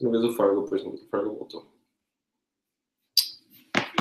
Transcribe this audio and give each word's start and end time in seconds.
Uma 0.00 0.10
vez 0.10 0.24
o 0.24 0.32
Fargo, 0.36 0.62
depois 0.62 0.82
o 0.82 1.08
Fargo 1.10 1.34
voltou. 1.36 1.72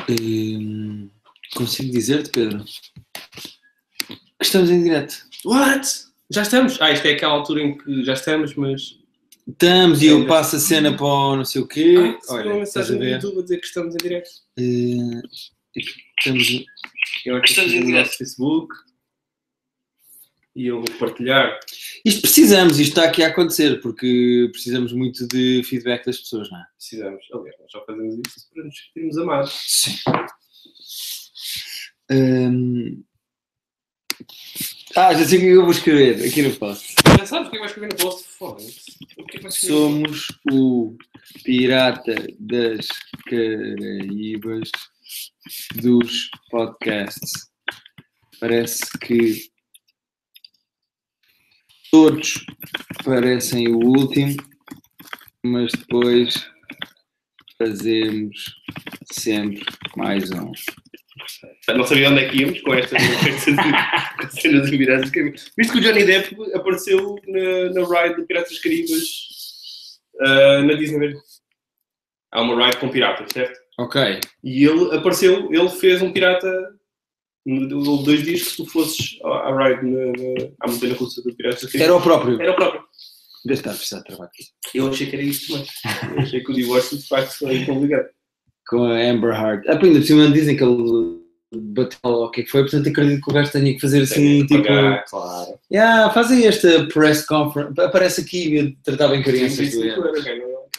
Hum, 0.10 1.10
consigo 1.56 1.92
dizer-te, 1.92 2.30
Pedro? 2.30 2.64
que 2.64 4.14
Estamos 4.42 4.70
em 4.70 4.84
direto. 4.84 5.26
What? 5.46 5.88
Já 6.30 6.42
estamos? 6.42 6.82
Ah, 6.82 6.92
isto 6.92 7.06
é 7.06 7.12
aquela 7.14 7.34
altura 7.34 7.62
em 7.62 7.78
que 7.78 8.04
já 8.04 8.14
estamos, 8.14 8.56
mas. 8.56 9.00
Estamos 9.48 10.02
e 10.02 10.08
É, 10.08 10.12
eu 10.12 10.22
já- 10.22 10.28
passo 10.28 10.56
a 10.56 10.60
cena 10.60 10.96
para 10.96 11.06
o 11.06 11.36
não 11.38 11.46
sei 11.46 11.62
o 11.62 11.68
quê. 11.68 11.96
Ah, 11.98 12.02
uma 12.02 12.42
Olha, 12.42 12.64
estás 12.64 12.90
a 12.90 12.94
mensagem 12.94 13.00
no? 13.00 13.06
YouTube 13.06 13.40
a 13.40 13.42
dizer 13.44 13.58
que 13.60 13.66
estamos 13.68 13.94
em 13.96 13.98
direto. 13.98 14.30
Eh, 14.58 15.22
estamos, 16.20 16.66
Eu 17.26 17.36
aqui 17.38 17.50
Estamos 17.50 17.74
em 17.74 17.86
direto. 17.86 18.10
Facebook. 18.18 18.74
E 20.56 20.68
eu 20.68 20.78
vou 20.82 20.98
partilhar. 21.00 21.60
Isto 22.06 22.22
precisamos, 22.22 22.80
isto 22.80 22.90
está 23.00 23.06
aqui 23.06 23.24
a 23.24 23.28
acontecer, 23.28 23.82
porque 23.82 24.50
precisamos 24.52 24.94
muito 24.94 25.28
de 25.28 25.64
feedback 25.64 26.06
das 26.06 26.20
pessoas, 26.20 26.50
não 26.52 26.60
é? 26.60 26.66
Precisamos. 26.78 27.26
Aliás, 27.34 27.56
nós 27.60 27.72
já 27.72 27.82
fazemos 27.86 28.20
isto 28.28 28.54
para 28.54 28.64
nos 28.64 28.76
sentirmos 28.78 29.18
amados. 29.18 29.52
Sim. 29.66 29.96
Hum, 32.12 33.04
Ah, 34.96 35.12
já 35.12 35.26
sei 35.26 35.40
o 35.40 35.42
que 35.42 35.48
eu 35.48 35.62
vou 35.64 35.72
escrever 35.72 36.24
aqui 36.24 36.44
no 36.44 36.56
post. 36.56 36.94
Já 37.18 37.26
sabes 37.26 37.48
o 37.48 37.52
que 37.52 37.58
é 37.58 37.60
vais 37.60 37.72
escrever 37.72 37.94
no 37.94 38.00
post? 38.00 38.28
Foda-se. 38.38 38.82
É? 39.44 39.50
Somos 39.50 40.28
o 40.52 40.96
pirata 41.44 42.16
das 42.40 42.88
Caraíbas 43.28 44.70
dos 45.82 46.30
podcasts. 46.52 47.32
Parece 48.40 48.84
que 49.00 49.52
todos 51.94 52.44
parecem 53.06 53.68
o 53.68 53.78
último, 53.78 54.36
mas 55.44 55.72
depois 55.74 56.50
fazemos 57.56 58.56
sempre 59.12 59.64
mais 59.96 60.32
um. 60.32 60.52
Não 61.70 61.84
sabia 61.86 62.10
onde 62.10 62.22
é 62.22 62.30
que 62.30 62.42
íamos 62.42 62.62
com 62.62 62.74
estas 62.74 63.00
cenas 64.42 64.72
de 64.72 64.76
Piratas 64.76 65.02
dos 65.04 65.12
Caribas. 65.12 65.52
Visto 65.56 65.74
que 65.74 65.78
o 65.78 65.82
Johnny 65.82 66.04
Depp 66.04 66.36
apareceu 66.56 67.16
na, 67.28 67.70
na 67.76 68.02
ride 68.02 68.22
de 68.22 68.26
Piratas 68.26 68.50
dos 68.50 68.60
Caribas 68.60 70.00
ah, 70.20 70.64
na 70.64 70.74
Disney 70.74 70.98
mesmo. 70.98 71.22
Há 72.32 72.42
uma 72.42 72.66
ride 72.66 72.78
com 72.78 72.90
piratas, 72.90 73.32
certo? 73.32 73.60
Ok. 73.78 74.20
E 74.44 74.66
ele 74.66 74.96
apareceu, 74.96 75.54
ele 75.54 75.70
fez 75.70 76.02
um 76.02 76.12
pirata. 76.12 76.76
Houve 77.46 78.06
dois 78.06 78.24
dias 78.24 78.42
que 78.44 78.50
se 78.52 78.58
tu 78.58 78.66
fosses 78.66 79.20
à 79.24 79.68
ride 79.68 79.86
na, 79.86 80.06
na, 80.06 80.50
à 80.62 80.72
montanha 80.72 80.96
russa 80.96 81.22
do 81.22 81.36
Piratas 81.36 81.64
Caribas. 81.64 81.82
Era 81.82 81.96
o 81.96 82.02
próprio. 82.02 82.42
Era 82.42 82.52
o 82.52 82.56
próprio. 82.56 82.84
Deve 83.46 83.60
estar 83.60 83.72
a 83.72 83.76
precisar 83.76 83.98
de 84.00 84.06
trabalho. 84.06 84.32
Eu 84.74 84.88
achei 84.88 85.08
que 85.10 85.16
era 85.16 85.26
isto 85.26 85.52
também. 85.52 85.68
Eu 86.16 86.20
achei 86.22 86.42
que 86.42 86.52
o 86.52 86.56
divórcio 86.56 86.98
de 86.98 87.06
facto 87.08 87.38
foi 87.38 87.66
complicado. 87.66 88.08
Com 88.68 88.86
a 88.86 88.98
Amber 88.98 89.34
Heard. 89.34 89.68
Ah, 89.68 89.74
ainda 89.74 90.00
por 90.00 90.06
cima 90.06 90.32
dizem 90.32 90.56
que 90.56 90.64
ele 90.64 91.22
bateu 91.54 92.00
o 92.04 92.32
que 92.32 92.42
é 92.42 92.44
que 92.46 92.50
foi, 92.50 92.62
portanto 92.62 92.88
acredito 92.88 93.22
que 93.22 93.30
o 93.30 93.34
gajo 93.34 93.52
tenha 93.52 93.74
que 93.74 93.80
fazer 93.82 94.04
assim, 94.04 94.48
Tem 94.48 94.48
que 94.48 94.56
tipo. 94.56 94.68
pagar, 94.68 95.06
claro. 95.06 95.60
Yeah, 95.72 96.14
fazem 96.14 96.48
esta 96.48 96.88
press 96.88 97.26
conference. 97.26 97.80
Aparece 97.82 98.22
aqui 98.22 98.58
e 98.58 98.76
tratar 98.78 99.10
bem 99.10 99.22
crianças. 99.22 99.58
35 99.58 99.82
do 99.82 100.08
euros, 100.08 100.24
ganhou. 100.24 100.54
O 100.54 100.70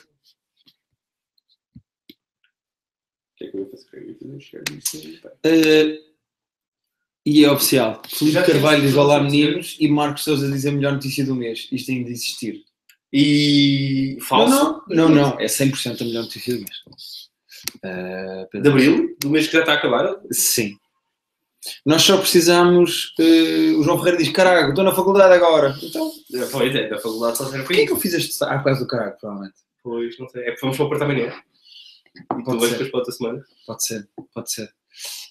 que 3.37 3.45
é 3.45 3.51
que 3.51 3.56
eu 3.56 3.61
ia 3.61 3.71
fazer? 3.71 3.87
Eu 3.93 4.09
ia 4.09 4.15
fazer 4.15 4.41
share 4.41 4.65
disso 4.65 4.97
aí, 4.97 5.17
pá. 5.19 5.31
Eh, 5.45 5.99
e 7.25 7.44
é 7.44 7.50
oficial. 7.50 8.03
Felipe 8.08 8.34
Já 8.34 8.42
Carvalho 8.44 8.83
diz 8.83 8.94
olá 8.97 9.20
meninos 9.22 9.77
e 9.80 9.89
Marcos 9.89 10.25
Souza 10.25 10.50
diz 10.50 10.67
a 10.67 10.72
melhor 10.72 10.92
notícia 10.92 11.25
do 11.25 11.34
mês. 11.34 11.69
Isto 11.72 11.91
ainda 11.92 12.11
existir. 12.11 12.62
E 13.12 14.19
falso. 14.20 14.50
Não, 14.55 14.83
não, 14.89 15.08
não, 15.08 15.31
não. 15.31 15.41
É 15.41 15.47
100% 15.47 16.00
a 16.00 16.05
melhor 16.05 16.22
notícia 16.25 16.53
do 16.55 16.61
mês. 16.61 17.28
Eh, 17.83 18.48
De 18.61 18.69
abril, 18.69 19.16
do 19.20 19.31
mês 19.31 19.47
que 19.47 19.53
já 19.53 19.61
está 19.61 19.72
a 19.72 19.77
acabar. 19.77 20.16
Sim. 20.31 20.77
Nós 21.87 22.03
só 22.03 22.19
precisamos. 22.19 23.15
eh, 23.19 23.72
o 23.78 23.82
João 23.82 23.97
Ferreira 23.99 24.19
diz: 24.19 24.28
Caraca, 24.31 24.69
estou 24.69 24.84
na 24.84 24.94
faculdade 24.94 25.32
agora. 25.32 25.75
Então, 25.82 26.10
Pois 26.53 26.75
é, 26.75 26.88
da 26.88 26.99
faculdade 26.99 27.38
só 27.38 27.44
serve 27.44 27.59
para 27.59 27.66
porquê 27.69 27.82
é 27.82 27.87
que 27.87 27.93
eu 27.93 27.97
fiz 28.00 28.12
este. 28.15 28.44
Ah, 28.44 28.59
por 28.59 28.65
causa 28.65 28.81
do 28.81 28.87
caraca, 28.87 29.16
provavelmente. 29.19 29.54
Pois, 29.82 30.19
não 30.19 30.28
sei. 30.28 30.43
É 30.43 30.47
porque 30.50 30.60
vamos 30.62 30.76
para 30.76 30.87
o 30.87 30.88
porto 30.91 31.03
amanhã. 31.03 31.32
E 32.16 32.43
tu 32.44 32.59
vais 32.59 32.72
depois 32.72 32.91
para 32.91 32.99
outra 32.99 33.12
semana. 33.12 33.44
Pode 33.66 33.87
ser, 33.87 34.09
pode 34.34 34.53
ser. 34.53 34.69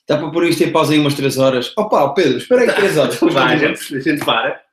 Dá 0.07 0.17
para 0.17 0.31
pôr 0.31 0.45
isto 0.45 0.63
em 0.63 0.71
pausa 0.71 0.93
aí 0.93 0.99
umas 0.99 1.13
3 1.13 1.37
horas. 1.37 1.73
Opa, 1.77 2.13
Pedro, 2.13 2.37
espera 2.37 2.61
aí 2.61 2.73
3 2.73 2.97
horas. 2.97 3.15
Então 3.23 3.29
vai, 3.29 3.55
a 3.55 3.57
gente, 3.57 3.95
a 3.95 3.99
gente 3.99 4.25
para. 4.25 4.63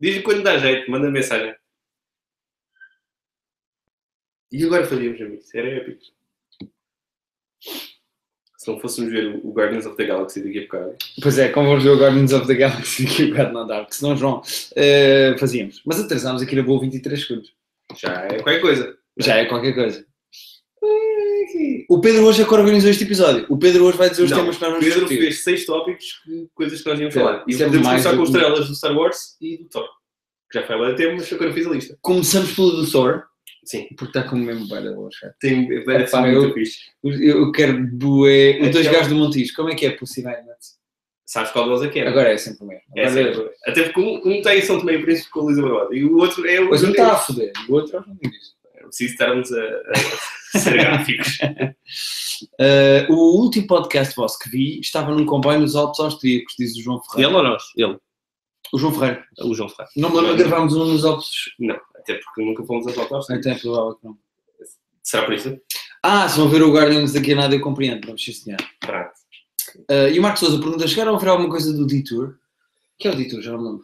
Diz-lhe 0.00 0.22
quando 0.22 0.42
dá 0.42 0.56
jeito, 0.58 0.90
manda 0.90 1.10
mensagem. 1.10 1.54
E 4.52 4.64
agora 4.64 4.86
fazíamos 4.86 5.20
amigos. 5.20 5.54
Era 5.54 5.68
épico. 5.68 6.02
Se 8.60 8.68
não 8.68 8.78
fôssemos 8.78 9.10
ver 9.10 9.40
o 9.42 9.52
Guardians 9.52 9.86
of 9.86 9.96
the 9.96 10.04
Galaxy 10.04 10.42
daqui 10.42 10.58
a 10.58 10.62
bocado. 10.62 10.96
Pois 11.22 11.38
é, 11.38 11.48
como 11.48 11.68
vamos 11.68 11.84
ver 11.84 11.90
o 11.90 11.98
Guardians 11.98 12.32
of 12.32 12.46
the 12.46 12.54
Galaxy 12.54 13.06
aqui 13.06 13.24
o 13.24 13.30
bocado 13.30 13.52
não 13.52 13.66
dá, 13.66 13.80
porque 13.80 13.94
senão, 13.94 14.16
João, 14.16 14.42
eh, 14.76 15.34
fazíamos. 15.38 15.82
Mas 15.84 15.98
atrasámos 15.98 16.42
aqui 16.42 16.54
na 16.54 16.62
boa 16.62 16.80
23 16.80 17.26
segundos. 17.26 17.54
Já 17.96 18.12
é 18.26 18.42
qualquer 18.42 18.60
coisa. 18.60 18.98
Já 19.18 19.36
é 19.36 19.44
qualquer 19.46 19.74
coisa. 19.74 20.06
O 21.88 22.00
Pedro 22.00 22.24
hoje 22.24 22.42
é 22.42 22.44
que 22.44 22.54
organizou 22.54 22.90
este 22.90 23.04
episódio. 23.04 23.46
O 23.48 23.58
Pedro 23.58 23.84
hoje 23.84 23.98
vai 23.98 24.10
dizer 24.10 24.22
os 24.24 24.30
Não, 24.30 24.38
temas 24.38 24.56
que 24.56 24.62
nós 24.62 24.70
vamos 24.72 24.84
Pedro 24.84 25.00
discutir. 25.00 25.20
fez 25.22 25.42
seis 25.44 25.66
tópicos, 25.66 26.06
que- 26.24 26.48
coisas 26.54 26.80
que 26.82 26.88
nós 26.88 26.98
íamos 27.00 27.14
Pedro, 27.14 27.28
falar. 27.28 27.44
E 27.46 27.50
isso 27.52 27.62
é 27.62 27.66
podemos 27.66 27.86
mais 27.86 28.02
começar 28.02 28.16
com 28.18 28.22
que- 28.24 28.30
estrelas 28.38 28.68
do 28.68 28.74
Star 28.74 28.96
Wars 28.96 29.36
e 29.40 29.56
do 29.58 29.64
Thor. 29.68 29.88
Que 30.50 30.60
já 30.60 30.66
foi 30.66 30.76
lá 30.78 30.90
de 30.90 30.96
tempo, 30.96 31.14
mas 31.16 31.30
eu 31.30 31.40
não 31.40 31.52
fiz 31.52 31.66
a 31.66 31.70
lista. 31.70 31.98
Começamos 32.00 32.52
pelo 32.54 32.70
do 32.72 32.90
Thor, 32.90 33.22
Sim, 33.64 33.86
porque 33.96 34.18
está 34.18 34.28
com 34.28 34.36
o 34.36 34.38
mesmo 34.38 34.66
baile 34.68 34.88
hoje. 34.90 35.16
tem, 35.40 35.84
parece 35.84 36.14
Epá, 36.16 36.22
muito 36.26 36.44
eu- 36.48 36.54
fixe. 36.54 36.78
Eu 37.04 37.52
quero 37.52 37.86
bué. 37.92 38.58
Os 38.62 38.70
dois 38.70 38.86
gajos 38.86 39.08
do 39.08 39.14
Montijo, 39.16 39.54
como 39.54 39.70
é 39.70 39.74
que 39.74 39.86
é 39.86 39.90
possivelmente? 39.90 40.78
Sabes 41.26 41.52
qual 41.52 41.66
deles 41.66 41.82
é 41.82 41.88
que 41.88 42.00
é? 42.00 42.08
Agora 42.08 42.32
é 42.32 42.36
sempre 42.36 42.64
o 42.64 42.66
mesmo. 42.66 42.82
É 42.96 43.08
sempre. 43.08 43.50
Até 43.64 43.84
porque 43.84 44.00
um, 44.00 44.16
um 44.38 44.42
tem 44.42 44.60
São 44.62 44.80
Tomé 44.80 44.94
e 44.94 45.02
Príncipe 45.02 45.30
com 45.30 45.40
a 45.40 45.42
Luísa 45.44 45.62
Barbada 45.62 45.94
e 45.94 46.04
o 46.04 46.16
outro 46.16 46.44
é 46.48 46.60
o. 46.60 46.68
Pois 46.68 46.82
um 46.82 46.90
está 46.90 47.12
a 47.12 47.16
foder, 47.16 47.52
o 47.68 47.72
outro 47.74 47.96
é 47.96 48.00
o 48.00 48.02
Montijo. 48.82 48.88
Preciso 48.88 49.12
estarmos 49.12 49.52
a, 49.52 49.62
a 50.54 50.58
ser 50.58 50.72
gráficos. 50.74 51.38
Uh, 52.58 53.12
o 53.12 53.42
último 53.42 53.66
podcast 53.66 54.16
vosso 54.16 54.38
que 54.38 54.48
vi 54.48 54.80
estava 54.80 55.14
num 55.14 55.26
comboio 55.26 55.60
nos 55.60 55.76
Alpes 55.76 56.00
Austríacos, 56.00 56.54
diz 56.58 56.74
o 56.74 56.82
João 56.82 57.02
Ferreira. 57.02 57.28
Ele 57.28 57.36
ou 57.36 57.42
nós? 57.42 57.62
Ele. 57.76 57.98
O 58.72 58.78
João 58.78 58.94
Ferreira. 58.94 59.26
O 59.42 59.54
João 59.54 59.68
Ferreira. 59.68 59.92
Não 59.94 60.08
me 60.08 60.16
lembro 60.16 60.36
de 60.38 60.42
gravarmos 60.44 60.74
um 60.74 60.86
nos 60.86 61.04
Alpes. 61.04 61.28
Não, 61.58 61.78
até 61.94 62.14
porque 62.14 62.42
nunca 62.42 62.64
fomos 62.64 62.86
a 62.86 62.92
Falta 62.92 63.34
Até 63.34 63.50
é 63.50 63.54
provável 63.56 63.94
que 63.96 64.06
não. 64.06 64.16
Será 65.02 65.24
por 65.24 65.34
isso? 65.34 65.60
Ah, 66.02 66.26
se 66.28 66.38
vão 66.38 66.48
ver 66.48 66.62
o 66.62 66.72
Guardians 66.72 67.12
daqui 67.12 67.32
a 67.34 67.36
nada 67.36 67.54
eu 67.54 67.60
compreendo. 67.60 68.06
Vamos 68.06 68.24
sim, 68.24 68.32
senhor. 68.32 68.60
Pronto. 68.80 69.10
Uh, 69.90 70.08
e 70.10 70.18
o 70.18 70.22
Marcos 70.22 70.40
Souza 70.40 70.58
pergunta: 70.58 70.88
chegaram 70.88 71.14
a 71.14 71.18
ver 71.18 71.28
alguma 71.28 71.50
coisa 71.50 71.74
do 71.74 71.86
Detour? 71.86 72.36
que 73.00 73.08
é 73.08 73.10
o 73.10 73.16
Detour? 73.16 73.40
Já 73.40 73.52
não 73.52 73.58
me 73.58 73.64
lembro. 73.64 73.82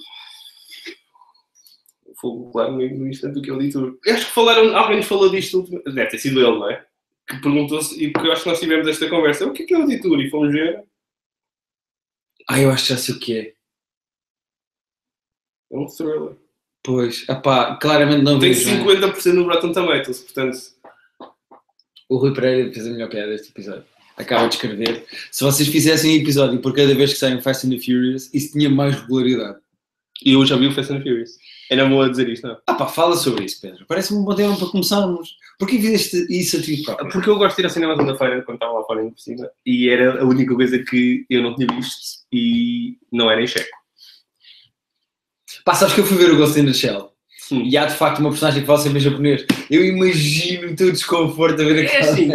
Fogo 2.20 2.50
claro 2.50 2.72
no 2.72 3.08
instante 3.08 3.34
do 3.34 3.42
que 3.42 3.50
ele 3.50 3.66
disse. 3.66 3.76
Eu 3.78 3.98
Acho 4.06 4.26
que 4.26 4.32
falaram, 4.32 4.74
alguém 4.76 4.96
nos 4.98 5.06
falou 5.06 5.28
disto, 5.30 5.62
deve 5.84 6.06
ter 6.06 6.18
sido 6.18 6.40
ele, 6.40 6.58
não 6.58 6.70
é? 6.70 6.86
Que 7.28 7.40
perguntou-se, 7.40 8.02
e 8.02 8.10
porque 8.10 8.28
eu 8.28 8.32
acho 8.32 8.42
que 8.44 8.48
nós 8.48 8.60
tivemos 8.60 8.86
esta 8.88 9.08
conversa, 9.08 9.46
o 9.46 9.52
que 9.52 9.64
é 9.64 9.66
que 9.66 9.74
é 9.74 9.78
o 9.78 9.86
Detour? 9.86 10.20
E 10.20 10.30
fomos 10.30 10.52
ver, 10.52 10.84
Ah, 12.48 12.60
eu 12.60 12.70
acho 12.70 12.84
que 12.86 12.90
já 12.90 12.96
sei 12.98 13.14
o 13.14 13.18
que 13.18 13.38
é. 13.38 13.54
é 15.72 15.76
um 15.76 15.86
thriller. 15.86 16.36
Pois, 16.82 17.24
apá, 17.28 17.76
claramente 17.76 18.22
não 18.22 18.38
Tem 18.38 18.52
vi. 18.52 18.64
não 18.64 18.90
é? 18.90 18.96
50% 19.00 19.32
no 19.32 19.44
Rotten 19.48 19.72
Tomatoes, 19.72 20.20
portanto, 20.20 20.58
O 22.08 22.16
Rui 22.16 22.32
Pereira 22.32 22.72
fez 22.72 22.86
a 22.86 22.90
melhor 22.90 23.10
piada 23.10 23.28
deste 23.32 23.50
episódio. 23.50 23.84
Acaba 24.16 24.46
de 24.48 24.54
escrever. 24.54 25.04
Se 25.32 25.42
vocês 25.44 25.68
fizessem 25.68 26.12
um 26.16 26.22
episódio 26.22 26.60
por 26.62 26.72
cada 26.74 26.94
vez 26.94 27.12
que 27.12 27.18
saem 27.18 27.42
Fast 27.42 27.66
and 27.66 27.70
the 27.70 27.78
Furious, 27.78 28.32
isso 28.32 28.52
tinha 28.52 28.70
mais 28.70 28.94
regularidade. 28.94 29.58
e 30.24 30.32
eu 30.32 30.46
já 30.46 30.56
vi 30.56 30.68
o 30.68 30.72
Fast 30.72 30.92
and 30.92 31.02
Furious. 31.02 31.32
Era 31.70 31.84
bom 31.88 32.00
a 32.00 32.08
dizer 32.08 32.28
isto, 32.28 32.46
não? 32.46 32.56
Ah 32.66 32.74
pá, 32.74 32.86
fala 32.86 33.16
sobre 33.16 33.44
isso, 33.44 33.60
Pedro. 33.60 33.84
Parece-me 33.88 34.20
um 34.20 34.24
bom 34.24 34.34
tema 34.34 34.56
para 34.56 34.68
começarmos. 34.68 35.36
Porquê 35.58 35.76
fizeste 35.80 36.26
isso 36.30 36.56
a 36.58 36.62
ti 36.62 36.82
próprio? 36.84 37.08
Porque 37.10 37.28
eu 37.28 37.36
gosto 37.38 37.56
de 37.56 37.62
ir 37.62 37.64
ao 37.64 37.70
cinema 37.70 37.94
segunda-feira 37.96 38.42
quando 38.42 38.56
estava 38.56 38.72
lá 38.78 38.84
fora 38.84 39.02
em 39.04 39.12
cima 39.16 39.50
e 39.64 39.88
era 39.88 40.20
a 40.22 40.24
única 40.24 40.54
coisa 40.54 40.78
que 40.78 41.24
eu 41.30 41.42
não 41.42 41.54
tinha 41.56 41.66
visto 41.74 41.96
e 42.32 42.98
não 43.12 43.30
era 43.30 43.42
em 43.42 43.46
checo. 43.46 43.76
Pá, 45.64 45.74
sabes 45.74 45.94
que 45.94 46.00
eu 46.00 46.06
fui 46.06 46.16
ver 46.16 46.30
o 46.30 46.36
Ghost 46.36 46.58
in 46.60 46.66
the 46.66 46.72
Shell 46.72 47.12
Hum. 47.52 47.62
e 47.64 47.76
há 47.76 47.86
de 47.86 47.94
facto 47.94 48.18
uma 48.18 48.30
personagem 48.30 48.60
que 48.62 48.66
fala 48.66 48.80
sempre 48.80 48.98
em 48.98 49.02
japonês. 49.02 49.46
Eu 49.70 49.84
imagino 49.84 50.72
o 50.72 50.74
teu 50.74 50.90
desconforto 50.90 51.62
a 51.62 51.64
ver 51.64 51.84
É 51.84 51.86
aquela. 51.86 52.12
assim, 52.12 52.28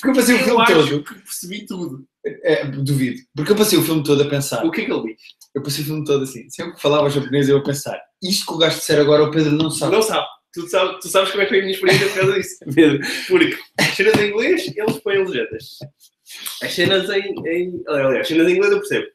Porque 0.00 0.08
eu 0.08 0.14
passei 0.14 0.34
o 0.36 0.38
filme 0.38 0.62
acho 0.62 0.72
todo. 0.72 1.04
que 1.04 1.14
percebi 1.16 1.66
tudo. 1.66 2.06
É, 2.24 2.64
duvido. 2.64 3.20
Porque 3.36 3.52
eu 3.52 3.56
passei 3.56 3.78
o 3.78 3.82
filme 3.82 4.02
todo 4.02 4.22
a 4.22 4.26
pensar. 4.26 4.64
O 4.64 4.70
que 4.70 4.80
é 4.80 4.84
que 4.86 4.90
ele 4.92 5.02
diz? 5.02 5.20
Eu 5.54 5.62
passei 5.62 5.82
o 5.82 5.86
filme 5.86 6.04
todo 6.04 6.24
assim. 6.24 6.48
Sempre 6.50 6.74
que 6.74 6.82
falava 6.82 7.08
japonês 7.08 7.48
eu 7.48 7.58
a 7.58 7.62
pensar. 7.62 8.00
Isto 8.22 8.46
que 8.46 8.52
o 8.52 8.58
gajo 8.58 8.78
disser 8.78 9.00
agora 9.00 9.22
o 9.22 9.30
Pedro 9.30 9.52
não 9.52 9.70
sabe. 9.70 9.92
Não 9.92 10.02
sabe. 10.02 10.26
Tu, 10.52 10.68
sabe, 10.68 11.00
tu 11.00 11.08
sabes 11.08 11.30
como 11.30 11.42
é 11.42 11.46
que 11.46 11.50
foi 11.50 11.58
a 11.58 11.62
minha 11.62 11.74
experiência 11.74 12.08
por 12.08 12.14
causa 12.14 12.32
disso. 12.34 12.58
Pedro. 12.74 13.00
Porque 13.28 13.56
as 13.78 13.86
cenas 13.88 14.14
em 14.20 14.28
inglês, 14.28 14.72
eles 14.76 14.98
põem 14.98 15.18
legendas. 15.18 15.78
As 16.62 16.72
cenas 16.72 17.10
em, 17.10 17.34
em. 17.46 17.82
Aliás, 17.88 18.20
as 18.20 18.28
cenas 18.28 18.48
em 18.48 18.52
inglês 18.52 18.72
eu 18.72 18.78
percebo. 18.78 19.06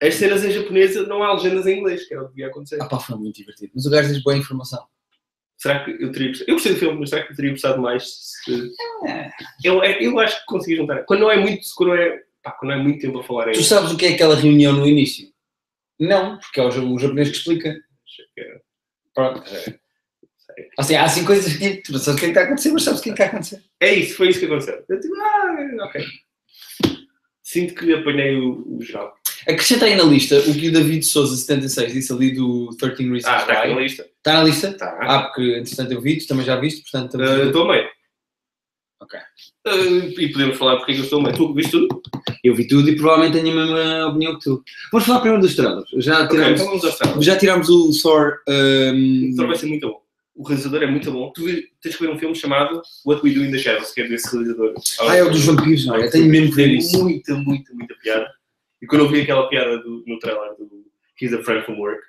As 0.00 0.14
cenas 0.14 0.44
em 0.44 0.50
japonês 0.50 0.94
não 1.08 1.22
há 1.22 1.34
legendas 1.34 1.66
em 1.66 1.78
inglês, 1.80 2.06
que 2.06 2.14
é 2.14 2.20
o 2.20 2.24
que 2.24 2.30
devia 2.30 2.46
acontecer. 2.46 2.78
Ah 2.80 2.86
pá, 2.86 2.98
foi 2.98 3.16
muito 3.16 3.36
divertido. 3.36 3.72
Mas 3.74 3.84
o 3.84 3.90
gajo 3.90 4.08
diz 4.08 4.22
boa 4.22 4.36
informação. 4.36 4.84
Será 5.58 5.84
que 5.84 5.90
eu 5.90 6.12
teria 6.12 6.28
gostado? 6.28 6.50
Eu 6.50 6.54
gostei 6.54 6.72
do 6.72 6.78
filme, 6.78 7.00
mas 7.00 7.10
será 7.10 7.24
que 7.24 7.32
eu 7.32 7.36
teria 7.36 7.50
gostado 7.50 7.82
mais 7.82 8.04
se. 8.06 8.70
É. 9.06 9.30
Eu, 9.64 9.82
eu 9.82 10.18
acho 10.20 10.38
que 10.38 10.46
consegui 10.46 10.76
juntar. 10.76 11.04
Quando 11.04 11.20
não 11.20 11.30
é 11.30 11.36
muito, 11.36 11.60
quando 11.76 11.94
é, 11.94 12.22
pá, 12.42 12.52
quando 12.52 12.70
não 12.70 12.78
é 12.78 12.82
muito 12.82 13.00
tempo 13.00 13.18
a 13.18 13.24
falar. 13.24 13.50
Tu 13.50 13.62
sabes 13.62 13.90
o 13.90 13.96
que 13.96 14.06
é 14.06 14.10
aquela 14.10 14.36
reunião 14.36 14.72
no 14.72 14.86
início? 14.86 15.28
Não, 16.00 16.38
porque 16.38 16.60
é 16.60 16.64
o, 16.64 16.70
ja- 16.70 16.80
o 16.82 16.98
japonês 16.98 17.30
que 17.30 17.36
explica. 17.36 17.76
Pronto. 19.14 19.48
Sei. 19.48 19.78
Assim, 20.78 20.94
há 20.94 21.04
assim 21.04 21.24
coisas 21.24 21.56
que 21.56 21.76
tu 21.82 21.92
não 21.92 21.98
sabes 21.98 22.16
o 22.16 22.20
que 22.20 22.26
é 22.26 22.28
que 22.28 22.30
está 22.32 22.40
a 22.40 22.44
acontecer, 22.44 22.72
mas 22.72 22.82
sabes 22.84 23.00
o 23.00 23.02
que 23.02 23.10
é 23.10 23.12
que 23.12 23.22
está 23.22 23.24
a 23.24 23.28
acontecer. 23.28 23.62
É 23.80 23.94
isso, 23.94 24.16
foi 24.16 24.28
isso 24.30 24.38
que 24.40 24.46
aconteceu. 24.46 24.84
Eu 24.88 25.00
tipo, 25.00 25.14
ah, 25.16 25.56
ok. 25.86 26.04
Sinto 27.42 27.74
que 27.74 27.92
apanhei 27.94 28.36
o, 28.36 28.76
o 28.76 28.82
geral. 28.82 29.14
Acrescenta 29.42 29.86
aí 29.86 29.94
na 29.94 30.02
lista 30.04 30.38
o 30.40 30.52
que 30.54 30.68
o 30.68 30.72
David 30.72 31.02
Souza 31.04 31.36
76 31.36 31.92
disse 31.92 32.12
ali 32.12 32.34
do 32.34 32.68
13 32.76 33.08
Reasons 33.08 33.24
Ah, 33.24 33.38
está 33.40 33.52
aqui 33.60 33.68
na 33.68 33.76
Why. 33.76 33.82
lista. 33.82 34.02
Está 34.04 34.32
na 34.34 34.44
lista? 34.44 34.68
Está. 34.68 34.98
Ah, 35.00 35.22
porque 35.28 35.56
entretanto 35.58 35.92
eu 35.92 36.00
vi, 36.00 36.18
tu 36.18 36.26
também 36.26 36.44
já 36.44 36.56
viste, 36.56 36.82
portanto 36.90 37.20
Ah, 37.22 37.44
Estou 37.46 37.70
a 37.70 37.72
meio. 37.74 37.88
Ok. 39.00 39.18
Ah, 39.70 39.76
e 40.20 40.28
podemos 40.32 40.56
falar 40.56 40.76
porque 40.76 40.92
é 40.92 40.94
que 40.94 41.00
eu 41.00 41.04
estou 41.04 41.22
meio. 41.22 41.36
Tu 41.36 41.54
viste 41.54 41.70
tudo? 41.72 42.02
Eu 42.42 42.54
vi 42.54 42.66
tudo 42.66 42.88
e 42.88 42.96
provavelmente 42.96 43.40
tenho 43.40 43.52
a 43.52 43.64
mesma 43.66 44.06
opinião 44.08 44.38
que 44.38 44.44
tu. 44.44 44.62
Vamos 44.92 45.06
falar 45.06 45.20
primeiro 45.20 45.42
dos 45.42 45.54
trailers. 45.56 45.88
Já 45.96 46.26
tiramos, 46.28 46.60
então 46.60 46.90
Star 46.90 47.10
Wars. 47.12 47.24
já 47.24 47.36
tiramos 47.36 47.68
o 47.68 47.90
Thor. 48.02 48.38
um, 48.48 49.30
O 49.32 49.36
Thor 49.36 49.46
vai 49.48 49.56
ser 49.56 49.66
muito 49.66 49.88
bom. 49.88 50.00
O 50.36 50.46
realizador 50.46 50.82
é 50.82 50.86
muito 50.86 51.10
bom. 51.10 51.32
Tu 51.34 51.42
tens 51.82 51.96
que 51.96 52.06
ver 52.06 52.10
um 52.12 52.18
filme 52.18 52.34
chamado 52.34 52.80
What 53.04 53.22
We 53.24 53.32
Do 53.34 53.44
in 53.44 53.50
the 53.50 53.58
Shadows, 53.58 53.92
que 53.92 54.02
é 54.02 54.08
desse 54.08 54.30
realizador. 54.30 54.72
Ah, 55.00 55.16
é 55.16 55.22
o 55.24 55.30
dos 55.30 55.44
vampiros, 55.44 55.84
não 55.84 55.96
é? 55.96 56.06
Eu 56.06 56.10
tenho 56.10 56.26
mesmo 56.26 56.50
que 56.50 56.56
ver 56.56 56.68
isso. 56.68 57.02
muita, 57.02 57.34
muita, 57.34 57.74
muita 57.74 57.94
piada. 57.96 58.28
E 58.80 58.86
quando 58.86 59.02
eu 59.04 59.08
vi 59.10 59.22
aquela 59.22 59.48
piada 59.48 59.78
do, 59.78 60.04
no 60.06 60.18
trailer 60.20 60.50
do 60.56 60.68
He's 61.20 61.32
a 61.32 61.42
Friend 61.42 61.64
from 61.66 61.78
Work, 61.80 62.00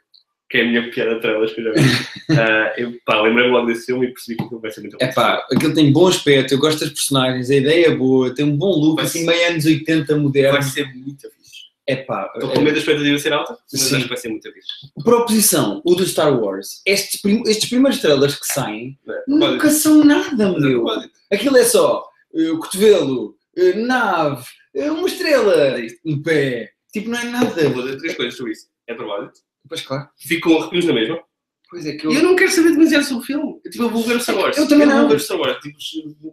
que 0.49 0.57
é 0.57 0.61
a 0.61 0.65
minha 0.65 0.89
piada 0.91 1.15
de 1.15 1.21
trailers 1.21 1.53
que 1.53 1.61
eu 1.61 1.65
já 1.65 1.71
vi, 1.73 1.79
ah, 2.39 2.73
eu 2.77 2.93
pá, 3.05 3.21
lembrei-me 3.21 3.51
logo 3.51 3.67
desse 3.67 3.85
filme 3.85 4.07
e 4.07 4.13
percebi 4.13 4.37
que 4.37 4.43
o 4.45 4.47
filme 4.49 4.61
vai 4.61 4.71
ser 4.71 4.81
muito 4.81 4.97
bom. 4.97 5.05
É 5.05 5.11
pá, 5.11 5.45
aquilo 5.51 5.73
tem 5.73 5.91
bom 5.93 6.07
aspecto, 6.07 6.53
eu 6.53 6.59
gosto 6.59 6.79
das 6.79 6.89
personagens, 6.89 7.49
a 7.49 7.55
ideia 7.55 7.87
é 7.87 7.95
boa, 7.95 8.33
tem 8.33 8.45
um 8.45 8.57
bom 8.57 8.71
look, 8.71 8.95
Vai 8.97 9.05
assim, 9.05 9.19
ser- 9.19 9.25
meio 9.27 9.49
anos 9.49 9.65
80 9.65 10.13
Vai 10.13 10.21
moderno. 10.23 10.63
ser 10.63 10.85
muito 10.95 11.21
fixe. 11.29 11.39
É 11.87 11.95
pá, 11.97 12.31
Estou 12.35 12.49
com 12.51 12.59
medo 12.61 12.73
da 12.73 12.79
expectativa 12.79 13.17
ser 13.17 13.33
alta, 13.33 13.57
mas 13.71 13.81
Sim. 13.81 13.95
acho 13.95 14.03
que 14.03 14.09
vai 14.09 14.17
ser 14.17 14.29
muito 14.29 14.51
fixe. 14.51 14.67
por 15.03 15.13
oposição, 15.15 15.81
o 15.85 15.95
do 15.95 16.05
Star 16.05 16.39
Wars, 16.39 16.81
estes, 16.85 17.21
prim- 17.21 17.43
estes 17.47 17.67
primeiros 17.69 17.99
trailers 17.99 18.35
que 18.35 18.45
saem 18.47 18.97
É, 19.07 19.23
nunca 19.27 19.69
são 19.71 20.03
nada, 20.03 20.43
é 20.45 20.59
meu. 20.59 20.83
propósito. 20.83 21.13
Aquilo 21.31 21.57
é 21.57 21.63
só 21.63 22.07
eh, 22.35 22.49
cotovelo, 22.59 23.35
eh, 23.57 23.73
nave, 23.73 24.43
eh, 24.75 24.91
uma 24.91 25.07
estrela, 25.07 25.77
um 26.05 26.21
pé. 26.21 26.71
Tipo, 26.93 27.09
não 27.09 27.19
é 27.19 27.23
nada. 27.25 27.61
Eu 27.61 27.71
vou 27.71 27.83
dizer 27.83 27.97
três 27.97 28.15
coisas 28.15 28.35
sobre 28.35 28.51
isso. 28.53 28.67
É 28.87 28.93
propósito. 28.95 29.39
Pois 29.67 29.81
claro. 29.81 30.07
Fico 30.17 30.49
com 30.49 30.61
arrepios 30.61 30.85
na 30.85 30.93
mesma. 30.93 31.19
Pois 31.71 31.85
é 31.85 31.93
que 31.95 32.07
E 32.07 32.15
eu 32.15 32.23
não 32.23 32.35
quero 32.35 32.49
saber 32.51 32.71
demasiado 32.71 33.03
sobre 33.03 33.21
o 33.23 33.25
filme. 33.27 33.59
Eu, 33.63 33.69
tipo, 33.71 33.83
eu 33.83 33.89
vou 33.91 34.01
ver 34.01 34.15
o 34.15 34.19
Star 34.19 34.35
Wars. 34.35 34.57
Eu 34.57 34.67
também 34.67 34.87
não. 34.87 35.01
vou 35.01 35.09
ver 35.09 35.15
o 35.17 35.19
Star 35.19 35.37
Wars. 35.39 35.59
Tipo, 35.61 35.77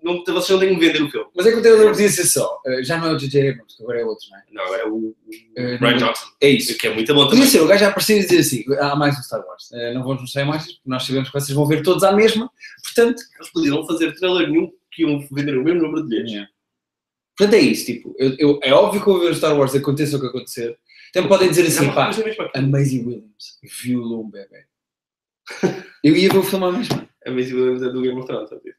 não, 0.03 0.25
vocês 0.25 0.49
não 0.49 0.59
têm 0.59 0.69
que 0.71 0.75
me 0.77 0.81
vender 0.87 1.03
o 1.03 1.11
filme. 1.11 1.27
Mas 1.37 1.47
é 1.47 1.53
que 1.53 1.59
o 1.59 1.61
trailer 1.63 1.91
podia 1.91 2.09
ser 2.09 2.25
só. 2.25 2.59
eh, 2.67 2.83
já 2.83 2.97
não 2.97 3.09
é 3.09 3.13
o 3.13 3.19
J.J. 3.19 3.51
Abrams, 3.51 3.77
que 3.77 3.83
agora 3.83 4.01
é 4.01 4.05
outro, 4.07 4.27
não 4.31 4.39
é? 4.39 4.43
Não, 4.51 4.75
é 4.75 4.85
o, 4.87 4.95
o 4.97 5.17
Eh, 5.59 5.77
Brian 5.77 5.91
não- 5.93 5.99
Johnson. 6.09 6.27
É 6.41 6.49
isso. 6.49 6.79
Que 6.79 6.87
é 6.87 6.95
muito 6.95 7.13
bom 7.13 7.25
Podia 7.25 7.41
também. 7.41 7.51
ser 7.51 7.61
o 7.61 7.67
gajo 7.67 7.85
a 7.85 7.89
aparecer 7.89 8.17
e 8.19 8.21
dizer 8.27 8.39
assim: 8.39 8.65
há 8.81 8.97
mais 8.97 9.19
um 9.19 9.23
Star 9.23 9.45
Wars. 9.47 9.69
Eh, 9.75 9.93
não 9.93 10.03
vamos 10.05 10.23
mostrar 10.23 10.41
imagens, 10.43 10.73
porque 10.73 10.89
nós 10.89 11.03
sabemos 11.05 11.29
que 11.29 11.39
vocês 11.39 11.55
vão 11.55 11.67
ver 11.67 11.83
todos 11.83 12.03
à 12.03 12.13
mesma. 12.13 12.51
Portanto, 12.83 13.23
Eles 13.39 13.53
podiam 13.53 13.87
fazer 13.87 14.15
trailer 14.15 14.49
nenhum 14.49 14.71
que 14.91 15.03
iam 15.03 15.21
vender 15.31 15.59
o 15.59 15.63
mesmo 15.63 15.83
número 15.83 16.03
de 16.03 16.09
bilhetes. 16.09 16.49
portanto 17.37 17.55
é 17.55 17.61
isso. 17.61 17.85
Tipo, 17.85 18.15
eu, 18.19 18.35
eu- 18.39 18.61
é 18.63 18.73
óbvio 18.73 19.03
que 19.03 19.07
eu 19.11 19.13
vou 19.13 19.23
ver 19.23 19.33
o 19.33 19.35
Star 19.35 19.55
Wars, 19.59 19.75
aconteça 19.75 20.17
o 20.17 20.21
que 20.21 20.27
acontecer. 20.29 20.79
Então 21.17 21.29
podem 21.29 21.49
dizer 21.49 21.67
assim: 21.67 21.87
Não, 21.87 21.95
pá, 21.95 22.11
é 22.11 22.25
mesmo 22.25 22.43
aqui. 22.43 22.59
a 22.59 22.61
Maisie 22.61 23.01
Williams 23.01 23.59
violou 23.83 24.23
um 24.23 24.31
bebê. 24.31 24.67
Eu 26.05 26.15
ia 26.15 26.29
ver 26.29 26.37
o 26.37 26.43
filme 26.43 26.67
à 26.67 26.73
mesma. 26.73 27.09
A 27.27 27.31
Maisie 27.31 27.55
Williams 27.55 27.83
é 27.83 27.89
do 27.89 28.03
Game 28.03 28.19
of 28.19 28.27
Thrones, 28.27 28.51
sabe? 28.51 28.75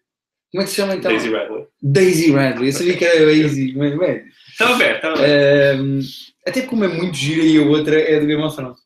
Como 0.51 0.61
é 0.61 0.63
que 0.63 0.69
se 0.69 0.75
chama 0.75 0.95
então? 0.95 1.11
Daisy 1.11 1.29
Radley. 1.29 1.67
Daisy 1.81 2.31
Radley. 2.31 2.67
Eu 2.69 2.73
sabia 2.73 2.95
que 2.95 3.05
era 3.05 3.25
Daisy, 3.25 3.73
mas 3.75 3.97
bem. 3.97 4.23
Estava 4.51 4.77
perto, 4.77 4.95
estava 4.95 5.17
perto. 5.17 5.81
Ehm, 5.81 5.99
até 6.45 6.61
como 6.61 6.83
é 6.83 6.87
muito 6.87 7.17
gira 7.17 7.43
e 7.43 7.57
a 7.57 7.65
outra 7.65 7.99
é 7.99 8.19
do 8.19 8.27
Game 8.27 8.43
of 8.43 8.55
Thrones. 8.55 8.79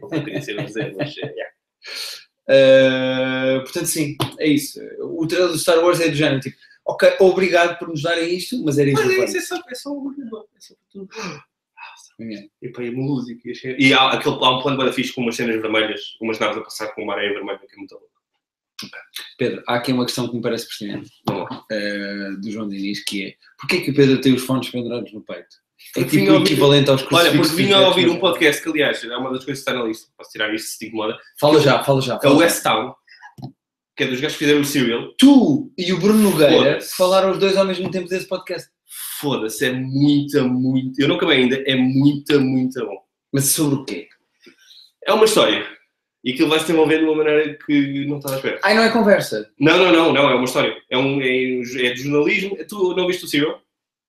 Não 0.00 0.24
queria 0.24 0.40
ser 0.40 0.58
um 0.58 0.62
mas 0.62 0.76
é. 0.76 0.92
yeah. 1.20 1.52
eh, 2.48 3.60
portanto, 3.60 3.86
sim, 3.86 4.16
é 4.38 4.48
isso. 4.48 4.80
O 5.00 5.26
trailer 5.26 5.52
do 5.52 5.58
Star 5.58 5.78
Wars 5.78 6.00
é 6.00 6.08
do 6.08 6.16
género, 6.16 6.40
tipo, 6.40 6.56
ok, 6.86 7.16
obrigado 7.20 7.78
por 7.78 7.88
nos 7.88 8.02
darem 8.02 8.34
isto, 8.34 8.62
mas 8.64 8.78
era 8.78 8.90
Mas 8.90 9.10
é 9.10 9.24
isso, 9.24 9.36
é 9.36 9.40
só, 9.42 9.56
é 9.56 9.74
só 9.74 9.90
é 10.16 10.60
só 10.60 10.74
tudo. 10.90 11.10
É. 12.20 12.46
E 12.62 12.68
pá, 12.70 12.82
a 12.82 12.92
música. 12.92 13.40
E, 13.50 13.54
cenas- 13.54 13.76
e 13.80 13.94
há, 13.94 14.10
aquele, 14.10 14.36
há 14.36 14.50
um 14.58 14.62
plano 14.62 14.76
bada 14.76 14.92
fixe 14.92 15.12
com 15.12 15.22
umas 15.22 15.36
cenas 15.36 15.60
vermelhas, 15.60 16.00
umas 16.20 16.38
naves 16.38 16.58
a 16.58 16.60
passar 16.62 16.88
com 16.94 17.02
uma 17.02 17.14
areia 17.14 17.32
vermelha, 17.32 17.58
que 17.58 17.74
é 17.74 17.78
muito 17.78 17.92
louco. 17.92 18.08
Pedro, 19.36 19.62
há 19.68 19.74
aqui 19.76 19.92
uma 19.92 20.06
questão 20.06 20.26
que 20.28 20.34
me 20.36 20.40
parece 20.42 20.66
pertinente 20.66 21.10
eh, 21.70 22.30
do 22.40 22.50
João 22.50 22.66
Diniz, 22.68 23.04
que 23.04 23.26
é, 23.26 23.34
porquê 23.58 23.80
que 23.82 23.90
o 23.90 23.94
Pedro 23.94 24.20
tem 24.20 24.32
os 24.34 24.42
fones 24.42 24.70
pendurados 24.70 25.12
no 25.12 25.20
peito? 25.22 25.48
É 25.96 26.00
Porque 26.00 26.18
tipo 26.18 26.30
o 26.30 26.34
a 26.34 26.38
ouvir- 26.38 26.52
equivalente 26.52 26.90
aos 26.90 27.02
Olha, 27.12 27.32
porque 27.32 27.54
vinha 27.54 27.76
a 27.76 27.88
ouvir 27.88 28.08
um 28.08 28.18
podcast 28.18 28.62
que, 28.62 28.68
aliás, 28.68 29.02
é 29.04 29.16
uma 29.16 29.30
das 29.32 29.44
coisas 29.44 29.64
que 29.64 29.70
está 29.70 29.74
na 29.74 29.84
lista. 29.86 30.10
Posso 30.16 30.30
tirar 30.30 30.54
isto 30.54 30.68
se 30.68 30.78
te 30.78 30.86
incomoda. 30.86 31.18
Fala 31.38 31.58
já, 31.60 31.82
fala 31.82 32.00
já. 32.02 32.18
É 32.22 32.28
o. 32.28 32.36
West 32.36 32.62
Town, 32.62 32.94
que 33.96 34.04
é 34.04 34.06
dos 34.06 34.20
gajos 34.20 34.36
que 34.36 34.44
fizeram 34.44 34.60
o 34.60 34.64
Serial. 34.64 35.12
Tu 35.18 35.72
e 35.76 35.92
o 35.92 35.98
Bruno 35.98 36.30
Nogueira 36.30 36.80
falaram 36.82 37.30
os 37.32 37.38
dois 37.38 37.56
ao 37.56 37.64
mesmo 37.66 37.90
tempo 37.90 38.08
desse 38.08 38.26
podcast. 38.28 38.70
Foda-se, 39.20 39.66
é 39.66 39.72
muita, 39.72 40.42
muito. 40.44 41.00
Eu 41.00 41.08
não 41.08 41.16
acabei 41.16 41.38
ainda, 41.38 41.56
é 41.66 41.76
muita, 41.76 42.38
muito 42.40 42.84
bom. 42.84 43.02
Mas 43.32 43.44
sobre 43.46 43.76
o 43.76 43.84
quê? 43.84 44.08
É 45.06 45.12
uma 45.12 45.24
história. 45.24 45.64
E 46.24 46.32
aquilo 46.32 46.48
vai 46.48 46.58
se 46.58 46.66
desenvolver 46.66 46.98
de 46.98 47.04
uma 47.04 47.14
maneira 47.16 47.56
que 47.64 48.04
não 48.06 48.18
estás 48.18 48.34
à 48.34 48.36
espera. 48.36 48.60
Ai, 48.62 48.74
não 48.74 48.82
é 48.82 48.90
conversa. 48.90 49.50
Não, 49.58 49.78
não, 49.78 49.92
não, 49.92 50.12
não, 50.12 50.28
é 50.30 50.34
uma 50.34 50.44
história. 50.44 50.76
É, 50.90 50.98
um, 50.98 51.20
é, 51.20 51.26
é 51.26 51.92
de 51.94 52.02
jornalismo. 52.02 52.56
Tu 52.68 52.94
não 52.96 53.06
viste 53.06 53.24
o 53.24 53.28
Serial? 53.28 53.60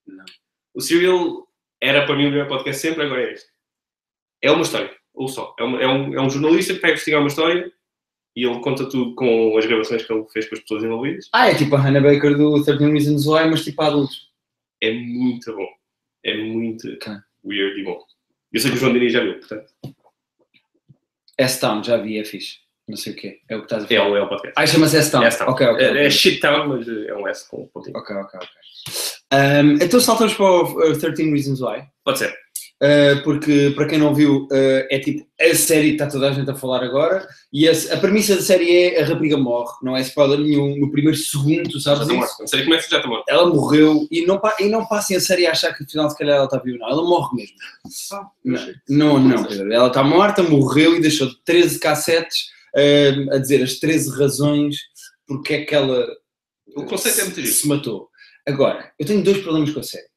Não. 0.08 0.26
O 0.74 0.82
Serial 0.82 1.48
era 1.80 2.06
para 2.06 2.16
mim 2.18 2.28
o 2.28 2.32
melhor 2.32 2.48
podcast 2.48 2.82
sempre, 2.82 3.04
agora 3.04 3.22
é 3.24 3.34
este. 3.34 3.48
É 4.42 4.52
uma 4.52 4.64
história, 4.64 4.92
ou 5.14 5.28
só. 5.28 5.56
É, 5.60 5.64
uma- 5.64 5.82
é 5.82 5.88
um, 5.88 6.14
é 6.16 6.22
um 6.22 6.30
jornalista 6.30 6.74
que 6.74 6.82
vai 6.82 6.92
investigar 6.92 7.22
uma 7.22 7.28
história 7.28 7.72
e 8.36 8.46
ele 8.46 8.60
conta 8.62 8.90
tudo 8.90 9.14
com 9.16 9.56
as 9.58 9.66
gravações 9.66 10.04
que 10.04 10.12
ele 10.12 10.26
fez 10.34 10.50
com 10.50 10.56
as 10.56 10.62
pessoas 10.62 10.84
envolvidas. 10.84 11.30
Ah, 11.34 11.50
é 11.50 11.56
tipo 11.56 11.76
a 11.76 11.80
Hannah 11.80 12.02
Baker 12.02 12.36
do 12.36 12.64
13 12.64 12.92
Reasons 12.92 13.26
Why, 13.28 13.50
mas 13.50 13.64
tipo 13.64 13.82
a 13.82 13.88
adultos. 13.88 14.31
É 14.82 14.92
muito 14.94 15.56
bom. 15.56 15.68
É 16.24 16.36
muito 16.38 16.88
Ok. 16.94 17.14
weird 17.46 17.80
e 17.80 17.84
bom. 17.84 18.00
Eu 18.52 18.60
sei 18.60 18.72
que 18.72 18.78
o 18.78 18.80
João 18.80 18.94
Diniz 18.94 19.14
já 19.14 19.22
viu, 19.24 19.40
portanto. 19.40 19.72
S-Town, 21.38 21.84
já 21.84 21.98
vi, 21.98 22.20
é 22.20 22.26
fixe. 22.26 22.58
Não 22.88 22.98
sei 22.98 23.14
o 23.14 23.16
quê. 23.16 23.40
É 23.50 23.56
o 23.56 23.60
que 23.60 23.66
estás 23.66 23.84
a 23.84 23.94
É 23.94 23.98
falar. 23.98 24.10
o, 24.10 24.16
é 24.18 24.22
o 24.24 24.28
podcast. 24.28 24.54
Ah, 24.58 24.68
chama-se 24.68 24.98
S-Town. 24.98 25.24
S-Town. 25.24 25.50
Ok, 25.50 25.66
ok. 25.68 25.86
É, 25.86 25.88
é 25.90 25.92
ok. 25.92 26.12
shit 26.12 26.40
town, 26.42 26.68
mas 26.68 26.88
é 26.88 27.14
um 27.16 27.28
S 27.28 27.50
com 27.50 27.64
um 27.64 27.68
pontinho. 27.68 27.98
Ok, 27.98 28.16
ok, 28.16 28.40
ok. 28.42 28.50
Um, 29.34 29.74
então 29.82 30.00
saltamos 30.00 30.34
para 30.34 30.46
o 30.46 30.92
uh, 30.92 31.00
13 31.00 31.32
Reasons 31.32 31.62
Why. 31.62 31.84
Pode 32.04 32.20
ser. 32.20 32.36
Uh, 32.82 33.22
porque, 33.24 33.72
para 33.76 33.86
quem 33.86 34.00
não 34.00 34.12
viu, 34.12 34.46
uh, 34.46 34.88
é 34.90 34.98
tipo 34.98 35.24
a 35.40 35.54
série 35.54 35.90
que 35.90 35.94
está 35.94 36.08
toda 36.08 36.30
a 36.30 36.34
gente 36.34 36.50
a 36.50 36.56
falar 36.56 36.84
agora. 36.84 37.28
E 37.54 37.70
a, 37.70 37.72
a 37.72 37.98
premissa 37.98 38.36
da 38.36 38.42
série 38.42 38.72
é 38.72 39.02
a 39.02 39.06
rapariga 39.06 39.38
morre. 39.38 39.72
Não 39.84 39.96
é 39.96 40.02
spoiler 40.02 40.40
nenhum. 40.40 40.80
No 40.80 40.92
primeiro 40.92 41.16
segundo, 41.16 41.70
tu 41.70 41.80
Já 41.80 41.96
sabes 41.96 42.02
está 42.02 42.14
isso? 42.14 42.20
morto. 42.20 42.44
A 42.44 42.48
série 42.48 42.64
começa 42.64 42.90
já 42.90 42.98
está 42.98 43.08
morto. 43.08 43.26
Ela 43.30 43.46
morreu 43.46 44.08
e 44.10 44.26
não, 44.26 44.42
e 44.60 44.68
não 44.68 44.86
passem 44.88 45.16
a 45.16 45.22
série 45.22 45.46
a 45.46 45.52
achar 45.52 45.78
que 45.78 45.84
afinal 45.84 46.10
se 46.10 46.18
calhar 46.18 46.38
ela 46.38 46.46
está 46.46 46.58
viva. 46.58 46.80
Não, 46.80 46.90
ela 46.90 47.04
morre 47.04 47.36
mesmo. 47.36 47.56
Não, 48.90 49.20
não, 49.20 49.20
não, 49.20 49.44
Pedro. 49.44 49.72
Ela 49.72 49.88
está 49.88 50.04
morta, 50.04 50.42
morreu 50.42 50.96
e 50.96 51.02
deixou 51.02 51.30
13 51.46 51.80
cassetes 51.80 52.48
uh, 52.76 53.36
a 53.36 53.38
dizer 53.38 53.62
as 53.62 53.76
13 53.76 54.18
razões 54.18 54.78
porque 55.28 55.54
é 55.54 55.66
que 55.66 55.74
ela 55.76 56.06
O 56.76 56.84
conceito 56.84 57.22
é 57.22 57.24
muito 57.26 57.46
se 57.46 57.68
matou. 57.68 58.10
Agora, 58.48 58.92
eu 58.98 59.06
tenho 59.06 59.24
dois 59.24 59.38
problemas 59.38 59.70
com 59.70 59.80
a 59.80 59.84
série. 59.84 60.11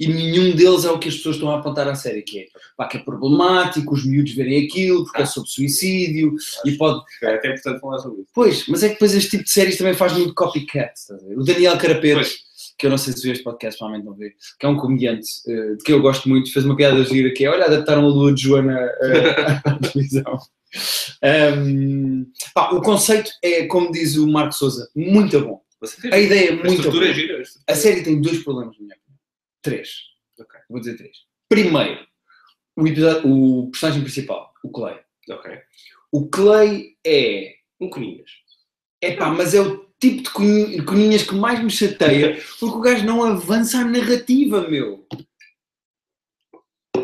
E 0.00 0.06
nenhum 0.06 0.54
deles 0.54 0.84
é 0.84 0.90
o 0.90 0.98
que 0.98 1.08
as 1.08 1.16
pessoas 1.16 1.36
estão 1.36 1.50
a 1.50 1.58
apontar 1.58 1.86
à 1.88 1.94
série, 1.94 2.22
que 2.22 2.40
é, 2.40 2.44
pá, 2.76 2.86
que 2.86 2.96
é 2.96 3.00
problemático, 3.00 3.94
os 3.94 4.04
miúdos 4.04 4.32
verem 4.34 4.64
aquilo, 4.66 5.04
porque 5.04 5.22
é 5.22 5.26
sobre 5.26 5.48
suicídio, 5.50 6.34
e 6.64 6.72
pode... 6.72 7.00
É 7.22 7.34
até 7.34 7.48
importante 7.52 7.80
falar 7.80 7.98
sobre 7.98 8.20
isso. 8.22 8.30
Pois, 8.34 8.66
mas 8.68 8.82
é 8.82 8.88
que 8.88 8.94
depois 8.94 9.14
este 9.14 9.30
tipo 9.30 9.44
de 9.44 9.50
séries 9.50 9.76
também 9.78 9.94
faz 9.94 10.12
muito 10.12 10.34
copycat, 10.34 10.92
a? 11.08 11.34
O 11.36 11.44
Daniel 11.44 11.78
Carapetes, 11.78 12.14
Pois. 12.28 12.74
que 12.78 12.86
eu 12.86 12.90
não 12.90 12.98
sei 12.98 13.12
se 13.12 13.22
vê 13.22 13.32
este 13.32 13.44
podcast, 13.44 13.78
provavelmente 13.78 14.08
não 14.10 14.16
vê, 14.16 14.32
que 14.58 14.66
é 14.66 14.68
um 14.68 14.76
comediante 14.76 15.28
eh, 15.48 15.74
de 15.76 15.84
que 15.84 15.92
eu 15.92 16.00
gosto 16.02 16.28
muito, 16.28 16.52
fez 16.52 16.64
uma 16.64 16.76
piada 16.76 17.02
gira 17.04 17.32
que 17.32 17.44
é, 17.44 17.50
olha, 17.50 17.64
adaptaram 17.66 18.04
a 18.04 18.08
Lua 18.08 18.32
de 18.34 18.42
Joana 18.42 18.78
eh, 19.02 19.60
à 19.64 19.78
televisão. 19.78 20.38
Um, 21.22 22.26
pá, 22.54 22.70
o 22.72 22.82
conceito 22.82 23.30
é, 23.42 23.66
como 23.66 23.90
diz 23.92 24.16
o 24.16 24.26
Marco 24.26 24.52
Souza, 24.54 24.88
muito 24.94 25.40
bom. 25.40 25.60
A 26.10 26.18
ideia 26.18 26.48
é 26.48 26.52
a 26.52 26.56
muito 26.56 26.68
estrutura 26.72 27.06
boa. 27.06 27.10
é 27.10 27.14
gira. 27.14 27.40
estrutura- 27.42 27.64
A 27.66 27.74
série 27.74 28.02
tem 28.02 28.20
dois 28.20 28.42
problemas, 28.42 28.76
minha. 28.78 28.94
Três. 29.70 29.90
Ok. 30.38 30.60
Vou 30.70 30.80
dizer 30.80 30.96
três. 30.96 31.16
Primeiro, 31.48 32.06
o, 32.76 32.86
episódio, 32.86 33.30
o 33.30 33.70
personagem 33.70 34.02
principal, 34.02 34.52
o 34.62 34.70
Clay. 34.70 35.00
Ok. 35.30 35.58
O 36.12 36.28
Clay 36.28 36.96
é. 37.06 37.54
Um 37.80 37.90
coninhas. 37.90 38.30
É 39.02 39.14
pá, 39.16 39.28
mas 39.30 39.54
é 39.54 39.60
o 39.60 39.84
tipo 40.00 40.22
de 40.22 40.30
coni- 40.30 40.82
coninhas 40.84 41.22
que 41.24 41.34
mais 41.34 41.62
me 41.62 41.70
chateia 41.70 42.36
porque 42.60 42.76
o 42.76 42.80
gajo 42.80 43.04
não 43.04 43.22
avança 43.24 43.78
a 43.78 43.84
narrativa, 43.84 44.68
meu. 44.68 45.06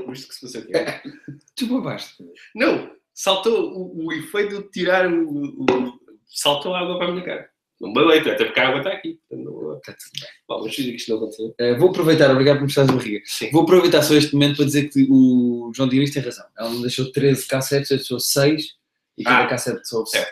Visto 0.09 0.29
que 0.29 0.35
se 0.35 0.49
você 0.49 0.63
quer. 0.67 1.03
Tu 1.57 1.67
babaste. 1.67 2.23
Não, 2.55 2.95
saltou 3.15 3.73
o, 3.77 4.07
o 4.07 4.13
efeito 4.13 4.63
de 4.63 4.71
tirar 4.71 5.07
o, 5.13 5.29
o- 5.65 6.01
saltou 6.27 6.75
a 6.75 6.81
água 6.81 6.99
para 6.99 7.09
a 7.09 7.13
minha 7.13 7.25
cara. 7.25 7.52
Não 7.83 7.93
bem 7.93 8.07
leito, 8.07 8.31
até 8.31 8.45
porque 8.45 8.61
a 8.61 8.69
água 8.69 8.79
está 8.79 8.91
aqui. 8.91 9.19
Não- 9.31 9.77
Está. 9.77 9.95
Bom, 10.49 10.59
vamos 10.61 10.75
fingir 10.75 10.93
que 10.93 10.97
isto 10.99 11.09
não 11.11 11.17
aconteceu. 11.19 11.55
Eh, 11.59 11.75
vou 11.77 11.91
aproveitar, 11.91 12.31
obrigado 12.31 12.57
por 12.57 12.61
me 12.63 12.67
mostrares 12.67 12.91
a 12.93 12.95
barriga. 12.97 13.21
Sim. 13.25 13.51
Vou 13.51 13.63
aproveitar 13.63 14.03
só 14.03 14.15
este 14.15 14.33
momento 14.35 14.57
para 14.57 14.65
dizer 14.67 14.89
que 14.91 15.07
o 15.11 15.73
João 15.75 15.89
Diniz 15.89 16.13
tem 16.13 16.23
razão. 16.23 16.45
Ela 16.57 16.71
não 16.71 16.81
deixou 16.81 17.11
13 17.11 17.47
cassetes, 17.49 17.89
deixou 17.89 18.21
6 18.21 18.65
e 19.19 19.25
cada 19.25 19.45
Ah, 19.45 19.47
cassete 19.49 19.89
soube 19.89 20.09
7. 20.11 20.31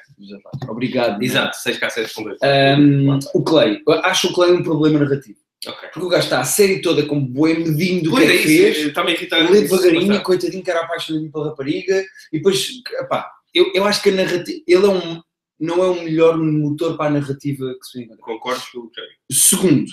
Obrigado. 0.69 1.23
Exato, 1.23 1.57
6 1.57 1.78
cassetes 1.78 2.12
com 2.12 2.23
dois. 2.25 2.38
Um, 2.78 3.19
o 3.35 3.42
Clay, 3.42 3.83
eu 3.87 3.92
acho 4.04 4.28
o 4.28 4.33
Clay 4.35 4.52
um 4.52 4.62
problema 4.62 4.99
narrativo. 5.00 5.38
Ok. 5.66 5.88
Porque 5.92 6.07
o 6.07 6.09
gajo 6.09 6.25
está 6.25 6.40
a 6.40 6.45
série 6.45 6.80
toda 6.80 7.04
com 7.04 7.21
bué 7.21 7.54
medinho 7.54 8.02
do 8.04 8.11
que 8.11 8.16
Pois 8.16 8.30
é 8.30 8.35
é 8.35 8.38
que 8.38 8.49
isso, 8.49 8.62
fez, 8.62 8.78
irritar. 8.78 9.50
lê 9.50 9.61
devagarinho, 9.62 10.23
coitadinho, 10.23 10.62
que 10.62 10.71
era 10.71 10.80
apaixonadinho 10.80 11.30
pela 11.30 11.49
rapariga, 11.50 12.02
e 12.33 12.38
depois, 12.38 12.69
epá, 13.00 13.30
eu, 13.52 13.71
eu 13.75 13.85
acho 13.85 14.02
que 14.02 14.09
a 14.09 14.12
narrativa, 14.12 14.61
ele 14.66 14.87
é 14.87 14.88
um, 14.88 15.21
não 15.61 15.83
é 15.83 15.87
o 15.88 16.02
melhor 16.02 16.38
motor 16.38 16.97
para 16.97 17.07
a 17.11 17.21
narrativa 17.21 17.75
que 17.81 17.87
se 17.87 18.07
vê. 18.07 18.17
Concordo 18.17 18.62
com 18.73 18.79
o 18.81 18.90
Segundo, 19.31 19.90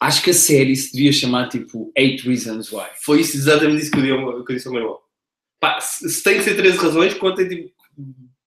acho 0.00 0.22
que 0.22 0.30
a 0.30 0.34
série 0.34 0.74
se 0.74 0.92
devia 0.92 1.12
chamar 1.12 1.48
tipo 1.48 1.92
8 1.96 2.28
Reasons 2.28 2.72
Why. 2.72 2.88
Foi 3.04 3.20
isso 3.20 3.36
exatamente 3.36 3.82
isso 3.82 3.90
que 3.92 3.98
eu, 3.98 4.02
dei 4.02 4.44
que 4.44 4.52
eu 4.52 4.56
disse 4.56 4.66
ao 4.66 4.74
meu 4.74 4.82
irmão. 4.82 4.98
Pá, 5.60 5.80
se, 5.80 6.22
tem 6.24 6.38
que 6.38 6.42
ser 6.42 6.56
13 6.56 6.76
razões, 6.76 7.14
contem 7.14 7.48
tipo 7.48 7.70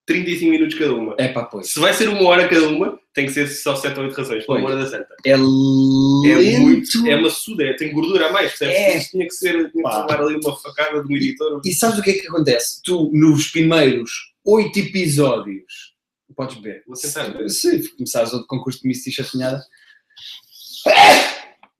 35 0.06 0.52
minutos 0.52 0.78
cada 0.78 0.94
uma. 0.94 1.16
É 1.18 1.30
pá, 1.30 1.46
pois. 1.46 1.72
Se 1.72 1.80
vai 1.80 1.94
ser 1.94 2.10
uma 2.10 2.24
hora 2.24 2.48
cada 2.50 2.68
uma, 2.68 3.00
tem 3.14 3.25
que 3.25 3.32
ser 3.32 3.48
só 3.48 3.74
7 3.75 3.98
ou 3.98 4.06
8 4.06 4.16
razões, 4.16 4.46
Pois. 4.46 4.64
hora 4.64 4.75
da 4.75 4.86
santa. 4.86 5.16
É 5.25 5.32
É 5.32 5.38
lento. 5.38 6.62
muito, 6.62 7.08
é 7.08 7.16
maçuda, 7.20 7.64
é, 7.64 7.74
tem 7.74 7.94
gordura 7.94 8.28
a 8.28 8.32
mais, 8.34 8.50
percebes? 8.50 8.75
É. 8.75 8.98
Isto 8.98 9.12
tinha 9.12 9.28
que 9.28 9.34
ser, 9.34 9.52
tinha 9.54 9.70
que 9.72 9.78
levar 9.98 10.22
ali 10.22 10.36
uma 10.36 10.56
facada 10.58 11.02
de 11.02 11.12
um 11.12 11.16
editor. 11.16 11.62
E 11.64 11.74
sabes 11.74 11.98
o 12.00 12.04
que 12.04 12.12
é 12.12 12.14
que 12.14 12.28
acontece? 12.28 12.82
Tu, 12.84 13.10
nos 13.14 13.48
primeiros 13.48 14.35
8 14.46 14.80
episódios, 14.80 15.96
podes 16.36 16.58
ver. 16.58 16.84
Vou 16.86 16.96
tentar. 16.96 17.50
Se 17.50 17.90
começares 17.96 18.34
outro 18.34 18.48
concurso 18.48 18.82
de 18.82 18.88
Miss 18.88 19.04
Chatinhada, 19.04 19.66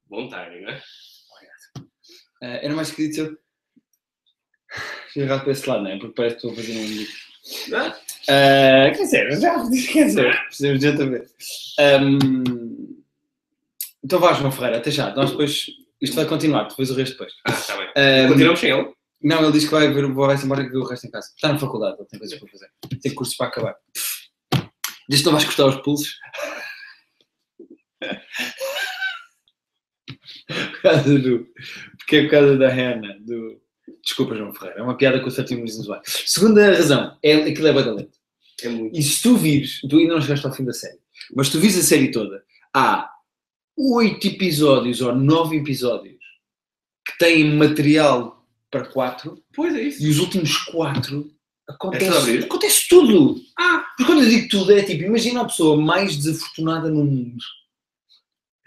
Bom 0.10 0.27
timing, 0.29 0.62
não 0.62 0.72
é? 0.72 0.81
Uh, 1.77 2.60
era 2.62 2.75
mais 2.75 2.91
querido 2.91 3.13
se 3.13 3.19
eu. 3.22 3.38
Para 5.27 5.51
esse 5.51 5.69
lado, 5.69 5.84
não 5.84 5.91
é? 5.91 5.98
Porque 5.98 6.15
parece 6.15 6.36
que 6.36 6.48
estou 6.48 6.51
a 6.51 6.55
fazer 6.55 6.77
um. 6.77 7.75
Ah, 7.75 8.00
Uh, 8.25 8.89
quer 8.95 9.03
dizer, 9.03 9.39
já 9.39 9.53
quer 9.93 10.05
dizer, 10.05 10.34
percebes 10.45 10.84
exatamente. 10.84 11.31
Um, 11.79 13.03
então 14.03 14.19
vá, 14.19 14.34
João 14.34 14.51
Ferreira, 14.51 14.77
até 14.77 14.89
já. 14.89 15.13
Nós 15.13 15.29
depois. 15.29 15.67
Isto 16.01 16.15
vai 16.15 16.25
continuar, 16.25 16.67
depois 16.67 16.89
o 16.89 16.95
resto 16.95 17.12
depois. 17.12 17.31
ah, 17.48 17.51
está 17.51 17.77
bem. 17.77 17.88
Um, 17.95 18.29
Continuamos 18.29 18.60
sem 18.60 18.72
ele? 18.72 18.91
Não, 19.22 19.43
ele 19.43 19.51
diz 19.53 19.65
que 19.65 19.72
vai 19.72 19.91
ver, 19.91 20.12
vai-se 20.13 20.45
embora 20.45 20.62
e 20.62 20.69
ver 20.69 20.77
o 20.77 20.86
resto 20.86 21.07
em 21.07 21.12
casa. 21.12 21.31
Está 21.36 21.51
na 21.51 21.60
faculdade, 21.60 21.98
ele 21.98 22.07
tem 22.07 22.19
coisas 22.19 22.39
para 22.39 22.50
fazer. 22.50 22.69
Tem 23.01 23.13
cursos 23.13 23.36
para 23.36 23.48
acabar. 23.48 23.75
Diz 25.10 25.19
que 25.19 25.25
não 25.25 25.34
vais 25.34 25.45
cortar 25.45 25.67
os 25.67 25.81
pulsos. 25.81 26.15
Por 30.48 30.81
causa 30.81 31.19
do. 31.19 31.48
Porque 31.98 32.17
é 32.17 32.22
por 32.24 32.31
causa 32.31 32.57
da 32.57 32.69
Hannah. 32.69 33.17
Do... 33.19 33.60
Desculpa, 34.03 34.36
João 34.36 34.53
Ferreira. 34.53 34.79
É 34.79 34.84
uma 34.84 34.95
piada 34.95 35.19
com 35.19 35.27
o 35.27 35.31
Sérgio 35.31 35.57
Muniz 35.57 35.75
Visual. 35.75 36.00
Segunda 36.05 36.72
razão. 36.72 37.17
É, 37.24 37.34
aquilo 37.34 37.67
é 37.67 37.74
badalento. 37.74 38.17
É 38.63 38.69
muito. 38.69 38.98
E 38.98 39.01
se 39.01 39.22
tu 39.22 39.36
vires, 39.36 39.81
tu 39.81 39.98
ainda 39.98 40.13
não 40.13 40.22
chegaste 40.22 40.45
ao 40.45 40.53
fim 40.53 40.63
da 40.63 40.74
série, 40.74 41.00
mas 41.36 41.50
tu 41.50 41.60
vires 41.60 41.77
a 41.77 41.81
série 41.81 42.12
toda, 42.12 42.43
há 42.74 43.10
oito 43.77 44.27
episódios 44.27 45.01
ou 45.01 45.13
nove 45.13 45.57
episódios 45.57 46.24
que 47.05 47.17
têm 47.17 47.55
material 47.55 48.44
para 48.72 48.86
quatro 48.86 49.41
Pois 49.53 49.74
é 49.75 49.81
isso. 49.84 50.03
e 50.03 50.10
os 50.10 50.19
últimos 50.19 50.57
quatro 50.57 51.31
É 51.67 51.72
só 51.72 51.75
acontece, 51.75 52.17
abrir? 52.17 52.43
acontece 52.45 52.88
tudo. 52.89 53.41
Ah, 53.57 53.79
Porque 53.98 54.05
quando 54.05 54.24
eu 54.24 54.29
digo 54.29 54.48
tudo, 54.50 54.72
é 54.74 54.84
tipo, 54.84 55.03
imagina 55.03 55.41
a 55.41 55.45
pessoa 55.45 55.77
mais 55.81 56.15
desafortunada 56.17 56.89
no 56.89 57.03
mundo. 57.05 57.43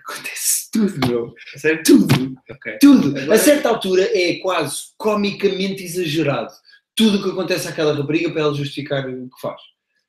Acontece 0.00 0.70
tudo, 0.72 1.06
meu. 1.06 1.34
sério? 1.56 1.82
Tudo. 1.84 2.34
Ok. 2.50 2.78
Tudo. 2.80 3.08
Agora- 3.18 3.34
A 3.34 3.38
certa 3.38 3.68
altura 3.68 4.02
é 4.18 4.36
quase 4.38 4.84
comicamente 4.96 5.82
exagerado. 5.84 6.52
Tudo 6.96 7.18
o 7.18 7.22
que 7.22 7.30
acontece 7.30 7.68
àquela 7.68 7.94
rapariga 7.94 8.30
para 8.30 8.40
ela 8.42 8.54
justificar 8.54 9.06
o 9.08 9.28
que 9.28 9.40
faz. 9.40 9.60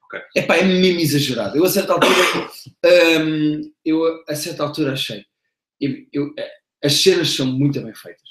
Ok. 0.06 0.20
Epá, 0.36 0.56
é 0.58 0.64
mesmo 0.64 1.00
exagerado. 1.02 1.58
Eu 1.58 1.66
a 1.66 1.70
certa 1.70 1.94
altura, 1.94 2.16
hum, 3.22 3.72
eu 3.86 4.24
a 4.28 4.36
certa 4.36 4.64
altura 4.64 4.94
achei. 4.94 5.26
eu- 5.82 6.06
eu- 6.12 6.34
as 6.84 6.94
cenas 6.94 7.30
são 7.30 7.46
muito 7.46 7.80
bem 7.82 7.94
feitas. 7.94 8.29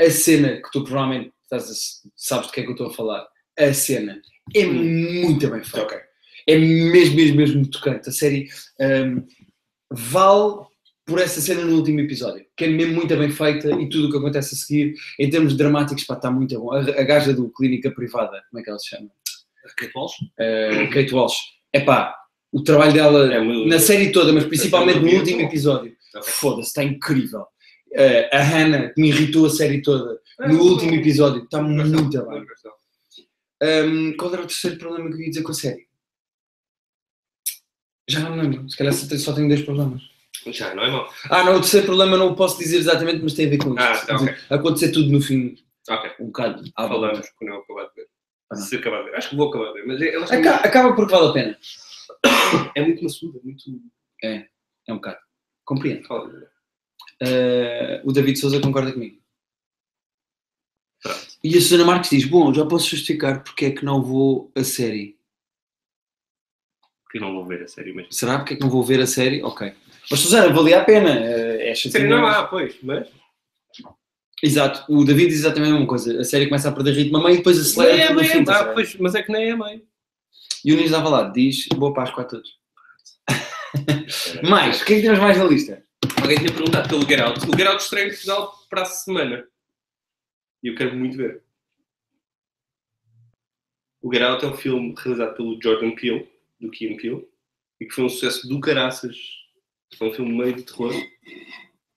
A 0.00 0.10
cena 0.10 0.60
que 0.62 0.70
tu 0.72 0.84
provavelmente 0.84 1.32
estás 1.42 1.70
a- 1.70 2.08
sabes 2.16 2.46
de 2.48 2.52
que 2.52 2.60
é 2.60 2.62
que 2.64 2.68
eu 2.70 2.72
estou 2.72 2.88
a 2.88 2.92
falar. 2.94 3.26
A 3.58 3.72
cena 3.72 4.20
é 4.54 4.66
Hum. 4.66 5.22
muito 5.24 5.48
bem 5.50 5.62
feita. 5.64 5.82
Ok. 5.86 5.98
É 6.48 6.56
mesmo, 6.58 7.16
mesmo, 7.16 7.36
mesmo 7.36 7.66
tocante. 7.70 8.08
A 8.08 8.12
série 8.12 8.48
hum, 8.80 9.26
vale 9.90 10.64
por 11.04 11.20
essa 11.20 11.40
cena 11.40 11.62
no 11.64 11.76
último 11.76 12.00
episódio, 12.00 12.44
que 12.56 12.64
é 12.64 12.68
mesmo 12.68 12.94
muito 12.94 13.16
bem 13.16 13.30
feita 13.30 13.70
e 13.80 13.88
tudo 13.88 14.08
o 14.08 14.10
que 14.10 14.16
acontece 14.18 14.54
a 14.54 14.58
seguir, 14.58 14.94
em 15.20 15.30
termos 15.30 15.56
dramáticos, 15.56 16.02
pá, 16.04 16.14
está 16.14 16.30
muito 16.30 16.58
bom. 16.58 16.72
A, 16.72 16.80
a 16.80 17.02
gaja 17.04 17.32
do 17.32 17.48
Clínica 17.52 17.90
Privada, 17.92 18.42
como 18.50 18.60
é 18.60 18.62
que 18.64 18.70
ela 18.70 18.78
se 18.78 18.88
chama? 18.88 19.08
Kate 19.76 19.92
Walsh? 19.96 20.14
Uh, 20.38 20.90
Kate 20.92 21.14
Walsh. 21.14 21.36
É 21.72 21.80
pá, 21.80 22.14
o 22.52 22.62
trabalho 22.62 22.92
dela 22.92 23.32
É 23.32 23.40
na 23.66 23.78
série 23.78 24.10
toda, 24.12 24.32
mas 24.32 24.44
principalmente 24.44 24.98
no 25.00 25.10
último 25.10 25.40
episódio. 25.42 25.94
Foda-se, 26.24 26.68
está 26.68 26.82
incrível. 26.84 27.44
Uh, 27.92 28.28
a 28.32 28.42
Hannah, 28.42 28.90
que 28.90 29.00
me 29.00 29.08
irritou 29.08 29.46
a 29.46 29.50
série 29.50 29.80
toda, 29.80 30.20
no 30.40 30.60
último 30.62 30.94
episódio, 30.94 31.44
está 31.44 31.62
muito 31.62 32.08
bem. 32.26 32.46
Um, 33.62 34.16
qual 34.16 34.32
era 34.34 34.42
o 34.42 34.46
terceiro 34.46 34.76
problema 34.78 35.08
que 35.08 35.14
eu 35.16 35.20
ia 35.20 35.28
dizer 35.30 35.42
com 35.42 35.52
a 35.52 35.54
série? 35.54 35.86
Já 38.08 38.20
não 38.20 38.36
me 38.36 38.42
lembro. 38.42 38.68
Se 38.68 38.76
calhar 38.76 38.92
só 38.92 39.32
tenho- 39.34 39.48
dois 39.48 39.62
problemas. 39.62 40.02
Já, 40.48 40.74
não 40.74 40.84
é 40.84 40.90
mau. 40.90 41.10
Ah, 41.30 41.42
não, 41.42 41.52
o 41.56 41.60
terceiro 41.60 41.86
problema 41.86 42.16
não 42.16 42.28
o 42.32 42.36
posso 42.36 42.58
dizer 42.58 42.76
exatamente, 42.76 43.22
mas 43.22 43.34
tem 43.34 43.46
a 43.46 43.50
ver 43.50 43.58
com 43.58 43.70
isto. 43.70 43.80
Ah, 43.80 43.96
tá, 44.06 44.14
dizer, 44.14 44.38
Acontecer 44.50 44.92
tudo 44.92 45.10
no 45.10 45.20
fim, 45.20 45.56
Ok. 45.88 46.10
um 46.20 46.26
bocado 46.26 46.62
à. 46.76 46.86
Falamos 46.88 47.28
quando 47.30 47.50
eu 47.50 47.60
acabar 47.60 47.88
de 47.88 47.94
ver. 47.94 48.08
Ah. 48.50 48.56
Se 48.56 48.76
acabar 48.76 49.02
de 49.04 49.10
ver. 49.10 49.16
Acho 49.16 49.30
que 49.30 49.36
vou 49.36 49.48
acabar 49.48 49.68
de 49.68 49.80
ver. 49.80 49.86
Mas 49.86 50.00
é- 50.02 50.14
elas 50.14 50.30
Aca- 50.30 50.56
Acaba 50.56 50.94
porque 50.94 51.12
vale 51.12 51.28
a 51.28 51.32
pena. 51.32 51.58
muito- 52.52 52.72
é 52.76 52.80
muito 52.82 53.02
maçuda, 53.04 53.40
muito. 53.42 53.62
É 54.22 54.46
um 54.90 54.96
bocado. 54.96 55.18
Compreendo. 55.64 56.06
Fala. 56.06 56.30
Uh, 57.22 58.00
o 58.04 58.12
David 58.12 58.38
Souza 58.38 58.60
concorda 58.60 58.92
comigo. 58.92 59.18
Pronto. 61.02 61.26
E 61.42 61.56
a 61.56 61.60
Susana 61.60 61.84
Marques 61.84 62.10
diz: 62.10 62.24
Bom, 62.24 62.52
já 62.52 62.66
posso 62.66 62.90
justificar 62.90 63.42
porque 63.42 63.66
é 63.66 63.70
que 63.70 63.84
não 63.84 64.02
vou 64.02 64.52
a 64.54 64.64
série. 64.64 65.16
Porque 67.04 67.18
não 67.18 67.32
vou 67.32 67.46
ver 67.46 67.62
a 67.62 67.68
série 67.68 67.92
mesmo. 67.92 68.12
Será 68.12 68.38
porque 68.38 68.54
é 68.54 68.56
que 68.56 68.62
não 68.62 68.70
vou 68.70 68.82
ver 68.82 69.00
a 69.00 69.06
série? 69.06 69.42
Ok. 69.42 69.72
Mas 70.10 70.20
Susana, 70.20 70.52
valia 70.52 70.80
a 70.80 70.84
pena. 70.84 71.20
uh, 71.20 71.60
É 71.60 71.72
A 71.72 71.76
série 71.76 72.08
não 72.08 72.26
há, 72.26 72.44
pois, 72.44 72.76
mas. 72.82 73.08
Exato, 74.42 74.84
o 74.92 75.02
David 75.02 75.28
diz 75.28 75.38
exatamente 75.38 75.70
a 75.70 75.72
mesma 75.72 75.86
coisa. 75.86 76.20
A 76.20 76.24
série 76.24 76.46
começa 76.46 76.68
a 76.68 76.72
perder 76.72 76.92
ritmo 76.92 77.16
a 77.16 77.22
meio 77.22 77.34
e 77.34 77.38
depois 77.38 77.58
acelera 77.58 77.94
fim. 77.94 78.20
é, 78.20 78.40
estás 78.40 78.60
a 78.60 78.60
ah, 78.60 78.72
pois, 78.74 78.94
mas 78.96 79.14
é 79.14 79.22
que 79.22 79.32
nem 79.32 79.50
é 79.50 79.56
mãe. 79.56 79.82
E 80.62 80.72
o 80.72 80.76
Nunes 80.76 80.90
lá, 80.90 81.28
diz 81.30 81.66
boa 81.68 81.94
Páscoa 81.94 82.22
a 82.22 82.26
todos. 82.26 82.50
Mais, 84.42 84.82
o 84.82 84.84
que 84.84 84.94
é 84.94 84.96
que 84.96 85.02
temos 85.02 85.18
mais 85.18 85.38
na 85.38 85.44
lista? 85.44 85.85
Alguém 86.20 86.38
tinha 86.38 86.52
perguntado 86.52 86.88
pelo 86.88 87.08
Get 87.08 87.20
Out. 87.20 87.40
O 87.46 87.56
Get 87.56 87.66
Out 87.66 87.82
estreia 87.82 88.06
em 88.06 88.10
Portugal 88.10 88.54
para 88.68 88.82
a 88.82 88.86
semana. 88.86 89.46
E 90.62 90.68
eu 90.68 90.74
quero 90.74 90.96
muito 90.96 91.16
ver. 91.16 91.42
O 94.02 94.12
Get 94.12 94.22
Out 94.22 94.44
é 94.44 94.48
um 94.48 94.56
filme 94.56 94.94
realizado 94.96 95.36
pelo 95.36 95.60
Jordan 95.62 95.94
Peele, 95.94 96.28
do 96.60 96.70
Key 96.70 96.96
Peele, 96.96 97.26
e 97.80 97.86
que 97.86 97.94
foi 97.94 98.04
um 98.04 98.08
sucesso 98.08 98.48
do 98.48 98.60
caraças. 98.60 99.16
É 100.00 100.04
um 100.04 100.12
filme 100.12 100.36
meio 100.36 100.54
de 100.54 100.62
terror. 100.62 100.92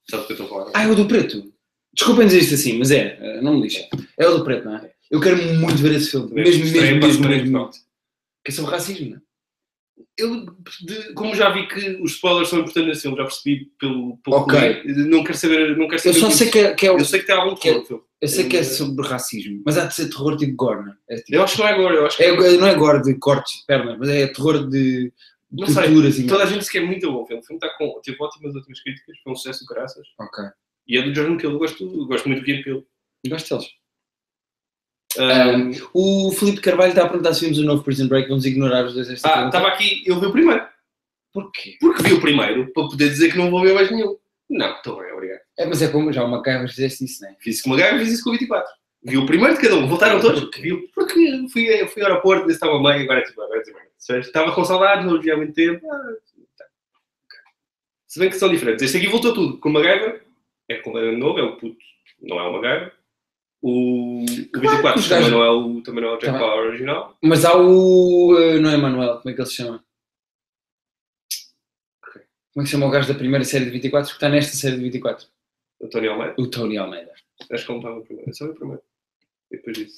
Sabe 0.10 0.24
o 0.24 0.28
que 0.28 0.34
eu 0.34 0.38
estou 0.38 0.46
a 0.46 0.50
falar? 0.50 0.72
Ah, 0.76 0.84
é 0.84 0.88
o 0.88 0.96
do 0.96 1.08
preto. 1.08 1.54
Desculpem 1.94 2.28
dizer 2.28 2.40
isto 2.40 2.56
assim, 2.56 2.78
mas 2.78 2.92
é, 2.92 3.18
eh, 3.20 3.42
não 3.42 3.56
me 3.56 3.64
lixa. 3.64 3.88
É 4.18 4.28
o 4.28 4.38
do 4.38 4.44
preto, 4.44 4.66
não 4.66 4.78
é? 4.78 4.94
Eu 5.10 5.20
quero 5.20 5.38
muito 5.60 5.78
ver 5.78 5.94
esse 5.94 6.12
filme. 6.12 6.34
Mesmo, 6.34 6.66
mesmo, 6.66 7.00
mesmo, 7.00 7.28
mesmo. 7.28 7.60
Muito. 7.60 7.78
Que 8.44 8.52
é 8.52 8.52
sobre 8.52 8.72
racismo, 8.72 9.10
não 9.10 9.18
é? 9.18 9.22
Eu, 10.18 10.46
de- 10.82 11.14
como 11.14 11.34
já 11.36 11.50
vi 11.50 11.68
que 11.68 12.02
os 12.02 12.12
spoilers 12.14 12.50
são 12.50 12.60
importantes 12.60 12.88
nesse 12.90 13.02
filme, 13.04 13.18
já 13.18 13.24
percebi 13.24 13.72
pelo, 13.80 14.18
pelo 14.18 14.36
Ok. 14.38 14.82
que 14.84 14.88
não 14.94 15.24
quero 15.24 15.38
saber, 15.38 15.78
não 15.78 15.88
quero 15.88 15.96
Eu 15.96 16.14
saber 16.14 16.20
só 16.20 16.28
disso. 16.28 16.38
sei 16.40 16.52
que 16.52 16.60
é, 16.60 16.74
que 16.74 16.88
é, 16.88 16.92
o- 16.92 16.98
Eu 16.98 17.06
sei 17.06 17.20
que 17.22 17.26
tem 17.26 17.36
algum 17.36 17.56
que 17.56 17.68
é- 17.70 17.72
terror 17.74 17.86
filme. 17.88 18.04
eu 18.22 18.28
sei 18.28 18.50
que 18.50 18.58
é 18.58 18.64
sobre 18.64 19.08
racismo, 19.08 19.62
mas 19.66 19.78
há 19.78 19.86
de 19.86 19.96
ser 19.96 20.10
terror 20.10 20.36
tipo 20.38 20.56
gore, 20.56 20.86
não 20.86 20.92
é? 20.92 20.96
É 21.10 21.16
tipo- 21.18 21.36
Eu 21.36 21.44
acho 21.44 21.56
que 21.56 21.62
não 21.62 21.68
é 21.70 21.74
agora, 21.74 21.96
eu 21.96 22.06
acho 22.06 22.18
que 22.18 22.24
é, 22.24 22.32
não 22.58 22.68
é 22.68 22.76
gore 22.76 23.02
de 23.04 23.16
cortes 23.20 23.60
de 23.60 23.66
pernas, 23.66 23.98
mas 23.98 24.10
é 24.10 24.28
terror 24.28 24.70
de 24.70 25.12
Não 25.52 25.66
sei, 25.68 25.76
torturas 25.84 26.20
e 26.20 26.28
Toda 26.28 26.44
a 26.44 26.46
gente 26.48 26.60
diz 26.60 26.70
que 26.70 26.78
é 26.78 26.82
muito 26.86 27.12
bom 27.12 27.24
o 27.24 27.26
filme. 27.26 27.42
O 27.42 27.46
filme 27.46 27.58
está 27.64 27.76
com, 27.78 28.00
teve 28.04 28.18
ótimas 28.22 28.54
últimas 28.56 28.82
críticas, 28.82 29.18
foi 29.24 29.34
um 29.34 29.36
sucesso 29.36 29.62
do 29.62 29.66
caraças. 29.74 30.06
Ok. 30.20 30.44
E 30.88 30.98
é 30.98 31.02
do 31.02 31.14
Jordan 31.16 31.38
Peele, 31.38 31.54
eu 31.54 31.60
gosto, 31.60 31.84
eu 31.84 32.06
gosto 32.06 32.28
muito 32.30 32.44
do 32.44 32.50
Ian 32.50 32.62
Peele. 32.62 32.84
Gosto 33.28 33.50
deles. 33.58 33.70
Um, 35.18 35.72
O 35.94 36.32
Filipe 36.32 36.62
Carvalho 36.62 36.90
está 36.90 37.04
a 37.04 37.08
perguntar 37.10 37.34
se 37.34 37.42
vimos 37.42 37.58
o 37.58 37.64
novo 37.64 37.84
Prison 37.84 38.08
Break, 38.08 38.30
vamos 38.30 38.46
ignorar 38.46 38.86
os 38.86 38.94
dois 38.94 39.10
esta 39.10 39.28
ah, 39.28 39.34
pergunta. 39.34 39.58
estava 39.58 39.74
aqui, 39.74 40.04
eu 40.06 40.20
vi 40.20 40.26
o 40.28 40.32
primeiro. 40.32 40.68
Porquê? 41.34 41.78
Porque 41.80 42.04
vi 42.04 42.14
o 42.14 42.22
primeiro, 42.22 42.72
para 42.74 42.88
poder 42.88 43.10
dizer 43.10 43.32
que 43.32 43.38
não 43.38 43.50
vou 43.50 43.62
ver 43.62 43.74
mais 43.74 43.90
nenhum. 43.92 44.18
Não, 44.50 44.76
estou 44.76 45.00
bem, 45.02 45.12
obrigado. 45.12 45.40
É, 45.58 45.66
mas 45.66 45.82
é 45.82 45.88
como 45.90 46.12
já 46.14 46.24
uma 46.24 46.38
MacGyver 46.38 46.70
fizeste 46.70 47.06
isso, 47.06 47.24
não 47.24 47.30
é? 47.30 47.36
Fiz 47.40 47.56
isso 47.56 47.64
com 47.64 47.70
uma 47.72 47.78
gaja, 47.78 48.00
fiz 48.00 48.14
isso 48.14 48.24
com 48.24 48.30
o 48.30 48.34
24. 48.34 48.72
Vi 49.04 49.18
o 49.18 49.26
primeiro 49.26 49.56
de 49.56 49.62
cada 49.62 49.76
um, 49.76 49.88
voltaram 49.88 50.20
todos. 50.20 50.42
Porquê? 50.42 50.62
Vi, 50.62 50.74
o- 50.74 50.88
porque 50.94 51.48
fui, 51.52 51.88
fui 51.88 52.02
ao 52.04 52.10
aeroporto, 52.10 52.44
disse 52.48 52.56
estava 52.58 52.78
bem, 52.78 53.04
agora 53.04 53.20
é 53.20 53.24
bem, 53.24 53.34
agora 53.34 53.60
é 53.62 53.64
bem. 53.74 54.20
Estava 54.20 54.52
com 54.54 54.64
saudades, 54.66 55.06
não 55.06 55.20
vi 55.22 55.32
há 55.32 55.38
muito 55.38 55.54
tempo. 55.54 55.86
Ah, 55.92 56.14
tá. 56.58 56.66
Se 58.08 58.20
bem 58.20 58.30
que 58.30 58.36
são 58.36 58.50
diferentes. 58.50 58.84
Este 58.84 58.98
aqui 58.98 59.08
voltou 59.08 59.34
tudo. 59.34 59.58
Com 59.60 59.70
o 59.70 59.74
MacGyver, 59.74 60.24
é 60.68 60.76
completamente 60.78 61.20
novo, 61.20 61.40
é 61.40 61.44
o 61.44 61.58
puto, 61.58 61.78
não 62.22 62.40
é 62.40 62.44
o 62.48 62.54
MacGyver. 62.54 62.94
O, 63.62 64.22
o 64.24 64.26
que 64.26 64.60
24 64.60 65.00
os 65.00 65.08
também, 65.10 65.24
gajos- 65.24 65.32
não 65.32 65.44
é 65.44 65.50
o, 65.52 65.82
também 65.82 66.02
não 66.04 66.12
é 66.12 66.14
o 66.14 66.18
Jack. 66.18 66.40
Bauer 66.40 66.68
original. 66.70 67.18
Mas 67.22 67.44
há 67.44 67.58
o. 67.58 68.38
eh, 68.40 68.60
Não 68.60 68.70
é 68.70 68.78
Manuel, 68.78 69.18
como 69.18 69.30
é 69.30 69.34
que 69.34 69.42
ele 69.42 69.50
se 69.50 69.56
chama? 69.56 69.84
Como 72.54 72.62
é 72.62 72.64
que 72.64 72.66
se 72.66 72.72
chama 72.72 72.88
o 72.88 72.90
gajo 72.90 73.08
da 73.08 73.14
primeira 73.18 73.44
série 73.46 73.66
de 73.66 73.72
24 73.72 74.10
que 74.10 74.16
está 74.16 74.30
nesta 74.30 74.56
série 74.56 74.78
de 74.78 74.84
24? 74.84 75.28
O 75.82 75.88
Tony 75.88 76.08
Almeida. 76.08 76.36
O 76.38 76.48
Tony 76.50 76.78
Almeida. 76.78 77.12
Acho 77.52 77.66
que 77.66 77.72
ele 77.72 77.74
não 77.74 77.78
estava 77.78 77.96
no 77.96 78.04
primeiro. 78.06 78.30
Eu 78.30 78.34
só 78.34 78.46
vi 78.46 78.52
o 78.52 78.56
primeiro. 78.56 78.82
E 79.52 79.58
depois 79.58 79.78
disso. 79.78 79.96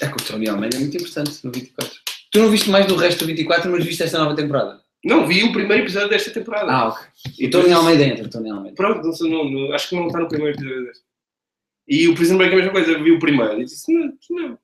É 0.00 0.06
que 0.08 0.12
o 0.22 0.26
Tony 0.26 0.48
Almeida 0.48 0.76
é 0.76 0.80
muito 0.80 0.96
importante 0.96 1.40
no 1.44 1.52
24. 1.52 1.92
Tu 2.32 2.38
não 2.38 2.48
viste 2.50 2.70
mais 2.70 2.86
do 2.86 2.96
resto 2.96 3.20
do 3.20 3.26
24, 3.26 3.70
mas 3.70 3.84
viste 3.84 4.02
esta 4.02 4.18
nova 4.18 4.34
temporada? 4.36 4.80
Não, 5.04 5.26
vi 5.26 5.42
o 5.44 5.52
primeiro 5.52 5.82
episódio 5.82 6.08
desta 6.10 6.30
temporada. 6.30 6.70
Ah, 6.70 6.88
ok. 6.88 7.02
E 7.38 7.46
O 7.46 7.50
Tony 7.50 7.72
Almeida 7.72 8.04
entra, 8.04 8.28
Tony 8.28 8.50
Almeida. 8.50 8.76
Pronto, 8.76 9.08
não, 9.28 9.50
não, 9.50 9.72
acho 9.72 9.88
que 9.88 9.96
não 9.96 10.06
está 10.06 10.18
no 10.20 10.28
primeiro 10.28 10.56
episódio 10.58 10.84
deste. 10.86 11.04
E 11.90 12.06
o 12.06 12.14
Prison 12.14 12.36
Break 12.36 12.52
é 12.52 12.54
a 12.54 12.58
mesma 12.58 12.72
coisa, 12.72 12.92
eu 12.92 13.02
vi 13.02 13.10
o 13.10 13.18
primeiro 13.18 13.60
e 13.60 13.64
disse, 13.64 13.92
não, 13.92 14.16
não. 14.30 14.58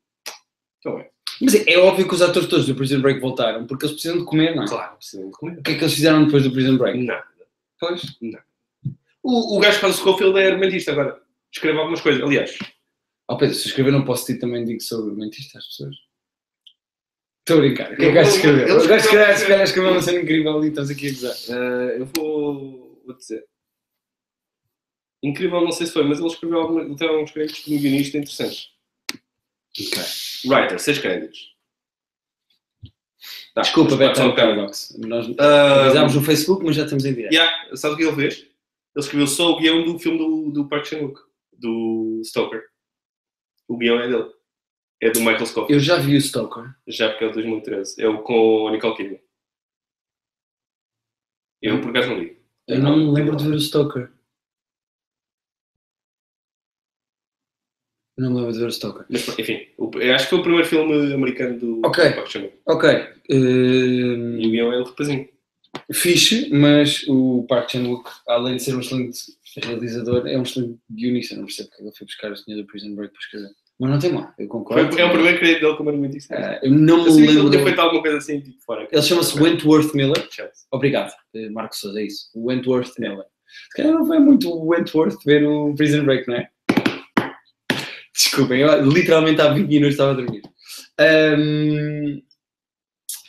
Então 0.79 1.01
é. 1.01 1.11
Mas 1.43 1.55
é, 1.57 1.73
é 1.73 1.79
óbvio 1.79 2.07
que 2.07 2.15
os 2.15 2.23
atores 2.23 2.49
todos 2.49 2.67
do 2.67 2.75
Prison 2.77 3.01
Break 3.01 3.21
voltaram, 3.21 3.67
porque 3.67 3.85
eles 3.85 3.95
precisam 3.95 4.19
de 4.21 4.25
comer, 4.25 4.55
não 4.55 4.63
é? 4.63 4.69
Claro, 4.69 4.97
precisam 4.97 5.27
de 5.27 5.33
comer. 5.33 5.59
O 5.59 5.63
que 5.63 5.73
é 5.73 5.75
que 5.75 5.83
eles 5.83 5.95
fizeram 5.95 6.25
depois 6.25 6.45
do 6.45 6.53
Prison 6.53 6.77
Break? 6.79 7.05
Nada. 7.05 7.27
Pois. 7.81 8.03
O, 9.23 9.57
o 9.57 9.61
gajo 9.61 9.75
que 9.75 9.81
faz 9.81 9.97
o 9.97 9.99
Schofield 9.99 10.39
é 10.39 10.47
argumentista 10.47 10.93
agora. 10.93 11.21
Escreve 11.53 11.79
algumas 11.79 12.01
coisas. 12.01 12.23
Aliás, 12.23 12.57
Ó 13.29 13.37
Pedro, 13.37 13.57
se 13.57 13.67
escrever 13.67 13.91
num 13.91 14.05
post-it 14.05 14.41
também 14.41 14.65
digo 14.65 14.81
sobre 14.81 15.13
mentista 15.15 15.59
às 15.59 15.67
pessoas. 15.67 15.97
Estou 17.41 17.57
a 17.57 17.61
brincar. 17.61 17.93
O 17.93 17.97
que 17.97 18.03
é 18.03 18.07
que 18.07 18.11
o 18.11 18.15
gajo 18.15 18.31
escreveu? 18.31 18.77
O 18.79 18.89
gajo 18.89 19.05
se 19.05 19.47
calhar 19.47 19.63
escreveu 19.63 19.93
uma 19.93 20.03
cena 20.03 20.21
incrível 20.21 20.65
e 20.65 20.69
estamos 20.69 20.91
aqui 20.91 21.09
a 21.09 21.13
gozar. 21.13 21.37
eh, 21.49 21.97
eu 22.01 22.07
vou, 22.17 23.03
vou 23.05 23.17
dizer. 23.17 23.45
Incrível, 25.27 25.61
não 25.61 25.73
sei 25.73 25.87
se 25.87 25.93
foi, 25.93 26.05
mas 26.05 26.19
ele 26.19 26.29
escreveu 26.29 26.61
alguma, 26.61 26.83
ele 26.83 26.95
tem 26.97 27.09
alguns 27.09 27.31
créditos 27.31 27.65
como 27.65 27.79
guionista 27.81 28.19
interessantes. 28.19 28.71
Ok. 29.13 30.03
Writer, 30.47 30.79
seis 30.79 30.99
créditos. 30.99 31.55
Tá, 33.55 33.63
Desculpa, 33.63 33.97
Beto, 33.97 34.23
um. 34.23 34.35
Paradox. 34.35 34.97
Nós 34.99 35.27
avisámos 35.39 36.15
no 36.15 36.23
Facebook, 36.23 36.65
mas 36.65 36.77
já 36.77 36.85
estamos 36.85 37.05
em 37.05 37.15
direto. 37.15 37.33
Yeah, 37.33 37.77
sabe 37.77 37.95
o 37.95 37.97
que 37.97 38.05
ele 38.05 38.15
fez? 38.15 38.39
Ele 38.41 38.49
escreveu 39.05 39.27
só 39.27 39.51
o 39.53 39.59
guião 39.59 39.85
do 39.85 39.99
filme 39.99 40.19
do, 40.19 40.51
do 40.51 40.69
Park 40.69 40.87
Chan-wook, 40.87 41.21
do 41.53 42.21
Stoker. 42.25 42.63
O 43.67 43.77
guião 43.77 43.99
é 43.99 44.09
dele. 44.09 44.31
É 45.01 45.11
do 45.11 45.21
Michael 45.21 45.47
Scofield, 45.47 45.73
Eu 45.75 45.81
já 45.81 45.97
vi 45.97 46.17
o 46.17 46.21
Stoker. 46.21 46.75
já 46.87 47.11
porque 47.11 47.25
é 47.25 47.27
o 47.27 47.31
de 47.31 47.35
2013. 47.37 48.03
É 48.03 48.09
o 48.09 48.23
com 48.23 48.69
a 48.69 48.73
Nicole 48.73 48.97
Kidman. 48.97 49.21
Eu, 51.61 51.81
por 51.81 51.91
acaso, 51.91 52.11
não 52.11 52.19
li. 52.19 52.39
Eu 52.69 52.79
não 52.79 52.97
me 52.97 53.13
lembro 53.13 53.37
de 53.37 53.49
ver 53.49 53.57
o 53.57 53.61
Stoker. 53.61 54.13
Não 58.19 58.31
me 58.31 58.37
lembro 58.37 58.53
de 58.53 58.59
ver 58.61 58.67
o 58.67 58.73
Stoker. 58.73 59.05
Mas, 59.11 59.29
enfim, 59.39 59.61
o- 59.77 59.91
acho 60.15 60.25
que 60.25 60.31
foi 60.31 60.39
o 60.39 60.43
primeiro 60.43 60.67
filme 60.67 61.13
americano 61.15 61.59
do 61.59 61.81
Ok. 61.85 62.13
Park 62.13 62.29
Chan-wook. 62.29 62.55
Ok. 62.67 62.91
E 63.29 63.35
hum, 63.37 64.39
o 64.39 64.51
guião 64.51 64.73
é 64.73 64.79
o 64.81 64.85
rapazinho. 64.85 65.29
fixe, 65.93 66.49
mas 66.51 67.05
o 67.09 67.45
Park 67.49 67.71
Chan-wook, 67.71 68.09
além 68.27 68.57
de 68.57 68.63
ser 68.63 68.75
um 68.75 68.81
excelente 68.81 69.19
realizador, 69.63 70.27
é 70.27 70.39
um 70.39 70.43
excelente 70.43 70.79
guionista. 70.91 71.37
Não 71.37 71.45
percebo 71.45 71.69
porque 71.69 71.83
ele 71.83 71.93
foi 71.97 72.07
buscar 72.07 72.33
o 72.33 72.37
senhor 72.37 72.57
do 72.63 72.67
Prison 72.67 72.95
Break 72.95 73.13
para 73.13 73.21
escrever. 73.21 73.51
Mas 73.79 73.91
não 73.91 73.99
tem 73.99 74.11
mal, 74.13 74.23
eu 74.23 74.33
Foi, 74.37 74.47
concordo. 74.47 74.99
é 74.99 75.05
o 75.05 75.11
primeiro 75.13 75.39
crédito 75.39 75.61
dele 75.61 75.77
como 75.77 75.91
argumentista. 75.91 76.35
Ah, 76.35 76.59
eu 76.63 76.71
não 76.73 77.01
Eu 77.01 77.05
me 77.05 77.11
sabia 77.11 77.27
que 77.27 77.31
ele 77.33 77.37
lembro. 77.37 77.51
tinha 77.51 77.65
feito 77.65 77.79
alguma 77.81 78.01
coisa 78.03 78.17
assim, 78.17 78.41
tipo, 78.41 78.57
fora. 78.65 78.89
Ele 78.91 79.03
chama-se 79.03 79.39
Wentworth 79.39 79.95
Miller. 79.95 80.27
Chance. 80.31 80.65
Obrigado, 80.73 81.13
eh, 81.35 81.51
Marcos 81.51 81.79
Souza, 81.81 82.01
é 82.01 82.05
isso. 82.07 82.31
O 82.35 82.47
Wentworth 82.47 82.93
Miller. 82.99 83.27
Se 83.71 83.77
calhar 83.83 83.93
não 83.93 84.07
foi 84.07 84.19
muito 84.19 84.49
o 84.49 84.69
Wentworth 84.69 85.23
ver 85.27 85.45
o 85.47 85.75
Prison 85.75 86.05
Break, 86.05 86.27
não 86.27 86.37
é? 86.37 86.49
Desculpem, 88.27 88.61
eu 88.61 88.85
literalmente 88.85 89.41
há 89.41 89.53
20 89.53 89.69
minutos 89.69 89.95
estava 89.95 90.11
a 90.11 90.15
dormir. 90.15 90.43
Ahm, 90.99 92.23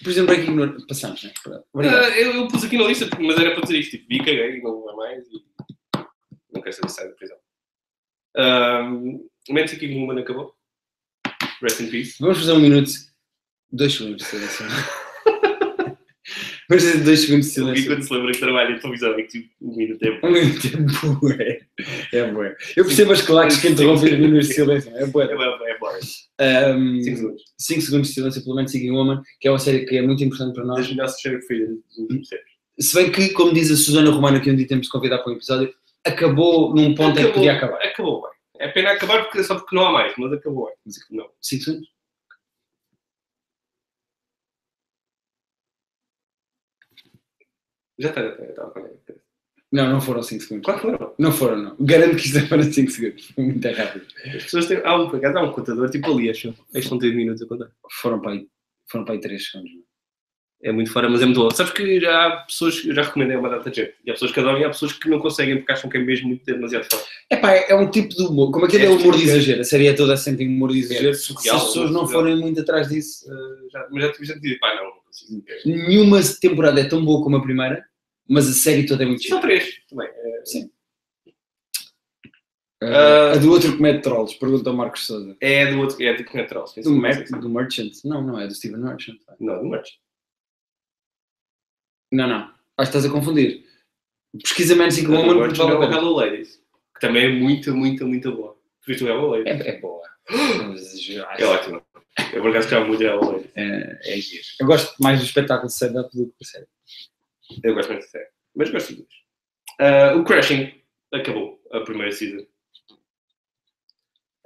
Prison 0.04 0.26
Break 0.26 0.44
ignora. 0.44 0.76
Passamos, 0.88 1.24
não 1.24 1.30
é? 1.30 1.34
Pronto. 1.44 1.66
Obrigado. 1.74 2.04
Ah, 2.04 2.20
eu, 2.20 2.34
eu 2.34 2.48
pus 2.48 2.64
aqui 2.64 2.78
na 2.78 2.86
lista, 2.86 3.08
mas 3.20 3.38
era 3.38 3.52
para 3.52 3.62
dizer 3.62 3.80
isto. 3.80 3.92
Tipo, 3.92 4.08
vi, 4.10 4.18
caguei, 4.20 4.62
não 4.62 4.84
vai 4.84 4.96
mais 4.96 5.26
e 5.28 5.44
não 6.52 6.62
quero 6.62 6.76
saber 6.76 6.90
se 6.90 6.96
sai 6.96 7.08
da 7.08 7.14
prisão. 7.16 7.38
Um, 8.38 9.28
aqui 9.50 9.78
que 9.78 9.88
o 9.88 10.04
Human 10.04 10.20
acabou. 10.20 10.56
Rest 11.62 11.80
in 11.80 11.90
peace. 11.90 12.16
Vamos 12.20 12.40
fazer 12.40 12.54
um 12.54 12.60
minuto. 12.60 12.92
Dois 13.72 13.94
segundos 13.94 14.18
de 14.18 14.24
silêncio. 14.26 14.66
Vamos 16.70 16.84
fazer 16.84 17.04
dois 17.04 17.22
segundos 17.22 17.48
de 17.48 17.54
silêncio. 17.54 17.86
quando 17.88 18.04
se 18.04 18.14
lembra 18.14 18.32
que 18.34 18.40
trabalha 18.40 18.72
em 18.76 18.80
televisão 18.80 19.18
e 19.20 19.24
que 19.24 19.30
tipo, 19.42 19.50
um 19.62 19.76
minuto 19.76 20.04
é 20.04 20.20
Um 20.28 20.32
minuto 20.32 20.68
é 20.68 21.12
bué. 21.22 21.60
É 22.14 22.32
bué. 22.32 22.56
Eu 22.76 22.84
percebo 22.86 23.12
as 23.14 23.22
claques 23.22 23.58
que 23.58 23.70
interrompem 23.70 24.14
os 24.14 24.20
minutos 24.20 24.48
de 24.50 24.54
silêncio. 24.54 24.92
É 24.96 25.04
É, 25.04 25.06
bué. 25.06 25.26
é, 25.26 25.72
é 25.72 25.78
boring. 25.78 26.00
Ahm, 26.40 27.02
5 27.02 27.16
segundos. 27.18 27.44
5 27.58 27.82
segundos 27.82 28.08
de 28.10 28.14
silêncio 28.14 28.44
pelo 28.44 28.56
menos 28.56 28.72
Seeking 28.72 28.92
Woman, 28.92 29.22
que 29.40 29.48
é 29.48 29.52
uma 29.52 29.60
série 29.60 29.86
que 29.86 29.96
é 29.98 30.02
muito 30.02 30.24
importante 30.24 30.54
para 30.56 30.66
nós. 30.66 30.86
Das 30.88 30.96
nossas 30.96 31.22
séries 31.22 31.46
preferidas 31.46 31.78
dos 31.88 31.98
últimos 32.00 32.28
tempos. 32.28 32.52
Se 32.80 32.96
bem 32.96 33.12
que, 33.12 33.30
como 33.30 33.54
diz 33.54 33.72
a 33.72 33.76
Susana 33.76 34.12
Romana, 34.12 34.40
que 34.40 34.52
um 34.52 34.56
dia 34.56 34.68
temos 34.68 34.86
de 34.86 34.92
convidar 34.92 35.20
para 35.20 35.32
um 35.32 35.36
episódio, 35.36 35.74
acabou 36.06 36.76
num 36.76 36.94
ponto 36.94 37.20
em 37.20 37.26
que 37.26 37.32
podia 37.32 37.54
acabar. 37.54 37.78
Acabou 37.82 38.22
bem. 38.22 38.32
É 38.60 38.68
pena 38.70 38.92
acabar 38.92 39.24
porque, 39.24 39.44
só 39.44 39.56
porque 39.56 39.76
não 39.76 39.86
há 39.86 39.92
mais, 39.92 40.14
mas 40.18 40.34
acabou 40.34 40.66
bem. 40.66 40.76
Não. 41.12 41.28
5 41.42 41.64
segundos? 41.64 41.88
Já 48.00 48.10
está, 48.10 48.22
já 48.22 48.30
está. 48.30 48.44
já 48.44 48.50
está, 48.50 48.66
ok. 48.68 48.84
Não, 49.72 49.92
não 49.92 50.00
foram 50.00 50.24
5 50.24 50.42
segundos. 50.44 50.66
Qual 50.66 50.80
foram? 50.80 51.14
Não 51.20 51.32
foram, 51.32 51.58
não. 51.58 51.76
Garanto 51.80 52.16
que 52.16 52.26
isto 52.28 52.38
é 52.38 52.46
para 52.48 52.64
5 52.64 52.90
segundos. 52.92 53.26
Foi 53.36 53.44
muito 53.44 53.68
rápido. 53.68 54.06
As 54.36 54.44
pessoas 54.44 54.66
têm. 54.68 54.82
Há 54.84 54.96
um, 54.98 55.10
por 55.10 55.18
acaso, 55.18 55.38
há 55.38 55.44
um 55.44 55.52
contador 55.52 55.90
tipo 55.90 56.10
ali, 56.12 56.30
acho. 56.30 56.54
Estes 56.74 56.88
são 56.88 56.98
3 56.98 57.14
minutos 57.16 57.42
a 57.42 57.48
contar. 57.48 57.70
Foram 58.02 58.22
para 58.22 58.32
aí, 58.32 58.48
foram 58.90 59.04
para 59.04 59.16
aí 59.16 59.20
3 59.20 59.46
segundos. 59.52 59.72
É 60.64 60.72
muito 60.72 60.92
fora, 60.92 61.08
mas 61.10 61.22
é 61.22 61.26
muito 61.26 61.40
bom. 61.40 61.52
Sabes 61.52 61.72
que 61.74 62.00
já 62.00 62.26
há 62.28 62.38
pessoas, 62.46 62.84
eu 62.84 62.96
já 62.96 63.04
recomendei 63.04 63.36
a 63.36 63.40
uma 63.40 63.50
data 63.50 63.70
de 63.70 63.76
gente. 63.76 63.94
E 64.06 64.10
há 64.10 64.14
pessoas 64.14 64.32
que 64.32 64.40
adoram 64.40 64.60
e 64.60 64.64
há 64.64 64.70
pessoas 64.70 64.94
que 64.94 65.08
não 65.10 65.20
conseguem 65.20 65.58
porque 65.58 65.72
acham 65.74 65.88
que 65.90 65.98
é 65.98 66.00
mesmo 66.00 66.30
muito 66.30 66.44
demasiado 66.46 66.86
forte. 66.90 67.06
Epá, 67.30 67.52
é 67.52 67.76
um 67.76 67.92
tipo 67.92 68.08
de 68.10 68.24
humor. 68.24 68.52
Como 68.52 68.66
aquele 68.66 68.84
é, 68.84 68.86
É 68.88 68.90
humor 68.90 69.14
de 69.14 69.20
tipo- 69.20 69.32
exagero. 69.32 69.62
A 69.62 69.64
série 69.66 69.88
é 69.88 69.94
toda 69.94 70.14
assente 70.14 70.42
em 70.44 70.48
humor 70.48 70.72
de 70.72 70.80
exagero. 70.80 71.10
É 71.10 71.14
se 71.14 71.32
as 71.50 71.64
pessoas 71.66 71.92
não 71.92 72.08
forem 72.08 72.38
muito 72.38 72.62
atrás 72.62 72.88
disso, 72.88 73.30
Uh, 73.30 73.70
já, 73.70 73.88
mas 73.92 74.04
já 74.04 74.12
tive 74.14 74.26
gente 74.26 74.40
que 74.40 74.48
diz, 74.48 74.60
pá, 74.60 74.74
não. 74.76 74.92
Nenhuma 75.66 76.20
temporada 76.40 76.80
é 76.82 76.88
tão 76.88 77.04
boa 77.04 77.24
como 77.24 77.38
a 77.38 77.42
primeira, 77.42 77.86
mas 78.28 78.48
a 78.48 78.54
série 78.54 78.86
toda 78.86 79.04
é 79.04 79.08
muito 79.08 79.24
São 79.24 79.42
gira. 79.42 79.42
três, 79.42 79.82
também. 79.90 80.08
É, 80.08 80.44
Ah, 82.84 83.32
a 83.34 83.38
do 83.38 83.52
outro 83.52 83.76
que 83.76 83.82
mete 83.82 84.04
trolls, 84.04 84.38
pergunta 84.38 84.70
ao 84.70 84.76
Marcos 84.76 85.08
Souza. 85.08 85.36
é 85.42 85.72
do 85.72 85.80
outro, 85.80 86.02
é 86.04 86.16
tipo 86.16 86.36
Netral. 86.38 86.66
Do, 86.84 86.92
Mer 86.92 87.24
do 87.28 87.50
Merchant? 87.50 87.92
Não, 88.06 88.22
não 88.22 88.40
é 88.40 88.48
do 88.48 88.54
Steven 88.54 88.80
Merchant. 88.80 89.18
Não, 89.40 89.60
do 89.60 89.68
Merch. 89.68 89.94
Não, 92.12 92.28
não. 92.28 92.42
Acho 92.78 92.92
que 92.92 92.98
estás 92.98 93.06
a 93.06 93.10
confundir. 93.10 93.66
Pesquisa 94.44 94.76
Man 94.76 94.92
5 94.92 95.08
Do 95.12 95.18
Woman 95.18 95.40
Merch 95.40 95.58
vale 95.58 95.72
é 95.72 95.88
a. 95.88 95.92
Hello 95.98 96.16
Ladies. 96.16 96.62
Que 96.94 97.02
também 97.02 97.26
é 97.26 97.30
muito, 97.30 97.76
muito, 97.76 98.08
muito 98.08 98.32
boa. 98.36 98.56
Por 98.86 98.92
isso 98.92 99.08
Hello 99.08 99.30
Ladies. 99.32 99.66
É, 99.66 99.70
é 99.70 99.80
boa. 99.80 100.08
É 101.38 101.46
ótimo. 101.46 101.82
Eu 102.34 102.42
por 102.42 102.50
acaso 102.50 102.68
gostava 102.68 102.86
muito 102.86 103.00
de 103.00 103.06
Hello 103.06 103.32
Ladies. 103.32 103.52
É, 103.56 104.00
é 104.04 104.18
giro. 104.18 104.44
Eu 104.60 104.66
gosto 104.68 104.96
mais 105.02 105.20
do 105.20 105.26
espetáculo 105.26 105.68
de 105.68 105.74
stand-up 105.74 106.16
do 106.16 106.26
que 106.28 106.34
da 106.42 106.46
série. 106.46 106.68
Eu 107.64 107.74
gosto 107.76 107.90
muito 107.92 108.04
de 108.06 108.10
série. 108.12 108.28
Mas 108.56 108.70
gosto 108.72 108.90
de 108.90 108.96
dois. 108.96 109.08
Ah, 109.80 110.16
o 110.16 110.24
Crashing 110.24 110.74
acabou 111.14 111.60
a 111.72 111.80
primeira 111.82 112.12
season. 112.12 112.46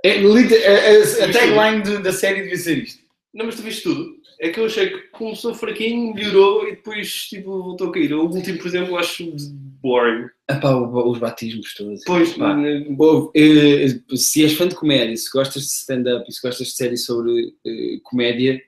É, 0.04 0.18
liter- 0.18 0.64
a, 0.68 0.72
a- 0.72 0.96
a 0.96 1.00
Viste 1.28 1.32
tagline 1.34 2.04
da 2.04 2.12
série 2.12 2.42
devia 2.42 2.58
ser 2.58 2.78
isto. 2.80 3.04
Não, 3.34 3.46
mas 3.46 3.56
tu 3.56 3.62
viste 3.62 3.84
tudo. 3.84 4.20
É 4.40 4.50
que 4.50 4.60
eu 4.60 4.66
achei 4.66 4.90
que 4.90 5.08
começou 5.10 5.54
fraquinho, 5.54 6.14
melhorou 6.14 6.68
e 6.68 6.72
depois 6.72 7.28
tipo, 7.28 7.62
voltou 7.64 7.90
a 7.90 7.94
cair. 7.94 8.14
O 8.14 8.26
último, 8.28 8.58
por 8.58 8.68
exemplo, 8.68 8.98
acho 8.98 9.24
boring. 9.82 10.28
Epá, 10.50 10.76
os 10.76 11.18
batismos 11.18 11.74
todos. 11.74 12.04
Pois, 12.06 12.34
Pá. 12.34 12.56
né, 12.56 12.86
eh, 13.36 14.16
se 14.16 14.44
és 14.44 14.54
fã 14.54 14.68
de 14.68 14.76
comédia, 14.76 15.16
se 15.16 15.30
gostas 15.32 15.64
de 15.64 15.70
stand-up 15.70 16.26
e 16.28 16.34
se 16.34 16.42
gostas 16.42 16.68
de 16.68 16.74
séries 16.74 17.06
sobre 17.06 17.54
eh, 17.66 18.00
comédia, 18.04 18.62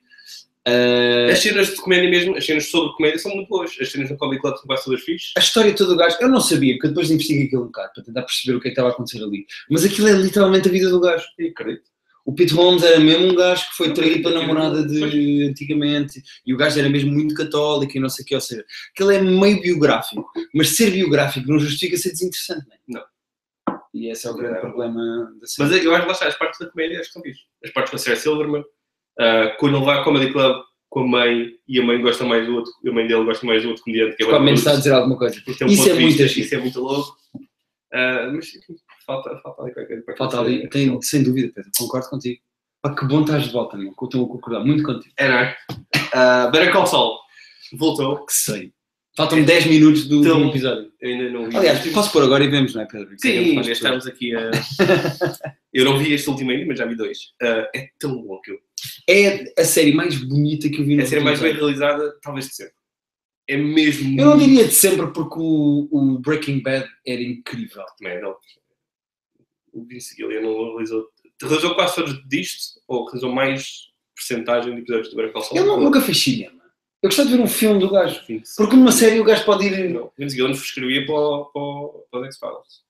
eh, 0.66 1.30
as 1.30 1.40
cenas 1.40 1.68
de 1.68 1.76
comédia 1.76 2.10
mesmo, 2.10 2.38
as 2.38 2.46
cenas 2.46 2.70
sobre 2.70 2.96
comédia 2.96 3.20
são 3.20 3.36
muito 3.36 3.50
boas. 3.50 3.76
As 3.80 3.92
cenas 3.92 4.10
no 4.10 4.18
Comedy 4.18 4.42
Club 4.42 4.56
são 4.56 4.66
quase 4.66 4.86
todas 4.86 5.02
fixes. 5.02 5.34
a 5.36 5.40
história 5.42 5.74
toda 5.74 5.92
do 5.92 5.98
gajo, 5.98 6.18
eu 6.22 6.30
não 6.30 6.40
sabia, 6.40 6.74
porque 6.74 6.88
eu 6.88 6.92
depois 6.92 7.12
investiguei 7.12 7.46
aquilo 7.46 7.64
um 7.64 7.66
bocado 7.66 7.92
para 7.94 8.04
tentar 8.04 8.22
perceber 8.22 8.58
o 8.58 8.62
que 8.62 8.68
é 8.68 8.70
que 8.70 8.74
estava 8.74 8.90
a 8.90 8.92
acontecer 8.92 9.22
ali. 9.22 9.46
Mas 9.70 9.84
aquilo 9.84 10.08
é 10.08 10.14
literalmente 10.14 10.70
a 10.70 10.72
vida 10.72 10.90
do 10.90 11.02
gajo. 11.02 11.26
E 11.38 11.48
acredito. 11.48 11.93
O 12.26 12.34
Pete 12.34 12.54
Holmes 12.54 12.84
era 12.84 13.00
mesmo 13.00 13.28
um 13.28 13.36
gajo 13.36 13.70
que 13.70 13.76
foi 13.76 13.88
Não, 13.88 13.94
traído 13.96 14.24
pela 14.24 14.40
aquilo- 14.40 14.54
namorada 14.54 14.88
de 14.88 15.44
antigamente 15.50 16.24
e 16.46 16.54
o 16.54 16.58
gajo 16.58 16.80
era 16.80 16.88
mesmo 16.90 17.12
muito 17.12 17.36
católico 17.36 17.98
e 17.98 18.00
não 18.00 18.08
sei 18.08 18.24
o 18.24 18.28
que, 18.28 18.36
ou 18.36 18.40
seja, 18.42 18.64
aquilo 18.94 19.12
é 19.12 19.22
meio 19.22 19.62
biográfico, 19.62 20.26
mas 20.54 20.70
ser 20.70 20.92
biográfico 20.92 21.50
não 21.52 21.60
justifica 21.60 21.98
ser 21.98 22.12
desinteressante, 22.12 22.66
não 22.88 23.02
é? 23.02 23.06
E 23.94 24.10
esse 24.10 24.26
é 24.26 24.32
o 24.32 24.36
grande 24.36 24.56
Não. 24.56 24.62
problema 24.62 25.32
da 25.40 25.46
série. 25.48 25.70
Mas 25.70 25.84
eu 25.86 25.94
acho 25.94 26.02
que 26.02 26.08
lá 26.08 26.14
está, 26.14 26.28
as 26.28 26.36
partes 26.38 26.60
da 26.60 26.66
comédia 26.68 27.00
acho 27.00 27.10
que 27.10 27.14
são 27.14 27.22
fixe. 27.22 27.42
As 27.64 27.72
partes 27.72 27.90
com 27.92 27.96
a 27.98 28.00
Sarah 28.00 28.16
Silverman, 28.20 28.64
ah, 29.20 29.56
quando 29.60 29.76
ele 29.78 29.86
vai 29.86 29.98
ao 29.98 30.04
Comedy 30.04 30.32
Club 30.32 30.64
com 30.90 31.02
a 31.02 31.08
mãe 31.08 31.52
e 31.68 31.80
a 31.80 31.84
mãe 31.84 32.02
gosta 32.02 32.24
mais 32.26 32.46
do 32.48 32.56
outro, 32.56 32.72
a 32.88 32.92
mãe 32.92 33.06
dele 33.06 33.24
gosta 33.26 33.46
mais 33.46 33.62
do 33.64 33.70
outro 33.70 33.84
comediante, 33.84 34.16
que 34.16 34.24
é 34.24 34.26
Pelo 34.26 34.40
menos 34.40 34.62
está 34.62 34.72
a 34.72 34.76
dizer 34.78 34.94
alguma 34.94 35.18
coisa. 35.18 35.40
tem 35.46 35.68
um 35.68 35.70
Isso 35.72 35.90
é 35.90 35.94
muito. 35.94 36.24
Isso 36.24 36.56
é 36.56 36.58
muito 36.58 36.80
louco. 36.80 37.16
Ah, 37.94 38.32
mas 38.34 38.48
falta, 39.06 39.38
falta 39.38 39.62
ali 39.62 39.74
qualquer 39.74 40.04
coisa. 40.04 40.18
Falta 40.18 40.40
ali, 40.40 40.70
tem, 40.70 41.02
sem 41.02 41.24
dúvida, 41.24 41.52
Pedro, 41.54 41.72
concordo 41.78 42.10
contigo. 42.10 42.42
Pá, 42.82 42.94
que 42.94 43.06
bom 43.06 43.22
estás 43.22 43.44
de 43.44 43.52
volta, 43.52 43.78
eu 43.78 43.92
Estou 43.92 44.26
a 44.26 44.28
concordar 44.28 44.66
muito 44.66 44.84
contigo. 44.84 45.14
É, 45.18 45.28
não 45.30 45.38
é? 45.38 45.56
Uh, 46.14 46.52
Better 46.52 46.72
Call 46.72 46.88
Saul 46.88 47.24
voltou. 47.78 48.26
Que 48.26 48.34
sei. 48.34 48.74
Faltam 49.16 49.44
10 49.44 49.68
minutos 49.68 50.08
do, 50.08 50.22
Então, 50.22 50.42
do 50.42 50.50
episódio. 50.50 50.92
Eu 51.00 51.10
ainda 51.12 51.30
não 51.30 51.50
vi. 51.50 51.56
Aliás, 51.56 51.88
posso 51.92 52.12
pôr 52.12 52.24
agora 52.24 52.44
e 52.44 52.48
vemos, 52.48 52.74
não 52.74 52.82
é, 52.82 52.86
Pedro? 52.86 53.14
Sim, 53.20 53.54
já 53.56 53.62
tudo. 53.62 53.72
estamos 53.72 54.08
aqui 54.08 54.36
a. 54.36 54.50
eu 55.72 55.86
não 55.86 56.00
vi 56.00 56.14
este 56.14 56.30
último 56.30 56.50
ainda, 56.50 56.66
mas 56.66 56.80
já 56.80 56.86
vi 56.86 56.96
dois. 56.96 57.20
Ah, 57.42 57.70
é 57.76 57.90
tão 58.00 58.20
bom 58.24 58.42
que 58.42 58.52
eu. 58.52 58.60
É 59.08 59.62
a 59.62 59.66
série 59.66 59.94
mais 59.94 60.16
bonita 60.16 60.68
que 60.68 60.82
eu 60.82 60.86
vi 60.86 60.94
É 60.94 60.98
no 60.98 61.04
a 61.04 61.06
série 61.06 61.24
mais 61.24 61.40
bem 61.40 61.54
realizada, 61.54 62.18
talvez 62.24 62.48
de 62.48 62.56
sempre. 62.56 62.74
É 63.48 63.56
mesmo. 63.56 64.20
Eu 64.20 64.26
não 64.26 64.38
diria 64.38 64.66
de 64.66 64.74
sempre 64.74 65.14
porque 65.14 65.36
o, 65.38 65.90
o 65.92 66.20
Breaking 66.20 66.64
Bad 66.64 66.88
era 67.06 67.22
incrível. 67.22 67.84
Também, 68.00 68.20
não. 68.20 68.36
O 69.74 69.84
Vince 69.86 70.16
Gillian 70.16 70.42
não 70.42 70.70
realizou. 70.76 71.10
Realizou 71.42 71.76
quase 71.76 71.96
todos 71.96 72.28
disto, 72.30 72.80
ou 72.88 73.06
realizou 73.06 73.32
mais 73.32 73.92
porcentagem 74.16 74.74
de 74.76 74.82
episódios 74.82 75.10
do 75.10 75.16
Better 75.16 75.34
Call 75.34 75.42
Saul. 75.42 75.58
Ele 75.58 75.68
não- 75.68 75.80
nunca 75.82 76.00
fez 76.00 76.18
cinema. 76.22 76.62
Eu 77.02 77.10
gostava 77.10 77.28
de 77.30 77.36
ver 77.36 77.44
um 77.44 77.48
filme 77.48 77.80
do 77.80 77.90
gajo. 77.90 78.24
Vince- 78.26 78.56
Porque 78.56 78.76
numa 78.76 78.92
série 78.92 79.20
o 79.20 79.24
gajo 79.26 79.44
pode 79.44 79.66
ir. 79.66 79.90
Não, 79.94 80.12
Vince 80.18 80.36
Gillian 80.36 80.52
escrevia 80.54 81.06
para, 81.06 81.16
o- 81.16 81.46
para, 81.46 81.62
o- 81.62 82.06
para 82.10 82.20
os 82.22 82.26
X-Files. 82.28 82.84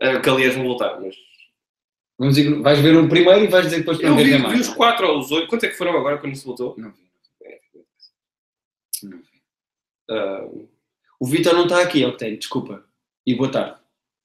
Ah, 0.00 0.20
que 0.20 0.28
aliás 0.30 0.54
vão 0.54 0.64
voltar, 0.64 1.00
mas. 1.00 1.16
Vamos 2.18 2.36
dizer, 2.36 2.54
vais 2.60 2.78
ver 2.80 2.96
um 2.96 3.08
primeiro 3.08 3.44
e 3.44 3.48
vais 3.48 3.64
dizer 3.64 3.78
depois 3.78 3.96
que 3.98 4.04
não 4.04 4.16
vi, 4.16 4.24
ver 4.24 4.36
vi 4.36 4.42
mais. 4.42 4.60
os 4.68 4.74
quatro 4.74 5.06
ou 5.08 5.18
os 5.18 5.30
oito. 5.32 5.48
Quanto 5.48 5.64
é 5.64 5.68
que 5.68 5.74
foram 5.76 5.96
agora 5.96 6.18
quando 6.18 6.36
se 6.36 6.44
voltou? 6.44 6.74
Não 6.78 6.90
vi. 6.92 7.10
Não 9.02 9.18
vi. 9.18 9.24
Ah, 10.10 10.46
O 11.18 11.26
Vitor 11.26 11.52
não 11.54 11.64
está 11.64 11.82
aqui, 11.82 12.02
é 12.02 12.06
o 12.08 12.12
que 12.12 12.18
tem, 12.18 12.36
desculpa. 12.38 12.84
E 13.26 13.34
boa 13.34 13.50
tarde. 13.50 13.78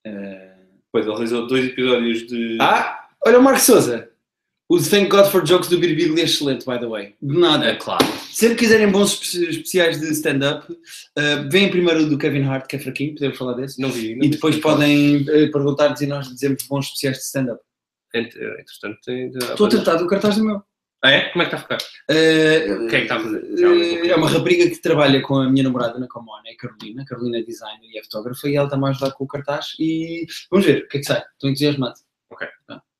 Eh, 0.06 0.55
Pois, 0.96 1.06
ele 1.06 1.14
realizou 1.16 1.46
dois 1.46 1.66
episódios 1.66 2.26
de. 2.26 2.58
Ah, 2.62 3.06
olha 3.26 3.38
o 3.38 3.44
Marco 3.44 3.60
Souza. 3.60 4.10
O 4.70 4.80
Thank 4.80 5.10
God 5.10 5.26
for 5.30 5.46
Jokes 5.46 5.68
do 5.70 5.78
Biribigli 5.78 6.22
é 6.22 6.24
excelente, 6.24 6.66
by 6.66 6.80
the 6.80 6.88
way. 6.88 7.16
De 7.22 7.38
nada. 7.38 7.66
É 7.66 7.76
claro. 7.76 8.06
Sempre 8.32 8.56
quiserem 8.60 8.90
bons 8.90 9.12
espe- 9.22 9.50
especiais 9.50 10.00
de 10.00 10.10
stand-up, 10.12 10.72
uh, 10.72 11.50
veem 11.52 11.70
primeiro 11.70 12.04
o 12.04 12.10
do 12.10 12.18
Kevin 12.18 12.44
Hart, 12.44 12.66
que 12.68 12.78
é 12.78 12.80
fraquinho, 12.80 13.14
podemos 13.14 13.38
falar 13.38 13.54
desse. 13.56 13.80
Não 13.82 13.92
vi. 13.92 14.16
não 14.16 14.24
E 14.24 14.28
vi. 14.28 14.30
depois 14.30 14.56
podem 14.58 15.18
uh, 15.24 15.52
perguntar-nos 15.52 16.00
e 16.02 16.08
nós 16.08 16.28
dizemos 16.30 16.64
bons 16.68 16.86
especiais 16.86 17.18
de 17.18 17.24
stand-up. 17.24 17.62
Eh, 18.14 18.22
Entretanto, 18.22 18.98
tem. 19.06 19.28
Estou 19.38 19.68
a 19.68 19.70
tratar 19.70 19.96
do 19.98 20.08
cartaz 20.08 20.38
do 20.38 20.46
meu. 20.46 20.62
Ah, 21.06 21.12
é? 21.12 21.30
Como 21.30 21.44
é 21.44 21.48
que 21.48 21.56
está 21.56 21.58
a 21.58 21.78
ficar? 21.78 21.78
Uh, 22.10 22.86
O 22.86 22.88
que 22.88 22.96
é 22.96 23.00
que 23.00 23.04
está 23.04 23.18
a 23.18 23.20
fazer? 23.20 23.44
uh, 23.44 24.06
é 24.08 24.16
uma 24.16 24.28
rapariga 24.30 24.68
que 24.68 24.82
trabalha 24.82 25.22
com 25.22 25.36
a 25.36 25.50
minha 25.50 25.64
namorada 25.64 26.00
na 26.00 26.08
Comona, 26.08 26.42
é 26.48 26.56
Carolina. 26.56 27.06
Carolina 27.06 27.38
é 27.38 27.44
designer 27.44 27.90
e 27.94 28.00
é 28.00 28.04
fotógrafa 28.04 28.50
e 28.50 28.56
ela 28.56 28.66
está-me 28.66 28.88
a 28.88 28.90
ajudar 28.90 29.12
com 29.12 29.24
o 29.24 29.28
cartaz. 29.28 29.76
E 29.80 30.26
vamos 30.50 30.66
ver 30.66 30.84
o 30.84 30.88
que 30.88 30.98
é 30.98 31.00
que 31.02 31.06
sai. 31.06 31.24
Estou 31.34 31.50
entusiasmado. 31.50 31.96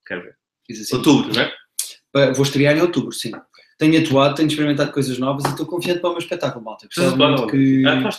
Quero 0.06 0.22
ver. 0.22 0.36
Assim. 0.70 0.96
Outubro, 0.96 1.34
não 1.34 1.42
é? 1.42 2.34
Vou 2.34 2.44
estrear 2.44 2.78
em 2.78 2.82
outubro, 2.82 3.12
sim. 3.12 3.32
Tenho 3.78 4.00
atuado, 4.00 4.36
tenho 4.36 4.48
experimentado 4.48 4.92
coisas 4.92 5.18
novas 5.18 5.44
e 5.46 5.50
estou 5.50 5.66
confiante 5.66 6.00
para 6.00 6.10
o 6.12 6.14
meu 6.14 6.22
espetáculo, 6.22 6.64
malta. 6.64 6.86
Gostava 6.86 7.16
muito 7.18 7.48
que... 7.48 7.84
Ah, 7.86 8.10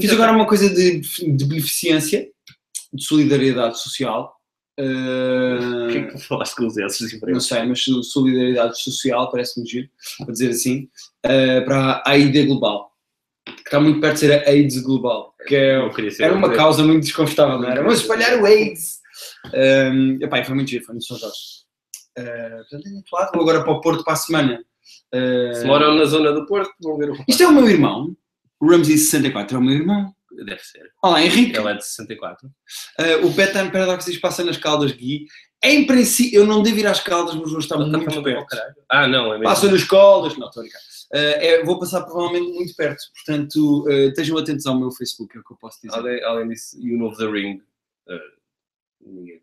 Fiz 0.00 0.12
agora 0.12 0.32
uma 0.32 0.46
coisa 0.46 0.68
de, 0.68 1.00
de 1.00 1.44
beneficência, 1.44 2.28
de 2.92 3.04
solidariedade 3.04 3.80
social. 3.80 4.33
Uh, 4.78 5.86
O 5.86 5.88
que 5.92 5.98
é 5.98 6.02
que 6.04 6.12
tu 6.12 6.18
falaste 6.18 6.56
com 6.56 6.66
os 6.66 6.76
esses 6.76 7.20
não 7.22 7.40
sei, 7.40 7.62
mas 7.64 7.84
solidariedade 7.84 8.80
social, 8.82 9.30
parece-me 9.30 9.66
giro, 9.66 9.88
para 10.18 10.32
dizer 10.32 10.50
assim, 10.50 10.88
uh, 11.24 11.64
para 11.64 12.02
a 12.04 12.10
AID 12.10 12.46
global, 12.46 12.90
que 13.46 13.62
está 13.64 13.78
muito 13.78 14.00
perto 14.00 14.14
de 14.14 14.20
ser 14.20 14.32
a 14.32 14.50
AIDS 14.50 14.82
global, 14.82 15.34
que 15.46 15.54
é, 15.54 15.78
era 16.20 16.34
uma 16.34 16.52
causa 16.52 16.82
muito 16.82 17.04
desconfortável, 17.04 17.58
não 17.58 17.68
era? 17.68 17.82
Vamos 17.82 18.00
espalhar 18.00 18.40
o 18.40 18.46
AIDS! 18.46 19.00
Um, 19.54 20.18
epá, 20.20 20.40
e 20.40 20.44
foi 20.44 20.54
muito 20.54 20.70
giro, 20.70 20.84
foi 20.84 20.94
no 20.94 21.02
São 21.02 21.16
Jorge. 21.16 21.36
Uh, 22.18 22.56
portanto, 22.70 22.84
vou 23.32 23.42
agora 23.42 23.62
para 23.62 23.72
o 23.72 23.80
Porto 23.80 24.04
para 24.04 24.14
a 24.14 24.16
semana. 24.16 24.64
Uh, 25.14 25.54
Se 25.54 25.64
moram 25.66 25.94
na 25.94 26.04
zona 26.04 26.32
do 26.32 26.46
Porto, 26.46 26.72
vão 26.82 26.96
ver 26.98 27.10
o 27.10 27.24
isto 27.28 27.42
é 27.42 27.46
o 27.46 27.52
meu 27.52 27.68
irmão, 27.68 28.16
o 28.60 28.66
Ramsey64 28.66 29.52
é 29.52 29.58
o 29.58 29.62
meu 29.62 29.74
irmão. 29.74 30.12
Deve 30.44 30.60
ser. 30.62 30.90
Olá, 31.02 31.22
Henrique. 31.22 31.56
Ele 31.56 31.68
é 31.70 31.74
de 31.74 31.84
64. 31.84 32.46
Uh, 32.48 33.26
o 33.26 33.30
Bedtime 33.30 33.70
Paradox 33.70 34.04
diz 34.04 34.18
passa 34.18 34.42
nas 34.44 34.56
Caldas 34.56 34.92
Gui. 34.92 35.26
Em 35.62 35.86
princípio, 35.86 36.40
eu 36.40 36.46
não 36.46 36.62
devo 36.62 36.78
ir 36.78 36.86
às 36.86 37.00
Caldas, 37.00 37.34
mas 37.34 37.50
Ele 37.50 37.58
está 37.58 37.76
muito 37.78 37.98
bem 38.22 38.22
perto. 38.34 38.46
caralho. 38.46 38.74
Ah, 38.90 39.06
não, 39.08 39.26
é 39.26 39.38
mesmo. 39.38 39.44
Passo 39.44 39.70
nas 39.70 39.84
Caldas, 39.84 40.36
não, 40.36 40.48
estou 40.48 40.62
a. 40.62 40.66
Uh, 40.66 40.70
é, 41.16 41.62
vou 41.64 41.78
passar 41.78 42.02
provavelmente 42.02 42.52
muito 42.52 42.74
perto, 42.74 43.00
portanto, 43.14 43.84
uh, 43.86 44.08
estejam 44.08 44.36
atentos 44.36 44.66
ao 44.66 44.78
meu 44.78 44.90
Facebook, 44.90 45.36
é 45.36 45.40
o 45.40 45.44
que 45.44 45.52
eu 45.52 45.56
posso 45.58 45.78
dizer. 45.80 45.96
Além, 45.96 46.22
além 46.24 46.48
disso, 46.48 46.76
e 46.80 46.92
o 46.94 46.98
novo 46.98 47.16
The 47.16 47.26
Ring. 47.26 47.60
uh, 48.08 48.18
ninguém- 49.00 49.40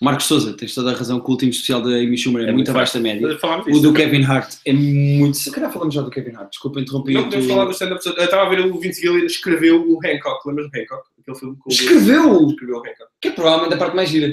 Marcos 0.00 0.26
Souza, 0.26 0.54
tens 0.54 0.74
toda 0.74 0.90
a 0.92 0.94
razão 0.94 1.20
que 1.20 1.26
o 1.26 1.30
último 1.30 1.50
especial 1.50 1.82
da 1.82 1.90
Amy 1.90 2.16
Schumer 2.16 2.46
é, 2.46 2.50
É 2.50 2.52
muito 2.52 2.70
abaixo 2.70 2.94
da 2.94 3.00
média. 3.00 3.38
O 3.68 3.80
do 3.80 3.92
Kevin 3.92 4.24
Hart 4.24 4.54
é 4.64 4.72
muito. 4.72 5.36
Se 5.36 5.50
calhar 5.50 5.72
falamos 5.72 5.94
já 5.94 6.02
do 6.02 6.10
Kevin 6.10 6.34
Hart, 6.36 6.50
desculpa 6.50 6.80
interromper. 6.80 7.14
Não 7.14 7.24
podemos 7.24 7.46
falar 7.46 7.64
do 7.66 7.70
stand-up. 7.72 8.06
Eu 8.06 8.24
estava 8.24 8.42
a 8.46 8.48
ver 8.48 8.60
o 8.66 8.78
Vince 8.78 9.00
Gilligan 9.00 9.26
escreveu 9.26 9.82
o 9.88 9.98
Hancock. 10.04 10.46
Lembras 10.48 10.70
do 10.70 10.78
Hancock? 10.78 11.02
Aquele 11.20 11.38
filme 11.38 11.56
com 11.58 11.70
o 11.70 11.72
Escreveu! 11.72 12.48
Escreveu 12.48 12.76
o 12.76 12.80
Hancock. 12.80 13.10
Que 13.20 13.28
é 13.28 13.30
provavelmente 13.32 13.74
a 13.74 13.76
parte 13.76 13.94
mais 13.96 14.08
gira. 14.08 14.32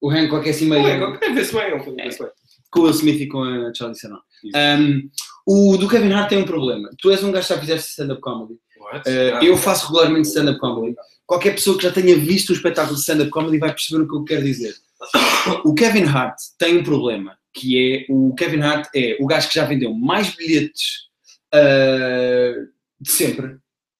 O 0.00 0.10
Hancock 0.10 0.46
é 0.46 0.50
assim 0.50 0.66
meio. 0.68 0.82
O 0.82 0.86
Hancock 0.86 1.20
deve 1.20 1.34
ver-se 1.34 1.52
bem. 1.52 1.62
É 1.62 1.76
um 1.76 1.80
filme 1.80 2.02
vê-se 2.02 2.18
bem. 2.18 2.28
com 2.70 2.80
o 2.80 2.82
Will 2.84 2.92
Smith 2.92 3.20
e 3.20 3.26
com 3.26 3.42
a 3.42 3.72
Charlie. 3.74 3.96
Isso. 3.96 4.08
Um, 4.56 5.10
o 5.46 5.76
do 5.76 5.88
Kevin 5.88 6.12
Hart 6.12 6.28
tem 6.30 6.38
um 6.38 6.44
problema. 6.44 6.90
Tu 6.98 7.10
és 7.10 7.22
um 7.22 7.30
gajo 7.30 7.46
que 7.48 7.54
já 7.54 7.60
fizeste 7.60 7.90
stand-up 7.90 8.20
comedy. 8.20 8.58
What? 8.80 9.08
Uh, 9.08 9.36
Ah, 9.36 9.44
eu 9.44 9.56
faço 9.56 9.86
regularmente 9.88 10.28
stand-up 10.28 10.58
comedy. 10.58 10.96
Qualquer 11.30 11.52
pessoa 11.52 11.76
que 11.76 11.84
já 11.84 11.92
tenha 11.92 12.16
visto 12.16 12.50
o 12.50 12.52
espetáculo 12.52 12.96
de 12.96 13.02
stand-up 13.02 13.30
comedy 13.30 13.56
vai 13.56 13.70
perceber 13.70 14.02
o 14.02 14.08
que 14.08 14.16
eu 14.16 14.24
quero 14.24 14.42
dizer. 14.42 14.74
O 15.64 15.72
Kevin 15.74 16.02
Hart 16.02 16.34
tem 16.58 16.78
um 16.78 16.82
problema, 16.82 17.38
que 17.54 17.78
é 17.78 18.12
o 18.12 18.34
Kevin 18.34 18.62
Hart 18.62 18.88
é 18.92 19.16
o 19.20 19.28
gajo 19.28 19.46
que 19.46 19.54
já 19.54 19.64
vendeu 19.64 19.94
mais 19.94 20.34
bilhetes 20.34 21.06
uh, 21.54 22.66
de 23.00 23.10
sempre. 23.12 23.58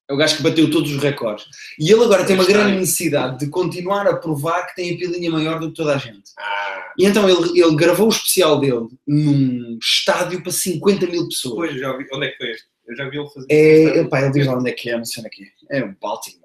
É 0.09 0.13
o 0.13 0.17
gajo 0.17 0.39
que 0.39 0.43
bateu 0.43 0.69
todos 0.73 0.91
os 0.91 1.01
recordes. 1.01 1.47
E 1.79 1.93
ele 1.93 2.03
agora 2.03 2.27
tem 2.27 2.35
uma 2.35 2.45
grande 2.45 2.81
necessidade 2.81 3.39
de 3.39 3.49
continuar 3.49 4.09
a 4.09 4.17
provar 4.17 4.67
que 4.67 4.75
tem 4.75 4.93
a 4.93 4.99
pilinha 4.99 5.31
maior 5.31 5.61
do 5.61 5.69
que 5.69 5.77
toda 5.77 5.95
a 5.95 5.99
gente. 5.99 6.33
Ah, 6.37 6.93
E 6.99 7.07
então 7.07 7.29
ele, 7.29 7.61
ele 7.61 7.77
gravou 7.77 8.09
o 8.09 8.11
especial 8.11 8.59
dele 8.59 8.89
num 9.07 9.79
estádio 9.81 10.43
para 10.43 10.51
50 10.51 11.07
mil 11.07 11.29
pessoas. 11.29 11.71
depois 11.71 11.81
já 11.81 11.97
vi. 11.97 12.07
Onde 12.13 12.27
é 12.27 12.31
que 12.31 12.39
foi 12.39 12.51
este? 12.51 12.65
Eu 12.89 12.97
já 12.97 13.09
vi 13.09 13.19
ele 13.19 13.29
fazer 13.29 13.47
É, 13.49 14.01
epá, 14.01 14.21
ele 14.21 14.33
diz 14.33 14.47
lá 14.49 14.59
onde 14.59 14.69
é 14.69 14.73
que 14.73 14.91
é, 14.91 14.97
não 14.97 15.05
sei 15.05 15.21
onde 15.23 15.29
é 15.29 15.31
que 15.31 15.45
é. 15.71 15.79
É 15.79 15.85
o 15.85 15.95
Baltimore, 16.01 16.40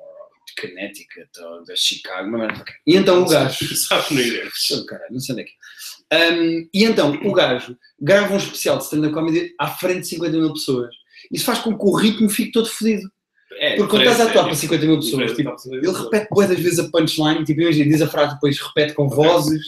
Connecticut, 0.60 1.30
ou 1.40 1.66
da 1.66 1.76
Chicago, 1.76 2.28
uma 2.30 2.40
merda 2.40 2.56
qualquer. 2.56 2.76
E 2.86 2.96
então 2.96 3.22
o 3.22 3.28
gajo. 3.28 3.76
Sabes, 3.76 4.10
não 4.72 4.86
caralho, 4.86 5.14
não 5.14 5.20
sei 5.20 5.34
onde 5.34 5.42
é 5.42 5.46
que 5.46 5.52
é. 5.52 6.32
Um, 6.32 6.70
e 6.74 6.84
então 6.84 7.14
o 7.24 7.34
gajo 7.34 7.78
grava 8.00 8.34
um 8.34 8.38
especial 8.38 8.78
de 8.78 8.84
stand-up 8.84 9.14
comedy 9.14 9.54
à 9.60 9.68
frente 9.68 10.02
de 10.02 10.08
50 10.10 10.38
mil 10.38 10.54
pessoas. 10.54 10.94
Isso 11.32 11.46
faz 11.46 11.60
com 11.60 11.78
que 11.78 11.84
o 11.84 11.96
ritmo 11.96 12.30
fique 12.30 12.52
todo 12.52 12.70
fodido. 12.70 13.10
É, 13.58 13.78
Porque 13.78 13.92
quando 13.92 14.02
estás 14.04 14.20
a 14.20 14.30
atuar 14.30 14.44
é, 14.44 14.46
para 14.48 14.56
50 14.56 14.86
mil 14.86 14.98
pessoas, 14.98 15.34
tipo, 15.34 15.56
ele 15.72 15.92
repete 15.92 16.28
bué 16.30 16.48
das 16.48 16.60
vezes 16.60 16.80
a 16.80 16.90
punchline, 16.90 17.46
tipo, 17.46 17.62
imagina, 17.62 17.90
diz 17.90 18.02
a 18.02 18.08
frase, 18.08 18.34
depois 18.34 18.60
repete 18.60 18.94
com 18.94 19.08
vozes, 19.08 19.62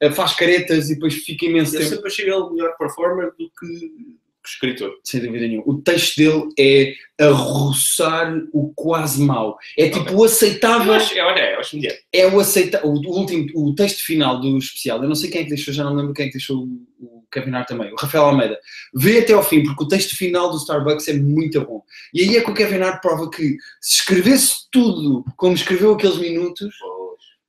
eh, 0.00 0.10
faz 0.10 0.34
caretas 0.34 0.90
e 0.90 0.94
depois 0.94 1.14
fica 1.14 1.46
imenso 1.46 1.76
Eu 1.76 1.80
tempo. 1.80 1.94
sempre 1.94 2.08
achei 2.08 2.24
ele 2.28 2.50
melhor 2.50 2.76
performer 2.76 3.30
do 3.38 3.48
que 3.50 4.18
escritor. 4.48 4.92
Sem 5.04 5.20
dúvida 5.20 5.46
nenhuma. 5.46 5.64
O 5.66 5.80
texto 5.80 6.16
dele 6.16 6.48
é 6.58 6.94
a 7.20 7.30
roçar 7.30 8.34
o 8.52 8.72
quase 8.74 9.22
mau. 9.22 9.56
É 9.76 9.88
tipo 9.88 10.12
o 10.14 10.20
Eu 10.20 10.24
aceitável. 10.24 10.94
acho, 10.94 11.16
é, 11.16 11.22
olha, 11.22 11.52
eu 11.52 11.60
acho 11.60 11.76
mediano. 11.76 11.98
É 12.12 12.26
o 12.26 12.40
aceitável. 12.40 12.88
O, 12.88 12.94
o 12.94 13.18
último, 13.18 13.46
o 13.54 13.74
texto 13.74 14.04
final 14.04 14.40
do 14.40 14.56
especial, 14.58 15.02
eu 15.02 15.08
não 15.08 15.14
sei 15.14 15.30
quem 15.30 15.40
é 15.40 15.44
que 15.44 15.50
deixou, 15.50 15.74
já 15.74 15.84
não 15.84 15.94
lembro 15.94 16.14
quem 16.14 16.24
é 16.24 16.28
que 16.28 16.34
deixou 16.34 16.58
o, 16.58 16.86
o 17.00 17.24
Kevin 17.30 17.52
Hart 17.52 17.68
também, 17.68 17.92
o 17.92 17.96
Rafael 17.96 18.24
Almeida. 18.24 18.58
Vê 18.94 19.18
até 19.18 19.32
ao 19.32 19.42
fim, 19.42 19.62
porque 19.62 19.84
o 19.84 19.88
texto 19.88 20.16
final 20.16 20.50
do 20.50 20.56
Starbucks 20.56 21.08
é 21.08 21.14
muito 21.14 21.60
bom. 21.64 21.82
E 22.14 22.22
aí 22.22 22.36
é 22.36 22.40
que 22.40 22.50
o 22.50 22.54
Kevin 22.54 22.80
Hart 22.82 23.02
prova 23.02 23.30
que 23.30 23.56
se 23.80 24.00
escrevesse 24.00 24.68
tudo 24.70 25.24
como 25.36 25.54
escreveu 25.54 25.92
aqueles 25.92 26.18
minutos, 26.18 26.74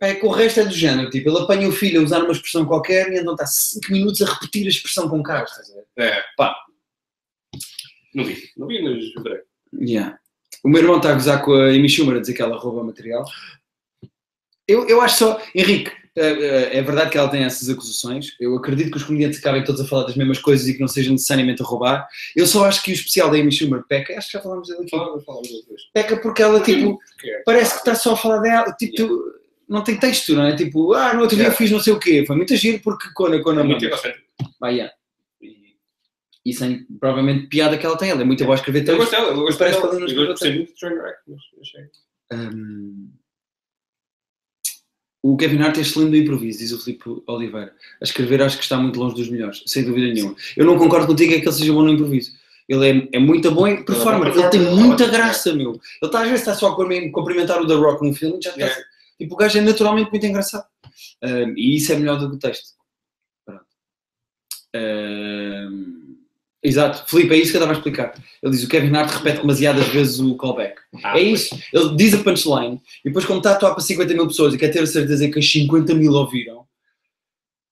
é 0.02 0.16
que 0.16 0.26
o 0.26 0.30
resto 0.30 0.62
é 0.62 0.66
do 0.66 0.74
género. 0.74 1.10
Tipo, 1.10 1.30
ele 1.30 1.40
apanha 1.40 1.68
o 1.68 1.74
filho 1.74 2.00
a 2.00 2.04
usar 2.04 2.24
uma 2.24 2.32
expressão 2.32 2.66
qualquer 2.66 3.12
e 3.12 3.20
então 3.20 3.34
está 3.34 3.46
5 3.46 3.92
minutos 3.92 4.22
a 4.22 4.34
repetir 4.34 4.66
a 4.66 4.70
expressão 4.70 5.10
com 5.10 5.22
cara. 5.22 5.44
Estás 5.44 5.70
a 5.72 5.74
ver? 5.74 5.86
É. 5.98 6.24
Pá. 6.38 6.56
Não 8.20 8.26
vi, 8.26 8.50
não 8.58 8.68
vi, 8.68 8.82
mas 8.84 9.24
verei. 9.24 9.42
Yeah. 9.80 10.18
O 10.64 10.70
meu 10.70 10.82
irmão 10.82 10.98
está 10.98 11.12
a 11.12 11.14
gozar 11.14 11.44
com 11.44 11.54
a 11.54 11.68
Amy 11.68 11.88
Schumer 11.90 12.18
a 12.18 12.20
dizer 12.20 12.34
que 12.34 12.42
ela 12.42 12.58
rouba 12.58 12.84
material. 12.84 13.24
Eu, 14.68 14.88
eu 14.88 15.02
acho 15.02 15.18
só, 15.18 15.42
Henrique, 15.56 15.92
é, 16.16 16.28
é- 16.28 16.78
é 16.78 16.82
verdade 16.84 17.10
que 17.10 17.18
ela 17.18 17.30
tem 17.30 17.44
essas 17.44 17.70
acusações. 17.70 18.36
Eu 18.40 18.56
acredito 18.56 18.92
que 18.92 18.98
os 18.98 19.04
comediantes 19.04 19.40
acabem 19.40 19.64
todos 19.64 19.82
a 19.82 19.86
falar 19.86 20.04
das 20.04 20.16
mesmas 20.16 20.38
coisas 20.40 20.68
e 20.68 20.74
que 20.74 20.80
não 20.80 20.88
sejam 20.88 21.14
necessariamente 21.14 21.62
a 21.62 21.66
roubar. 21.66 22.08
Eu 22.36 22.46
só 22.46 22.66
acho 22.66 22.84
que 22.84 22.92
o 22.92 22.94
especial 22.94 23.32
da 23.32 23.38
Amy 23.38 23.52
Schumer 23.52 23.84
peca, 23.88 24.16
acho 24.18 24.28
que 24.28 24.34
já 24.38 24.42
falámos 24.44 24.68
dele 24.68 24.82
aqui, 24.82 24.90
Falamos, 24.92 25.24
falamos 25.26 25.50
peca 25.94 26.18
porque 26.18 26.42
ela 26.44 26.60
tipo, 26.62 27.00
Que 27.20 27.30
é? 27.32 27.42
parece 27.46 27.72
que 27.74 27.80
está 27.80 27.96
só 27.96 28.14
a 28.14 28.18
falar 28.18 28.40
dela. 28.40 28.72
Tipo, 28.78 28.96
tu- 28.96 29.34
não 29.68 29.84
tem 29.84 29.98
texto, 30.00 30.34
não 30.34 30.44
é? 30.46 30.56
Tipo, 30.56 30.94
ah, 30.94 31.14
no 31.14 31.22
outro 31.22 31.36
dia 31.36 31.44
Yeah. 31.46 31.58
fiz 31.58 31.70
não 31.72 31.80
sei 31.80 31.94
o 31.94 32.00
quê. 32.00 32.24
Foi 32.28 32.36
muito 32.36 32.56
giro 32.56 32.80
porque 32.84 33.08
quando, 33.16 33.36
a 33.36 33.64
muito 33.64 33.80
mãe. 33.82 33.86
egocêntrico. 33.86 34.26
Vai, 34.60 34.76
yeah. 34.76 34.94
E, 36.46 36.54
sem 36.54 36.86
provavelmente 37.00 37.48
piada 37.48 37.78
que 37.78 37.86
ela 37.86 37.98
tem. 37.98 38.10
Ela 38.12 38.22
é 38.22 38.26
muito 38.26 38.44
boa 38.44 38.56
a 38.56 38.60
escrever 38.60 38.80
Eu 38.82 38.86
texto. 38.86 38.98
gosto 38.98 39.12
dela, 39.12 39.28
eu 39.30 39.36
gosto 39.36 39.60
dela. 39.60 39.96
Eu 40.12 40.28
gostei 40.28 40.56
muito 40.56 40.74
de 40.74 40.80
Trainwreck, 40.80 41.18
mas 41.28 41.42
achei. 41.62 41.86
O 45.22 45.36
Kevin 45.36 45.58
Hart 45.62 45.78
é 45.78 45.82
excelente 45.82 46.12
do 46.12 46.18
improviso, 46.18 46.60
diz 46.60 46.72
o 46.72 46.80
Filipe 46.82 47.22
Oliveira. 47.28 47.76
A 48.02 48.04
escrever 48.06 48.42
acho 48.42 48.58
que 48.58 48.64
está 48.64 48.78
muito 48.78 48.98
longe 49.00 49.16
dos 49.16 49.30
melhores, 49.30 49.64
sem 49.68 49.84
dúvida 49.84 50.14
nenhuma. 50.14 50.34
Eu 50.56 50.66
não 50.66 50.78
concordo 50.78 51.08
contigo 51.08 51.34
é 51.34 51.40
que 51.40 51.46
ele 51.46 51.52
seja 51.52 51.74
bom 51.74 51.84
no 51.84 51.92
improviso. 51.92 52.32
Ele 52.70 52.88
é, 52.88 53.10
é 53.18 53.20
muito 53.20 53.52
bom 53.52 53.68
em 53.68 53.84
performer, 53.84 54.32
Ele 54.32 54.50
tem 54.50 54.62
muita 54.62 55.08
graça, 55.08 55.54
meu. 55.54 55.72
Ele 55.72 55.80
está, 56.04 56.22
às 56.22 56.30
vezes 56.30 56.40
está 56.42 56.56
só 56.56 56.68
a 56.68 56.76
cumprimentar- 56.76 57.62
o 57.62 57.68
The 57.68 57.74
Rock 57.74 58.06
num 58.06 58.14
filme, 58.14 58.40
já 58.42 58.52
está. 58.52 58.62
Yeah. 58.62 58.84
Tipo, 59.18 59.34
o 59.34 59.38
gajo 59.38 59.58
é 59.58 59.62
naturalmente 59.62 60.10
muito 60.12 60.26
engraçado. 60.26 60.66
Hum, 61.22 61.54
e 61.58 61.76
isso 61.76 61.92
é 61.92 61.98
melhor 61.98 62.18
do 62.18 62.30
que 62.30 62.36
o 62.38 62.40
texto. 62.40 62.70
Pronto. 63.46 63.66
Hum, 64.76 65.99
exato, 66.64 67.10
Filipe, 67.10 67.34
é 67.34 67.38
isso 67.38 67.52
que 67.52 67.58
eu 67.58 67.62
estava 67.62 67.72
a 67.74 67.78
explicar. 67.78 68.14
Ele 68.42 68.52
diz: 68.52 68.64
o 68.64 68.70
Kevin 68.70 68.96
Hart 68.96 69.12
repete 69.12 69.42
demasiadas 69.42 69.88
vezes 69.88 70.20
o 70.20 70.36
callback. 70.38 70.80
Ah, 71.04 71.18
É 71.20 71.22
isso. 71.24 71.58
Ele 71.74 71.96
diz 71.96 72.14
a 72.14 72.24
punchline 72.24 72.82
e 73.04 73.10
depois, 73.10 73.26
como 73.26 73.40
está 73.40 73.52
a 73.52 73.54
atuar 73.56 73.72
para 73.74 73.84
50 73.84 74.14
mil 74.14 74.28
pessoas 74.28 74.54
e 74.54 74.58
quer 74.58 74.70
ter 74.70 74.82
a 74.84 74.88
certeza 74.88 75.30
que 75.30 75.40
as 75.40 75.52
50 75.52 75.94
mil 75.96 76.12
ouviram, 76.14 76.66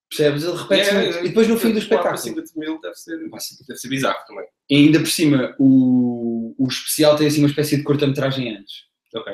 percebes? 0.08 0.42
Ele 0.44 0.56
repete 0.56 0.94
muito. 0.94 1.18
E 1.18 1.28
depois, 1.28 1.48
no 1.48 1.58
fim 1.58 1.72
do 1.72 1.86
Claro, 1.86 2.02
para 2.02 2.14
espetáculo, 2.14 2.46
50 2.46 2.52
mil 2.56 2.80
deve 2.80 2.94
ser, 2.94 3.16
deve 3.18 3.78
ser 3.80 3.88
bizarro 3.88 4.26
também. 4.26 4.46
e 4.70 4.76
ainda 4.76 4.98
por 5.00 5.08
cima, 5.08 5.54
o, 5.58 6.54
o 6.58 6.68
especial 6.68 7.16
tem 7.16 7.26
assim 7.26 7.40
uma 7.40 7.48
espécie 7.48 7.76
de 7.76 7.82
cortometragem 7.82 8.56
antes. 8.56 8.84
Ok. 9.14 9.32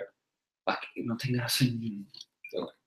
Pá, 0.64 0.80
não 1.04 1.16
tem 1.16 1.32
graça 1.32 1.64
nenhuma. 1.64 2.04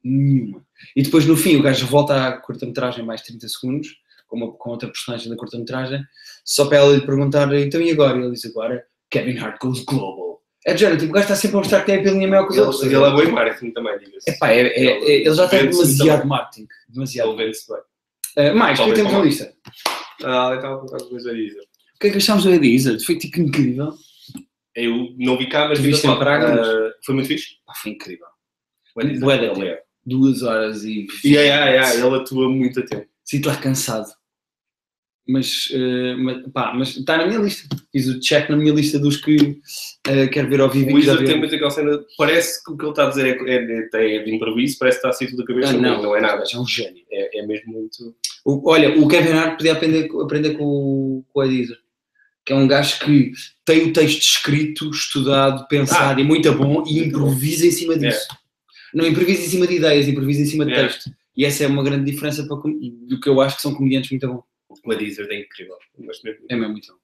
Nenhuma. 0.04 0.66
E 0.96 1.04
depois, 1.04 1.26
no 1.26 1.36
fim, 1.36 1.58
o 1.58 1.62
gajo 1.62 1.86
volta 1.86 2.28
à 2.28 2.32
cortometragem 2.38 3.06
mais 3.06 3.22
30 3.22 3.48
segundos, 3.50 3.90
com, 4.28 4.38
uma- 4.38 4.52
com 4.54 4.70
outra 4.72 4.88
personagem 4.90 5.30
da 5.30 5.36
cortometragem, 5.36 6.02
só 6.48 6.66
para 6.66 6.78
ela 6.78 6.96
lhe 6.96 7.06
perguntar, 7.06 7.54
então 7.54 7.82
e 7.82 7.92
agora? 7.92 8.18
E 8.18 8.22
ele 8.22 8.32
diz 8.32 8.46
agora, 8.46 8.84
Kevin 9.12 9.38
Hart 9.38 9.60
goes 9.62 9.84
global. 9.84 10.42
É 10.66 10.74
de 10.74 10.80
género, 10.82 10.98
tipo, 11.00 11.12
o 11.12 11.14
gajo 11.14 11.26
está 11.26 11.36
sempre 11.36 11.58
a 11.58 11.60
mostrar 11.60 11.80
que 11.82 11.86
tem 11.88 12.00
a 12.00 12.04
pilinha 12.04 12.28
maior 12.28 12.46
que 12.46 12.54
os 12.54 12.58
outros. 12.58 12.82
Ele, 12.84 12.96
ele 12.96 13.04
é 13.06 13.12
bom 13.12 13.22
em 13.24 13.32
marketing 13.32 13.72
também, 13.72 14.00
diga-se. 14.00 14.30
Epá, 14.32 14.50
é, 14.52 14.62
é, 14.62 14.84
é, 14.86 15.12
ele 15.26 15.34
já 15.34 15.48
tem 15.48 15.70
demasiado 15.70 16.18
também. 16.22 16.28
marketing. 16.28 16.68
Demasiado. 16.90 17.30
Ele 17.30 17.38
vende-se 17.38 17.66
bem. 17.68 18.52
Uh, 18.52 18.56
mais, 18.56 18.80
o 18.80 18.86
que 18.86 18.94
temos 18.94 19.12
na 19.12 19.20
lista? 19.20 19.54
Ah, 20.24 20.48
ele 20.50 20.56
estava 20.58 20.76
a 20.76 20.80
contar 20.80 20.98
coisa 21.06 21.32
a 21.32 21.34
dizer. 21.34 21.60
O 21.96 22.00
que 22.00 22.08
é 22.08 22.10
que 22.12 22.18
achámos 22.18 22.44
do 22.44 22.54
Izzard? 22.54 23.04
Foi 23.06 23.18
tipo 23.18 23.40
incrível. 23.42 23.94
Eu 24.76 25.10
não 25.18 25.38
vi 25.38 25.48
cá, 25.50 25.68
mas 25.68 25.80
vi 25.80 25.92
da 25.92 25.98
em 26.14 26.20
Praga, 26.20 26.62
Ah, 26.62 26.92
Foi 27.06 27.16
muito 27.16 27.28
fixe. 27.28 27.56
Pá, 27.66 27.74
foi 27.76 27.92
incrível. 27.92 28.28
O 28.96 29.02
Eddie 29.02 29.20
Bué 29.20 29.36
Izzard, 29.36 29.40
de 29.40 29.46
ele 29.62 29.70
tempo. 29.70 29.82
é. 29.82 29.84
Duas 30.06 30.44
horas 30.44 30.84
e. 30.84 31.08
Yeah, 31.26 31.66
yeah, 31.66 31.88
yeah, 31.88 32.06
ele 32.08 32.16
atua 32.16 32.50
muito 32.50 32.80
a 32.80 32.86
tempo. 32.86 33.08
Sinto 33.26 33.48
lá 33.48 33.56
cansado. 33.58 34.08
Mas, 35.30 35.68
uh, 35.72 36.18
mas, 36.20 36.44
pá, 36.54 36.74
mas 36.74 36.96
está 36.96 37.18
na 37.18 37.28
minha 37.28 37.40
lista. 37.40 37.68
Fiz 37.92 38.08
o 38.08 38.20
check 38.22 38.50
na 38.50 38.56
minha 38.56 38.74
lista 38.74 38.98
dos 38.98 39.18
que 39.18 39.36
uh, 39.36 40.30
quero 40.32 40.50
ver 40.50 40.62
ao 40.62 40.70
vivo. 40.70 40.92
O 40.92 40.94
Wizard 40.96 41.26
tem 41.26 41.38
muito 41.38 41.54
aquela 41.54 41.70
cena. 41.70 42.00
Parece 42.18 42.64
que 42.64 42.72
o 42.72 42.78
que 42.78 42.84
ele 42.86 42.92
está 42.92 43.08
a 43.08 43.10
dizer 43.10 43.38
é, 43.46 43.56
é, 43.94 44.16
é 44.16 44.24
de 44.24 44.34
improviso, 44.34 44.78
parece 44.80 44.98
que 45.02 45.08
está 45.08 45.10
a 45.10 45.12
sair 45.14 45.28
tudo 45.30 45.40
da 45.40 45.46
cabeça. 45.46 45.74
Ah, 45.74 45.78
não, 45.82 46.02
não 46.02 46.16
é 46.16 46.22
nada. 46.22 46.44
É 46.52 46.58
um 46.58 46.66
gênio. 46.66 47.04
É, 47.12 47.40
é 47.40 47.46
mesmo 47.46 47.74
muito. 47.74 48.16
O- 48.46 48.70
olha, 48.72 48.98
o 48.98 49.06
Kevin 49.08 49.32
Hart 49.34 49.58
podia 49.58 49.74
aprender, 49.74 50.10
aprender 50.22 50.52
com, 50.52 50.64
o- 50.64 51.26
com 51.34 51.44
Eddie 51.44 51.62
Izzard, 51.64 51.82
que 52.46 52.54
é 52.54 52.56
um 52.56 52.66
gajo 52.68 52.98
que 53.02 53.34
tem 53.66 53.84
o 53.90 53.92
texto 53.92 54.22
escrito, 54.22 54.90
estudado, 54.92 55.68
pensado 55.68 56.18
Ah, 56.20 56.22
e 56.22 56.24
muito 56.26 56.54
bom 56.54 56.86
e 56.88 57.00
improvisa 57.00 57.68
em 57.68 57.72
cima 57.72 57.98
disso. 57.98 58.26
Não 58.94 59.06
improvisa 59.06 59.42
em 59.42 59.50
cima 59.50 59.68
de 59.68 59.76
ideias, 59.76 60.08
improvisa 60.08 60.42
em 60.42 60.46
cima 60.46 60.66
de 60.66 60.72
É. 60.72 60.84
texto. 60.88 61.12
E 61.36 61.44
essa 61.44 61.66
é 61.66 61.68
uma 61.68 61.84
grande 61.84 62.10
diferença 62.10 62.48
para, 62.48 62.56
do 62.56 63.20
que 63.20 63.28
eu 63.28 63.42
acho 63.42 63.58
que 63.58 63.62
são 63.62 63.74
comediantes 63.76 64.10
muito 64.10 64.26
bons. 64.26 64.44
O 64.88 64.94
Eddie 64.94 65.08
Izzard 65.08 65.34
é 65.34 65.40
incrível. 65.42 65.78
Gosto 66.00 66.24
mesmo. 66.24 66.46
É 66.50 66.56
mesmo 66.56 66.72
muito 66.72 66.92
bom. 66.92 67.00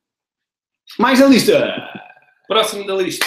Mais 1.00 1.22
a 1.22 1.28
lista! 1.28 1.76
Próximo 2.48 2.86
da 2.86 2.96
lista, 2.96 3.26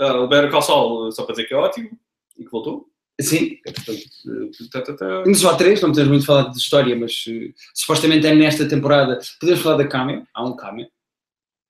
ah, 0.00 0.20
o 0.20 0.28
Better 0.28 0.50
Call 0.50 0.62
Saul, 0.62 1.12
só 1.12 1.24
para 1.24 1.34
dizer 1.34 1.46
que 1.46 1.54
é 1.54 1.56
ótimo 1.56 1.90
e 2.38 2.44
que 2.44 2.50
voltou. 2.50 2.88
Sim, 3.20 3.58
É, 3.66 3.72
portanto, 3.72 4.00
eh, 4.00 4.68
tá, 4.72 4.80
tá, 4.80 4.94
tá. 4.96 5.22
temos 5.24 5.40
só 5.40 5.54
três, 5.54 5.80
não 5.82 5.90
podemos 5.90 6.08
muito 6.10 6.24
falar 6.24 6.48
de 6.48 6.56
história, 6.56 6.96
mas 6.96 7.22
eh, 7.28 7.52
supostamente 7.74 8.26
é 8.26 8.34
nesta 8.34 8.66
temporada. 8.66 9.18
Podemos 9.38 9.60
falar 9.60 9.76
da 9.76 9.86
cameo, 9.86 10.26
há 10.32 10.42
um 10.42 10.56
cameo, 10.56 10.88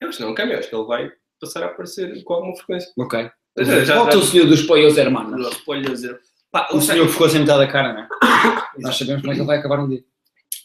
Eu 0.01 0.09
acho 0.09 0.19
que 0.19 0.25
não, 0.25 0.33
Camilo, 0.33 0.61
acho 0.61 0.69
que 0.69 0.75
ele 0.77 0.85
vai 0.87 1.13
passar 1.41 1.65
a 1.65 1.67
aparecer 1.67 2.23
com 2.23 2.35
alguma 2.35 2.57
frequência. 2.57 2.93
ok. 2.97 3.31
Já- 3.59 3.85
já- 3.85 3.97
Volta 3.97 4.13
já- 4.13 4.19
o 4.19 4.23
senhor 4.23 4.47
dos 4.47 4.63
pollos 4.63 4.97
hermanos. 4.97 5.51
Dizer. 5.91 6.21
Pá, 6.53 6.69
O 6.73 6.77
o 6.77 6.81
senhor 6.81 7.09
ficou 7.09 7.29
sem 7.29 7.41
metade 7.41 7.59
da 7.59 7.67
cara, 7.67 7.93
não 7.95 8.01
é? 8.03 8.09
Nós 8.79 8.97
sabemos 8.97 9.21
como 9.23 9.33
é 9.33 9.35
que 9.35 9.41
ele 9.41 9.47
vai 9.49 9.59
acabar 9.59 9.81
um 9.81 9.89
dia. 9.89 10.05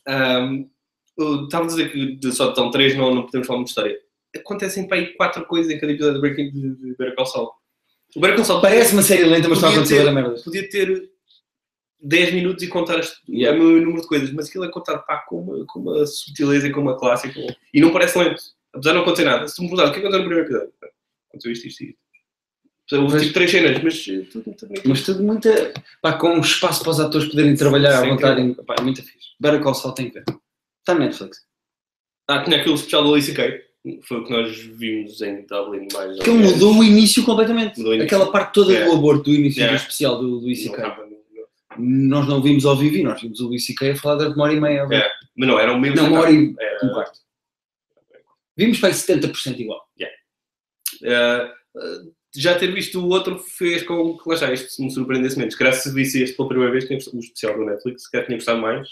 Ahm, 0.08 0.70
Estava 1.18 1.64
a 1.64 1.68
dizer 1.68 1.92
que 1.92 2.16
de 2.16 2.32
só 2.32 2.50
estão 2.50 2.70
três, 2.72 2.96
não, 2.96 3.14
não 3.16 3.24
podemos 3.26 3.48
falar 3.48 3.58
muito 3.60 3.68
de 3.68 3.72
história. 3.72 4.00
Acontecem 4.36 4.88
para 4.88 4.98
aí 4.98 5.14
quatro 5.16 5.46
coisas 5.46 5.72
em 5.72 5.80
cada 5.80 5.92
episódio 5.94 6.16
de 6.16 6.22
Breaking 6.22 6.52
de, 6.52 6.76
de 6.76 6.90
Better 6.98 7.16
Call 7.16 7.26
Saul. 7.26 7.52
O 8.16 8.20
Better 8.20 8.36
Call 8.36 8.46
Saul 8.46 8.62
Parece 8.62 8.94
uma 8.94 9.02
série 9.02 9.24
lenta, 9.24 9.48
mas 9.48 9.58
está 9.60 9.70
a 9.70 9.72
acontecer 9.72 10.12
merda. 10.12 10.36
podia 10.44 10.70
ter 10.70 11.10
10 12.02 12.34
minutos 12.34 12.64
e 12.64 12.68
contar 12.68 13.00
este, 13.00 13.16
Yeah. 13.30 13.58
o 13.60 13.64
meu 13.64 13.82
número 13.82 14.02
de 14.02 14.08
coisas, 14.08 14.32
mas 14.32 14.48
aquilo 14.50 14.66
é 14.66 14.70
contado 14.72 15.06
pá, 15.06 15.24
com, 15.28 15.40
uma, 15.42 15.66
com 15.66 15.80
uma 15.80 16.06
subtileza 16.06 16.68
e 16.68 16.72
com 16.72 16.82
uma 16.82 16.98
classe 16.98 17.28
e, 17.30 17.34
com- 17.34 17.48
e 17.74 17.80
não 17.82 17.92
parece 17.92 18.18
lento. 18.20 18.42
Apesar 18.74 18.92
de 18.92 18.96
não 18.98 19.04
acontecer 19.04 19.24
nada. 19.26 19.48
Se 19.48 19.56
tu 19.56 19.62
me 19.64 19.70
perguntar 19.70 19.90
o 19.90 19.94
que 19.94 20.00
é 20.00 20.02
que 20.02 20.08
aconteceu 20.08 20.24
no 20.24 20.28
primeiro 20.30 20.50
episódio, 20.50 20.74
aconteceu 21.30 21.52
isto, 21.54 21.68
isto 21.68 21.84
e 21.84 21.88
isto. 21.88 22.00
Houve 23.02 23.14
Mas- 23.14 23.22
tipo 23.24 23.34
três 23.34 23.50
cenas, 23.52 23.82
mas 23.82 24.08
eh, 24.10 24.26
tudo 24.32 24.44
muito 24.46 24.68
bonito. 24.68 24.90
Mas 24.90 25.02
tudo 25.04 25.24
muito. 25.24 25.50
Pá, 26.02 26.14
com 26.14 26.38
espaço 26.40 26.82
para 26.84 26.92
os 26.92 27.00
atores 27.00 27.30
poderem 27.30 27.56
trabalhar 27.56 27.98
à 27.98 28.02
Sim, 28.04 28.10
vontade. 28.10 28.42
Em, 28.42 28.54
pá, 28.54 28.76
é 28.78 28.82
muito 28.84 29.02
fixe. 29.02 29.30
Better 29.40 29.62
Call 29.64 29.74
Saul 29.74 29.94
tem 29.96 30.10
que 30.10 30.20
ver. 30.20 30.26
Está 30.86 30.94
na 30.94 31.06
Netflix. 31.06 31.40
Ah, 32.28 32.44
tinha 32.44 32.58
aquele 32.58 32.76
especial 32.76 33.04
do 33.04 33.12
Alice 33.16 33.34
Kay. 33.34 33.60
Foi 34.04 34.20
o 34.20 34.24
que 34.24 34.32
nós 34.32 34.56
vimos 34.56 35.20
em 35.22 35.44
Dublin 35.48 35.88
mais. 35.94 36.20
Que 36.20 36.30
ele 36.30 36.44
mudou 36.44 36.78
o 36.78 36.84
início 36.84 37.26
completamente. 37.26 37.78
Mudou 37.80 37.92
o 37.94 37.96
início. 37.96 38.06
Aquela 38.16 38.32
parte 38.32 38.54
toda 38.54 38.72
Yeah. 38.72 38.92
do 38.92 38.98
aborto, 38.98 39.24
do 39.24 39.34
início 39.34 39.60
Yeah. 39.62 39.76
do 39.78 39.82
especial 39.82 40.20
do, 40.22 40.40
do 40.40 40.48
no- 40.48 42.08
Nós 42.08 42.28
não 42.28 42.40
vimos 42.42 42.66
ao 42.68 42.76
vivo, 42.78 43.04
nós 43.04 43.20
vimos 43.20 43.40
o 43.40 43.52
ICK 43.54 43.90
a 43.92 43.96
falar 43.96 44.16
durante 44.18 44.36
uma 44.36 44.44
hora 44.46 44.54
e 44.54 44.62
meia. 44.62 44.88
Yeah. 44.92 45.10
Mas 45.36 45.48
não, 45.50 45.60
era 45.60 45.74
o 45.74 45.80
mesmo. 45.80 45.98
Não, 45.98 46.08
uma 46.08 46.20
hora 46.22 46.32
e 46.32 46.56
Era- 46.60 46.86
um 46.86 46.94
quarto. 46.94 47.20
Vimos 48.56 48.80
para 48.80 48.90
aí 48.90 48.94
70% 48.96 49.60
igual. 49.60 49.82
Uh, 51.02 51.46
uh, 51.78 52.14
já 52.34 52.58
ter 52.58 52.72
visto 52.74 53.00
o 53.00 53.10
outro 53.10 53.38
fez 53.40 53.84
com 53.84 54.18
que 54.18 54.30
lá 54.30 54.36
está, 54.36 54.54
isto 54.54 54.82
me 54.82 54.90
surpreendesse 54.92 55.38
menos. 55.38 55.54
Se 55.54 55.58
calhar 55.60 55.74
se 55.74 55.92
visse 55.94 56.22
este 56.22 56.36
pela 56.38 56.48
primeira 56.48 56.72
vez, 56.72 56.86
tinha 56.86 56.98
o 56.98 57.20
especial 57.20 57.58
do 57.58 57.66
Netflix, 57.66 58.04
se 58.04 58.12
calhar 58.12 58.26
tinha 58.26 58.38
gostado 58.38 58.62
mais. 58.62 58.88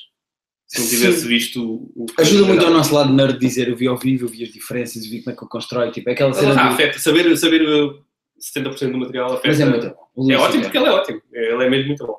Se 0.74 0.80
não 0.80 0.88
Sim. 0.88 0.96
tivesse 0.98 1.28
visto 1.28 1.64
o. 1.64 1.92
o- 1.96 2.06
Ajuda 2.18 2.48
muito 2.48 2.66
ao 2.66 2.72
nosso 2.72 2.96
lado 2.96 3.14
nerd 3.14 3.38
dizer 3.38 3.68
eu 3.70 3.76
vi 3.76 3.86
ao 3.88 3.96
vivo, 3.98 4.26
eu 4.26 4.30
vi 4.30 4.44
as 4.44 4.50
diferenças, 4.50 5.06
vi 5.06 5.22
como 5.22 5.34
é 5.36 5.38
que 5.38 5.44
eu 5.44 5.48
constrói. 5.48 5.92
Tipo, 5.92 6.10
é 6.10 6.14
aquela 6.14 6.32
Ah, 6.32 6.34
cena. 6.34 6.54
do- 6.56 6.60
afeta, 6.60 6.98
saber, 6.98 7.38
saber 7.38 7.62
uh, 7.62 8.04
70% 8.40 8.92
do 8.92 8.98
material 8.98 9.28
afeta. 9.34 9.48
Mas 9.50 9.60
é 9.60 9.66
muito 9.66 9.96
bom. 10.16 10.32
É 10.32 10.36
ótimo 10.38 10.64
porque 10.64 10.78
ele 10.78 10.88
é 10.88 10.92
ótimo. 10.92 11.22
Ele 11.32 11.64
é 11.64 11.70
mesmo 11.70 11.88
muito 11.90 12.08
bom. 12.08 12.18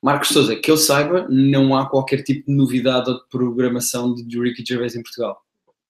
Marcos 0.00 0.28
Souza, 0.28 0.54
que 0.54 0.70
eu 0.70 0.76
saiba, 0.76 1.26
não 1.28 1.74
há 1.76 1.88
qualquer 1.90 2.22
tipo 2.22 2.46
de 2.48 2.56
novidade 2.56 3.10
ou 3.10 3.16
de 3.18 3.28
programação 3.28 4.14
de 4.14 4.40
Ricky 4.40 4.64
Gervais 4.64 4.94
em 4.94 5.02
Portugal. 5.02 5.36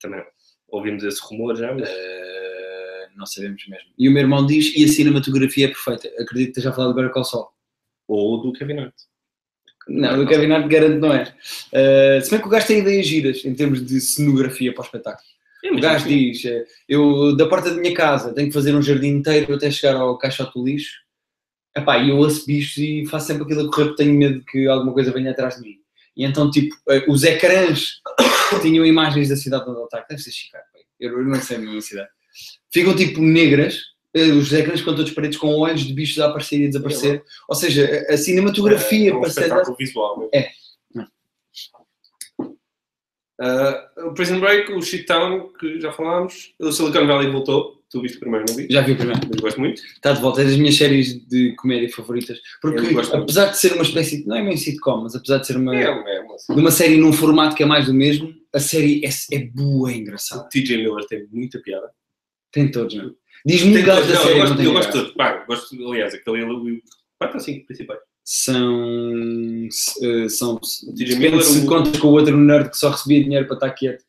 Também 0.00 0.22
ouvimos 0.68 1.04
esse 1.04 1.20
rumor 1.22 1.56
já, 1.56 1.74
mas. 1.74 1.86
Eh, 1.90 3.08
não 3.16 3.26
sabemos 3.26 3.62
mesmo. 3.68 3.90
E 3.98 4.08
o 4.08 4.12
meu 4.12 4.22
irmão 4.22 4.46
diz, 4.46 4.74
e 4.74 4.82
a 4.84 4.88
cinematografia 4.88 5.66
é 5.66 5.68
perfeita. 5.68 6.08
Acredito 6.22 6.46
que 6.46 6.50
esteja 6.60 6.70
a 6.70 6.72
falar 6.72 6.88
de 6.88 6.94
Better 6.94 7.10
Call 7.12 7.24
Saul. 7.24 7.48
Ou 8.06 8.40
do 8.40 8.52
Kevin 8.54 8.78
Hart. 8.78 8.94
Não, 9.88 10.18
do 10.18 10.26
Kevin 10.26 10.52
Hart 10.52 10.68
garanto 10.68 11.00
não 11.00 11.12
é. 11.12 11.32
Eh, 11.72 12.20
se 12.22 12.30
bem 12.30 12.40
que 12.40 12.46
o 12.46 12.50
gajo 12.50 12.66
tem 12.66 12.80
ideias 12.80 13.06
giras 13.06 13.44
em 13.44 13.54
termos 13.54 13.84
de 13.84 14.00
cenografia 14.00 14.72
para 14.72 14.82
o 14.82 14.84
espetáculo. 14.84 15.26
É, 15.64 15.72
O 15.72 15.80
gajo 15.80 16.06
diz, 16.06 16.44
eh, 16.44 16.64
eu 16.88 17.36
da 17.36 17.46
porta 17.46 17.70
da 17.70 17.80
minha 17.80 17.94
casa 17.94 18.34
tenho 18.34 18.48
que 18.48 18.54
fazer 18.54 18.74
um 18.74 18.82
jardim 18.82 19.08
inteiro 19.08 19.54
até 19.54 19.70
chegar 19.70 19.96
ao 19.96 20.18
caixote 20.18 20.52
do 20.54 20.64
lixo. 20.64 20.98
Epá, 21.76 21.98
e 21.98 22.10
eu 22.10 22.16
ouço 22.16 22.46
bichos 22.46 22.76
e 22.76 23.06
faço 23.06 23.28
sempre 23.28 23.44
aquilo 23.44 23.62
a 23.62 23.70
correr 23.70 23.86
porque 23.86 24.02
tenho 24.02 24.18
medo 24.18 24.44
que 24.44 24.66
alguma 24.66 24.92
coisa 24.92 25.12
venha 25.12 25.30
atrás 25.30 25.56
de 25.56 25.62
mim. 25.62 25.76
E 26.16 26.24
então, 26.24 26.50
tipo, 26.50 26.76
eh, 26.90 27.04
os 27.08 27.24
ecrãs 27.24 28.00
tinham 28.60 28.84
imagens 28.84 29.28
da 29.28 29.36
cidade 29.36 29.64
onde 29.68 29.78
ele 29.78 29.84
está, 29.84 30.04
deve 30.08 30.20
ser 30.20 30.32
Chicago, 30.32 30.64
eu 31.00 31.24
não 31.24 31.40
sei 31.40 31.56
a 31.56 31.60
mesma 31.60 31.80
cidade. 31.80 32.08
Ficam 32.72 32.94
tipo 32.94 33.20
negras, 33.20 33.80
os 34.14 34.52
ecrãs 34.52 34.80
ficam 34.80 34.96
todos 34.96 35.12
pretos 35.12 35.38
com 35.38 35.54
olhos 35.56 35.82
de 35.82 35.92
bichos 35.92 36.18
a 36.18 36.26
aparecer 36.26 36.60
e 36.60 36.64
a 36.64 36.68
desaparecer. 36.68 37.22
Ou 37.48 37.54
seja, 37.54 38.06
a- 38.08 38.16
cinematografia 38.16 39.10
é 39.10 39.14
um 39.14 39.20
para 39.20 39.30
ser 39.30 39.42
espetáculo 39.42 39.76
visual. 39.76 40.18
mesmo. 40.18 40.30
É. 40.34 40.50
Uh, 43.40 44.08
o 44.08 44.14
Prison 44.14 44.40
Break, 44.40 44.72
o 44.72 44.82
Shit 44.82 45.04
Town, 45.06 45.52
que 45.52 45.80
já 45.80 45.92
falámos. 45.92 46.54
O 46.58 46.72
Silicon 46.72 47.06
Valley 47.06 47.30
voltou. 47.30 47.78
Tu 47.88 48.02
viste 48.02 48.16
o 48.16 48.20
primeiro, 48.20 48.44
não 48.48 48.56
vi? 48.56 48.66
Já 48.68 48.80
vi 48.82 48.92
o 48.92 48.96
primeiro. 48.96 49.20
Mas 49.30 49.40
gosto 49.40 49.60
muito. 49.60 49.80
Está 49.80 50.12
de 50.12 50.20
volta, 50.20 50.42
é 50.42 50.44
das 50.44 50.56
minhas 50.56 50.74
séries 50.76 51.24
de 51.26 51.54
comédia 51.54 51.88
favoritas. 51.90 52.38
Porque, 52.60 52.80
Eu 52.80 52.92
gosto 52.92 53.10
muito. 53.12 53.22
apesar 53.22 53.46
de 53.46 53.58
ser 53.58 53.72
uma 53.74 53.82
espécie, 53.82 54.22
de, 54.22 54.26
não 54.26 54.36
é 54.36 54.42
meio 54.42 54.58
sitcom, 54.58 55.02
mas 55.02 55.14
apesar 55.14 55.38
de 55.38 55.46
ser 55.46 55.56
uma, 55.56 55.74
É, 55.74 55.84
é 55.84 55.90
uma 56.20 56.36
de 56.56 56.60
uma 56.60 56.70
série 56.70 56.96
num 56.98 57.12
formato 57.14 57.54
que 57.56 57.62
é 57.62 57.66
mais 57.66 57.86
do 57.86 57.94
mesmo, 57.94 58.34
a 58.52 58.58
série 58.60 59.00
é, 59.06 59.08
é 59.36 59.38
boa, 59.46 59.90
é 59.90 59.94
engraçada. 59.96 60.42
O 60.44 60.48
TJ 60.48 60.76
Miller 60.78 61.06
tem 61.06 61.26
muita 61.30 61.58
piada. 61.60 61.90
Tem 62.52 62.70
todos, 62.70 62.94
não 62.94 63.04
é? 63.04 63.10
Diz-me 63.46 63.78
um 63.78 63.84
gajo 63.84 64.08
da 64.08 64.14
não, 64.14 64.22
série, 64.22 64.32
eu 64.32 64.38
não 64.38 64.46
gosto, 64.48 64.62
eu 64.62 64.72
gosto 64.72 64.92
de 64.92 64.98
todos. 64.98 65.12
Pá, 65.14 65.44
gosto, 65.46 65.88
aliás, 65.90 66.14
aquele. 66.14 66.42
o- 66.44 66.80
Quatro 67.18 67.38
ou 67.38 67.42
cinco 67.44 67.66
principais. 67.66 68.00
são. 68.24 69.68
são 70.28 70.60
depende 70.94 71.42
se 71.44 71.58
o- 71.60 71.66
contas 71.66 71.96
com 72.00 72.08
o 72.08 72.12
outro 72.12 72.36
nerd 72.36 72.70
que 72.70 72.76
só 72.76 72.90
recebia 72.90 73.24
dinheiro 73.24 73.46
para 73.46 73.54
estar 73.56 73.70
quieto. 73.70 74.04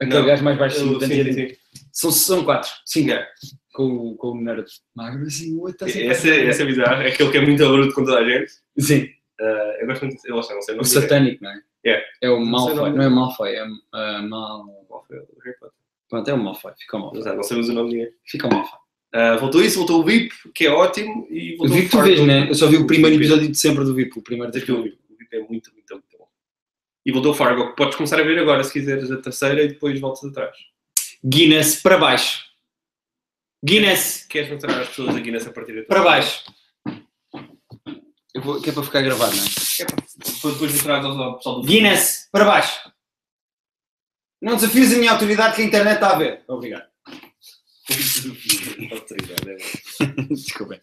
Aquele 0.00 0.18
Não, 0.20 0.26
gajo 0.26 0.44
mais 0.44 0.58
baixo. 0.58 0.80
Eu- 0.80 0.88
portanto, 0.92 1.10
sim, 1.12 1.24
sim, 1.24 1.32
sim. 1.32 1.56
São, 1.92 2.10
são 2.10 2.44
quatro, 2.44 2.70
cinco. 2.86 3.08
Yeah. 3.10 3.28
Com, 3.72 3.84
o- 3.84 4.16
com 4.16 4.28
o 4.32 4.40
nerd 4.40 4.66
magro, 4.94 5.26
assim, 5.26 5.54
o 5.54 5.60
outro 5.60 5.72
está 5.74 5.86
sempre- 5.88 6.08
Essa, 6.08 6.28
essa 6.30 6.62
é 6.62 6.66
bizarra. 6.66 7.04
É 7.04 7.08
aquele 7.08 7.30
que 7.30 7.36
é 7.38 7.40
muito 7.40 7.64
aluno 7.64 7.92
com 7.92 8.04
toda 8.04 8.18
a 8.18 8.24
gente. 8.28 8.52
Sim, 8.78 9.08
Ah, 9.40 9.76
eu 9.80 9.86
gosto 9.86 10.04
muito. 10.06 10.20
Eu 10.26 10.36
não 10.36 10.42
sei, 10.42 10.54
não 10.54 10.62
sei. 10.62 10.74
o 10.74 10.76
Não 10.78 10.84
sei. 10.84 11.02
satânico, 11.02 11.42
não 11.44 11.50
é? 11.50 11.60
Yeah. 11.86 12.06
É 12.22 12.30
o 12.30 12.38
Não 12.40 12.44
Malfoy, 12.46 12.72
o 12.72 12.76
nome 12.76 12.96
não 12.96 13.04
é 13.04 13.08
Malfoy, 13.08 13.50
é 13.54 13.64
uh, 13.64 14.28
Mal. 14.28 14.66
O 14.88 15.02
Harry 15.10 15.56
Potter? 15.58 15.79
Pronto, 16.10 16.28
é 16.28 16.34
o 16.34 16.38
Malfoy, 16.38 16.72
fica 16.76 16.96
o 16.96 17.00
Malfoy. 17.00 17.22
sei, 17.22 17.34
não 17.36 17.42
sabemos 17.44 17.68
o 17.68 17.72
nome 17.72 17.90
de 17.90 17.96
ninguém. 17.96 18.12
Fica 18.26 18.48
o 18.48 18.52
Malfoy. 18.52 18.78
Ah, 19.12 19.36
voltou 19.36 19.62
isso, 19.62 19.78
voltou 19.78 20.00
o 20.00 20.04
VIP, 20.04 20.34
que 20.52 20.66
é 20.66 20.70
ótimo. 20.70 21.26
E 21.30 21.54
O 21.54 21.58
voltou 21.58 21.76
VIP 21.76 21.90
tu 21.90 22.02
vês, 22.02 22.26
né? 22.26 22.50
Eu 22.50 22.54
só 22.54 22.66
vi 22.66 22.76
o 22.76 22.86
primeiro 22.86 23.16
VIP. 23.16 23.26
episódio 23.26 23.50
de 23.50 23.56
sempre 23.56 23.84
do 23.84 23.94
VIP, 23.94 24.18
o 24.18 24.22
primeiro 24.22 24.52
ver 24.52 24.72
o. 24.72 24.82
VIP. 24.82 24.98
O 25.08 25.36
é 25.36 25.38
muito, 25.38 25.72
muito, 25.72 25.94
muito 25.94 26.18
bom. 26.18 26.26
E 27.06 27.12
voltou 27.12 27.32
Fargo, 27.32 27.70
que 27.70 27.76
podes 27.76 27.94
começar 27.94 28.18
a 28.18 28.24
ver 28.24 28.38
agora 28.40 28.64
se 28.64 28.72
quiseres 28.72 29.10
a 29.12 29.16
terceira 29.16 29.62
e 29.62 29.68
depois 29.68 29.98
voltas 30.00 30.24
atrás. 30.24 30.56
Guinness 31.24 31.80
para 31.80 31.96
baixo. 31.96 32.44
Guinness 33.64 34.26
Queres 34.28 34.50
mostrar 34.50 34.80
às 34.80 34.88
pessoas 34.88 35.14
aqui 35.14 35.30
nessa 35.30 35.52
partida? 35.52 35.84
para 35.84 36.02
baixo. 36.02 36.44
Vou, 38.36 38.60
que 38.60 38.70
é 38.70 38.72
para 38.72 38.82
ficar 38.82 39.02
gravado, 39.02 39.36
não 39.36 39.42
é? 39.42 39.46
É 39.80 39.84
para 39.84 39.96
para 39.96 40.50
depois 40.50 40.72
mostrar 40.72 41.04
ao 41.04 41.36
pessoal 41.36 41.60
do 41.60 41.66
Guinness 41.66 42.28
para 42.32 42.44
baixo. 42.44 42.90
Não 44.40 44.54
desafies 44.56 44.94
a 44.94 44.98
minha 44.98 45.12
autoridade 45.12 45.56
que 45.56 45.62
a 45.62 45.64
internet 45.64 45.94
está 45.96 46.12
a 46.14 46.18
ver. 46.18 46.42
Obrigado. 46.48 46.88
Desculpem. 50.30 50.78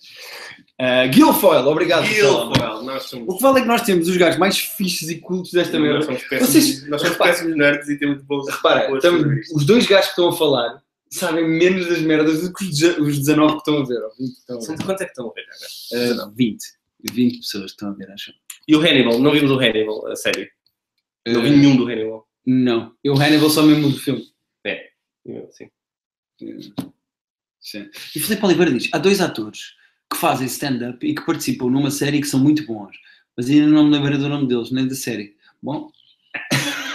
Uh, 0.79 1.09
Guilfoyle, 1.09 1.67
obrigado. 1.67 2.07
Guilfoyle. 2.07 2.85
Nós 2.85 3.03
somos. 3.03 3.27
O 3.33 3.37
que 3.37 3.43
vale 3.43 3.59
é 3.59 3.61
que 3.61 3.67
nós 3.67 3.81
temos 3.81 4.07
os 4.07 4.17
gajos 4.17 4.39
mais 4.39 4.57
fixes 4.57 5.09
e 5.09 5.19
cultos 5.19 5.51
desta 5.51 5.77
Nós 5.79 5.87
merda. 5.87 6.05
somos 6.05 6.23
péssimos, 6.23 6.51
Vocês- 6.53 6.87
nós 6.89 7.01
somos 7.01 7.17
péssimos 7.17 7.55
nerds 7.57 7.89
e 7.89 7.97
temos 7.97 8.21
bons. 8.23 8.47
Repara, 8.49 8.91
estamos- 8.95 9.49
os 9.51 9.65
dois 9.65 9.85
gajos 9.87 10.05
que 10.07 10.11
estão 10.11 10.29
a 10.29 10.37
falar 10.37 10.81
sabem 11.09 11.47
menos 11.47 11.87
das 11.87 11.99
merdas 12.01 12.41
do 12.41 12.53
que 12.53 12.63
os 12.65 12.69
deze- 12.71 12.99
os 13.01 13.17
19 13.19 13.53
que 13.53 13.59
estão 13.59 13.77
a 13.81 13.85
ver. 13.85 14.03
Ou 14.03 14.09
20 14.17 14.33
que 14.33 14.39
estão 14.39 14.57
a 14.57 14.61
São 14.61 14.75
ver. 14.75 14.79
de 14.79 14.85
quantos 14.85 15.01
é 15.01 15.05
que 15.05 15.11
estão 15.11 15.29
a 15.29 15.33
ver 15.33 15.45
agora? 15.45 16.11
Uh, 16.11 16.15
não, 16.15 16.33
20. 16.35 16.63
20 17.13 17.37
pessoas 17.39 17.63
que 17.65 17.69
estão 17.71 17.89
a 17.89 17.93
ver, 17.93 18.11
acho. 18.11 18.33
E 18.67 18.75
o 18.75 18.79
Hannibal, 18.81 19.19
não 19.19 19.31
vimos 19.31 19.51
o 19.51 19.59
Hannibal, 19.59 20.07
a 20.07 20.15
sério. 20.15 20.47
Não 21.25 21.41
vi 21.41 21.49
Uh, 21.49 21.57
nenhum 21.57 21.77
do 21.77 21.87
Hannibal. 21.87 22.26
Não. 22.47 22.95
Eu, 23.03 23.13
Hannibal, 23.15 23.49
só 23.49 23.61
mesmo 23.61 23.89
do 23.89 23.99
filme. 23.99 24.23
Sim. 25.51 25.69
Sim. 27.59 27.89
E 28.15 28.19
Filipe 28.19 28.45
Oliveira 28.45 28.71
diz: 28.71 28.89
há 28.93 28.97
dois 28.97 29.19
atores 29.19 29.75
que 30.09 30.17
fazem 30.17 30.47
stand-up 30.47 31.05
e 31.05 31.13
que 31.13 31.25
participam 31.25 31.69
numa 31.69 31.91
série 31.91 32.21
que 32.21 32.27
são 32.27 32.39
muito 32.39 32.65
bons, 32.65 32.97
mas 33.35 33.49
ainda 33.49 33.67
não 33.67 33.85
me 33.85 33.91
lembrei 33.91 34.17
do 34.17 34.29
nome 34.29 34.47
deles, 34.47 34.71
nem 34.71 34.87
da 34.87 34.95
série. 34.95 35.35
Bom, 35.61 35.91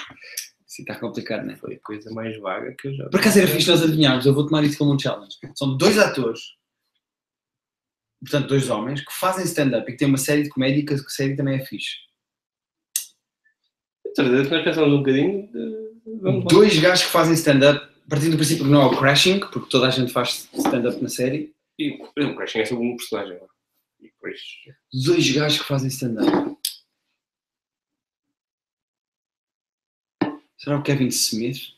Sim, 0.67 0.85
está 0.85 0.99
complicado, 0.99 1.45
não 1.45 1.53
é? 1.53 1.57
Foi 1.57 1.75
a 1.75 1.81
coisa 1.81 2.11
mais 2.12 2.38
vaga 2.41 2.75
que 2.75 2.88
eu 2.88 2.95
já. 2.95 3.07
Por 3.11 3.21
acaso 3.21 3.38
era 3.38 3.49
fixe 3.49 3.69
nós 3.69 3.83
adivinharmos, 3.83 4.25
eu 4.25 4.33
vou 4.33 4.47
tomar 4.47 4.65
isso 4.65 4.79
como 4.79 4.95
um 4.95 4.99
challenge. 4.99 5.37
São 5.55 5.77
dois 5.77 5.99
atores, 5.99 6.41
portanto, 8.21 8.49
dois 8.49 8.71
homens, 8.71 9.05
que 9.05 9.12
fazem 9.12 9.45
stand-up 9.45 9.87
e 9.87 9.93
que 9.93 9.99
têm 9.99 10.09
uma 10.09 10.17
série 10.17 10.45
de 10.45 10.49
comédia 10.49 10.83
que 10.87 10.95
a 10.95 10.99
série 11.11 11.37
também 11.37 11.57
é 11.57 11.67
fixe. 11.67 11.97
Outra 14.18 14.29
vez, 14.29 14.51
Nós 14.51 14.64
pensamos 14.64 14.92
um 14.92 14.98
bocadinho. 14.98 15.48
de-. 15.53 16.44
Dois 16.48 16.79
gajos 16.79 17.05
que 17.07 17.11
fazem 17.11 17.35
stand-up, 17.35 17.87
partindo 18.09 18.33
do 18.33 18.37
princípio 18.37 18.64
que 18.64 18.70
não 18.70 18.83
é 18.83 18.87
o 18.87 18.98
Crashing, 18.98 19.40
porque 19.40 19.61
toda 19.70 19.87
a 19.87 19.90
gente 19.90 20.12
faz 20.12 20.48
stand-up 20.53 21.01
na 21.03 21.09
série. 21.09 21.55
E 21.79 21.90
o 22.03 22.37
Crashing 22.37 22.61
é 22.61 22.64
sobre 22.66 22.85
um 22.87 22.96
personagem. 22.96 23.35
é? 23.37 23.46
E 24.01 24.05
depois. 24.09 24.38
Dois 24.92 25.31
gajos 25.31 25.59
que 25.61 25.64
fazem 25.64 25.88
stand-up. 25.88 26.57
Será 30.59 30.79
o 30.79 30.83
Kevin 30.83 31.09
Smith? 31.09 31.75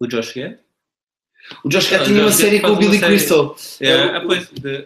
O 0.00 0.06
Josh 0.06 0.32
Gad? 0.34 0.58
O 1.64 1.68
Josh 1.68 1.92
Ah, 1.92 1.98
Gad 1.98 2.06
tinha 2.06 2.20
uma 2.22 2.32
série 2.32 2.60
com 2.60 2.68
o 2.68 2.76
Billy 2.76 2.98
uma. 2.98 3.06
Crystal. 3.06 3.56
É, 3.80 3.86
Era 3.88 4.18
ah, 4.18 4.26
o- 4.26 4.32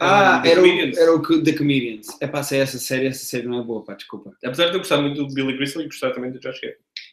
Ah, 0.01 0.38
de 0.38 0.49
era 0.51 0.62
o, 0.62 0.66
era 0.66 1.42
The 1.44 1.53
Comedians. 1.53 2.07
É 2.21 2.27
pá, 2.27 2.42
se 2.42 2.57
é 2.57 2.61
essa 2.61 2.79
série, 2.79 3.07
essa 3.07 3.25
série 3.25 3.47
não 3.47 3.61
é 3.61 3.62
boa, 3.64 3.85
pá, 3.85 3.94
desculpa. 3.94 4.33
Apesar 4.44 4.66
de 4.68 4.75
eu 4.75 4.79
gostar 4.79 5.01
muito 5.01 5.25
do 5.25 5.33
Billy 5.35 5.57
Crystal 5.57 5.83
e 5.83 5.87
gostar 5.87 6.11
também 6.11 6.31
do 6.33 6.40
Josh 6.40 6.61
Gad. 6.61 6.73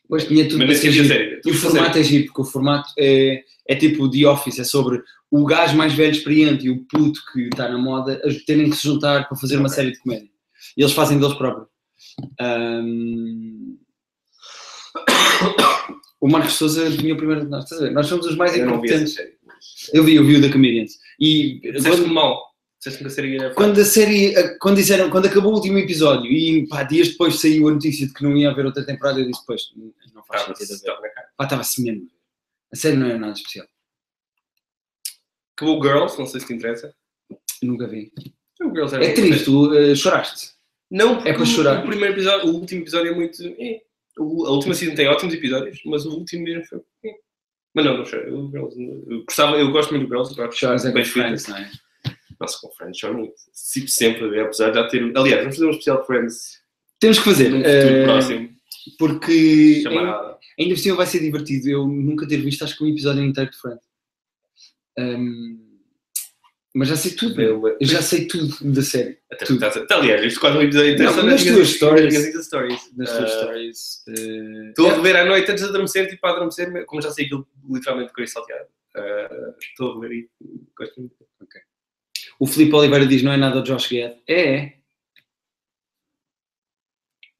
Pois 0.09 0.25
tinha 0.27 0.43
tudo 0.47 0.59
Mas 0.59 0.67
para 0.67 0.75
ser 0.77 0.91
giro. 0.91 1.07
série. 1.07 1.41
E 1.45 1.51
o 1.51 1.53
formato 1.53 1.97
é 1.97 2.03
giro, 2.03 2.25
porque 2.25 2.41
o 2.41 2.45
formato 2.45 2.89
é, 2.97 3.41
é 3.67 3.75
tipo 3.75 4.09
The 4.09 4.25
Office, 4.27 4.59
é 4.59 4.63
sobre 4.63 5.01
o 5.31 5.45
gajo 5.45 5.75
mais 5.77 5.93
velho 5.93 6.11
experiente 6.11 6.65
e 6.65 6.69
o 6.69 6.83
puto 6.85 7.19
que 7.33 7.41
está 7.47 7.67
na 7.69 7.77
moda 7.77 8.21
a 8.23 8.45
terem 8.45 8.69
que 8.69 8.75
se 8.75 8.83
juntar 8.83 9.27
para 9.27 9.37
fazer 9.37 9.57
uma 9.57 9.65
Ok. 9.67 9.75
série 9.75 9.91
de 9.91 9.99
comédia. 9.99 10.29
E 10.77 10.81
eles 10.81 10.93
fazem 10.93 11.19
deles 11.19 11.35
próprios. 11.35 11.67
Ahm, 12.39 13.77
O 16.21 16.27
Marcos 16.27 16.53
Souza 16.53 16.87
adivinhou 16.87 17.17
primeiro 17.17 17.43
de 17.43 17.49
nós, 17.51 17.65
estás 17.65 17.81
a 17.81 17.85
ver? 17.85 17.91
Nós 17.91 18.07
somos 18.07 18.25
os 18.25 18.35
mais 18.35 18.57
Eu 18.57 18.65
incompetentes. 18.67 19.15
Eu 19.93 20.03
vi, 20.03 20.15
eu 20.15 20.25
vi 20.25 20.37
o 20.37 20.41
The 20.41 20.49
Comedians. 20.49 20.93
E 21.19 21.59
Disseste-me 21.71 22.07
mal. 22.13 22.41
Era. 22.87 23.53
quando 23.55 23.79
a 23.81 23.85
série, 23.85 24.33
quando 24.59 24.75
disseram, 24.77 25.09
quando 25.09 25.25
acabou 25.25 25.51
o 25.51 25.55
último 25.55 25.77
episódio 25.79 26.31
e 26.31 26.67
pá, 26.67 26.83
dias 26.83 27.09
depois 27.09 27.39
saiu 27.39 27.67
a 27.67 27.71
notícia 27.71 28.05
de 28.07 28.13
que 28.13 28.23
não 28.23 28.37
ia 28.37 28.49
haver 28.51 28.63
outra 28.65 28.85
temporada, 28.85 29.19
eu 29.19 29.25
disse, 29.27 29.43
pois, 29.45 29.71
não 30.13 30.23
faz 30.23 30.41
Estava- 30.41 30.55
sentido 30.59 30.91
haver. 30.91 31.11
Pá, 31.35 31.43
estava-se 31.45 31.81
mesmo. 31.83 32.07
A 32.71 32.75
série 32.75 32.95
não 32.95 33.07
é 33.07 33.17
nada 33.17 33.33
especial. 33.33 33.65
Acabou 35.55 35.79
o 35.79 35.83
Girls, 35.83 36.17
não 36.19 36.25
sei 36.27 36.39
se 36.41 36.47
te 36.47 36.53
interessa. 36.53 36.93
Nunca 37.63 37.87
vi. 37.87 38.11
O 38.61 38.69
Girls 38.69 38.93
era 38.95 39.05
É 39.05 39.13
triste, 39.13 39.45
tu 39.45 39.73
eh, 39.73 39.95
choraste. 39.95 40.51
Não, 40.91 41.15
porque 41.15 41.29
É 41.29 41.33
para 41.33 41.41
o- 41.43 41.45
chorar. 41.45 41.83
O, 41.83 41.87
primeiro 41.87 42.13
episódio, 42.13 42.49
o 42.49 42.55
último 42.55 42.81
episódio 42.81 43.11
é 43.11 43.15
muito. 43.15 43.41
eh. 43.59 43.81
O- 44.17 44.45
a 44.45 44.51
última 44.51 44.73
season 44.73 44.95
tem 44.95 45.07
ótimos 45.07 45.33
episódios, 45.33 45.79
mas 45.85 46.05
o 46.05 46.11
último 46.17 46.43
mesmo 46.43 46.65
foi. 46.65 46.79
Mas 47.73 47.85
não, 47.85 47.97
não 47.97 48.05
Girls, 48.51 48.75
eu, 49.09 49.23
gostava, 49.25 49.57
eu 49.57 49.71
gosto 49.71 49.91
muito 49.93 50.07
do 50.07 50.09
Girls. 50.09 50.37
eu 50.37 50.45
acho 50.45 50.57
Choras 50.57 50.85
é 50.85 50.91
bem. 50.91 51.03
Friends, 51.03 51.47
não 51.47 51.57
é? 51.57 51.69
Nossa, 52.39 52.57
com 52.61 52.71
Friends. 52.73 52.97
Tipo 53.73 53.87
sempre 53.89 54.29
ver, 54.29 54.41
apesar 54.45 54.69
de 54.69 54.75
já 54.75 54.87
ter. 54.87 55.01
Aliás, 55.17 55.41
vamos 55.41 55.55
fazer 55.55 55.65
um 55.67 55.71
especial 55.71 56.05
Friends 56.05 56.61
Temos 56.99 57.17
que 57.19 57.25
fazer. 57.25 57.49
num 57.49 57.57
futuro 57.57 57.69
eh, 57.95 58.03
próximo. 58.05 58.49
porque 58.97 59.31
ainda, 59.85 59.89
Chamar 59.89 60.37
ainda 60.59 60.73
por 60.75 60.79
cima 60.81 60.95
vai 60.95 61.05
ser 61.07 61.19
divertido. 61.19 61.69
Eu 61.69 61.85
nunca 61.87 62.27
ter 62.27 62.37
visto, 62.37 62.63
acho 62.63 62.77
que 62.77 62.83
um 62.83 62.87
episódio 62.87 63.23
inteiro 63.23 63.49
de 63.51 63.57
Friends. 63.57 63.83
Ahm, 64.97 65.57
mas 66.75 66.89
já 66.89 66.95
sei 66.95 67.11
tudo. 67.11 67.41
Eu- 67.41 67.67
Eu 67.67 67.87
já 67.87 68.01
sei 68.01 68.27
tudo 68.27 68.53
da 68.73 68.81
série. 68.81 69.17
Até 69.31 69.45
tudo. 69.45 69.65
estás 69.65 69.77
a- 69.89 69.95
Aliás, 69.95 70.23
isto 70.23 70.39
quase 70.39 70.57
Não, 70.97 71.13
só 71.13 71.23
nas 71.23 71.43
tuas 71.43 71.69
stories. 71.69 72.33
nas 72.35 72.45
stories. 72.45 72.81
Ah, 72.99 73.17
tuas 73.17 73.31
stories. 73.31 74.03
eh, 74.09 74.69
Estou 74.69 74.89
a 74.89 74.93
rever 74.95 75.15
à 75.15 75.25
noite 75.25 75.49
antes 75.51 75.63
de 75.63 75.69
adormecer, 75.69 76.09
tipo 76.09 76.27
a 76.27 76.31
adormecer, 76.31 76.85
como 76.85 77.01
já 77.01 77.09
sei 77.11 77.25
aquilo 77.25 77.47
literalmente 77.69 78.13
com 78.13 78.21
isso 78.21 78.33
salteado. 78.33 78.67
Ah, 78.95 79.53
Estou 79.59 79.91
a 79.91 79.95
rever 80.01 80.11
e 80.17 80.29
gosto 80.77 80.99
muito. 80.99 81.15
O 82.39 82.45
Filipe 82.45 82.75
Oliveira 82.75 83.05
diz: 83.05 83.23
não 83.23 83.31
é 83.31 83.37
nada 83.37 83.59
o 83.59 83.63
Josh 83.63 83.89
Gad. 83.91 84.17
É. 84.27 84.73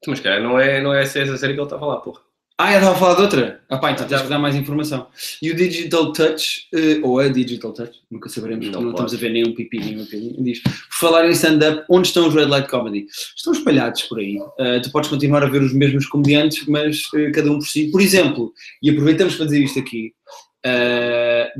Mas 0.06 0.20
cara, 0.20 0.40
não 0.40 0.58
é, 0.58 0.80
não 0.80 0.94
é 0.94 1.02
essa, 1.02 1.18
essa 1.18 1.36
série 1.36 1.52
que 1.54 1.58
ele 1.60 1.66
está 1.66 1.76
a 1.76 1.80
falar, 1.80 1.96
porra. 2.00 2.22
Ah, 2.58 2.72
eu 2.72 2.78
estava 2.78 2.96
a 2.96 2.98
falar 2.98 3.14
de 3.16 3.22
outra. 3.22 3.62
Ah, 3.68 3.76
pá, 3.76 3.90
então 3.90 4.06
tens 4.06 4.22
que 4.22 4.28
dar 4.28 4.38
mais 4.38 4.54
informação. 4.54 5.08
E 5.42 5.50
o 5.50 5.54
Digital 5.54 6.10
Touch, 6.14 6.66
eh, 6.72 7.00
ou 7.02 7.18
a 7.18 7.28
Digital 7.28 7.70
Touch, 7.74 8.00
nunca 8.10 8.30
saberemos, 8.30 8.66
Não 8.68 8.80
não 8.80 8.90
estamos 8.92 9.12
a 9.12 9.16
ver 9.18 9.30
nenhum 9.30 9.54
pipi, 9.54 9.78
nenhum 9.78 10.06
pipi. 10.06 10.42
Diz: 10.42 10.60
por 10.62 10.72
falar 10.98 11.26
em 11.26 11.32
stand-up, 11.32 11.84
onde 11.90 12.08
estão 12.08 12.26
os 12.26 12.34
Red 12.34 12.46
Light 12.46 12.66
Comedy? 12.70 13.06
Estão 13.36 13.52
espalhados 13.52 14.02
por 14.04 14.18
aí. 14.18 14.38
Eh, 14.58 14.80
tu 14.80 14.90
podes 14.90 15.10
continuar 15.10 15.42
a 15.42 15.48
ver 15.48 15.60
os 15.60 15.74
mesmos 15.74 16.06
comediantes, 16.06 16.66
mas 16.66 17.02
eh, 17.14 17.30
cada 17.30 17.52
um 17.52 17.58
por 17.58 17.66
si. 17.66 17.90
Por 17.90 18.00
exemplo, 18.00 18.54
e 18.82 18.88
aproveitamos 18.88 19.36
para 19.36 19.44
dizer 19.44 19.62
isto 19.62 19.78
aqui: 19.78 20.14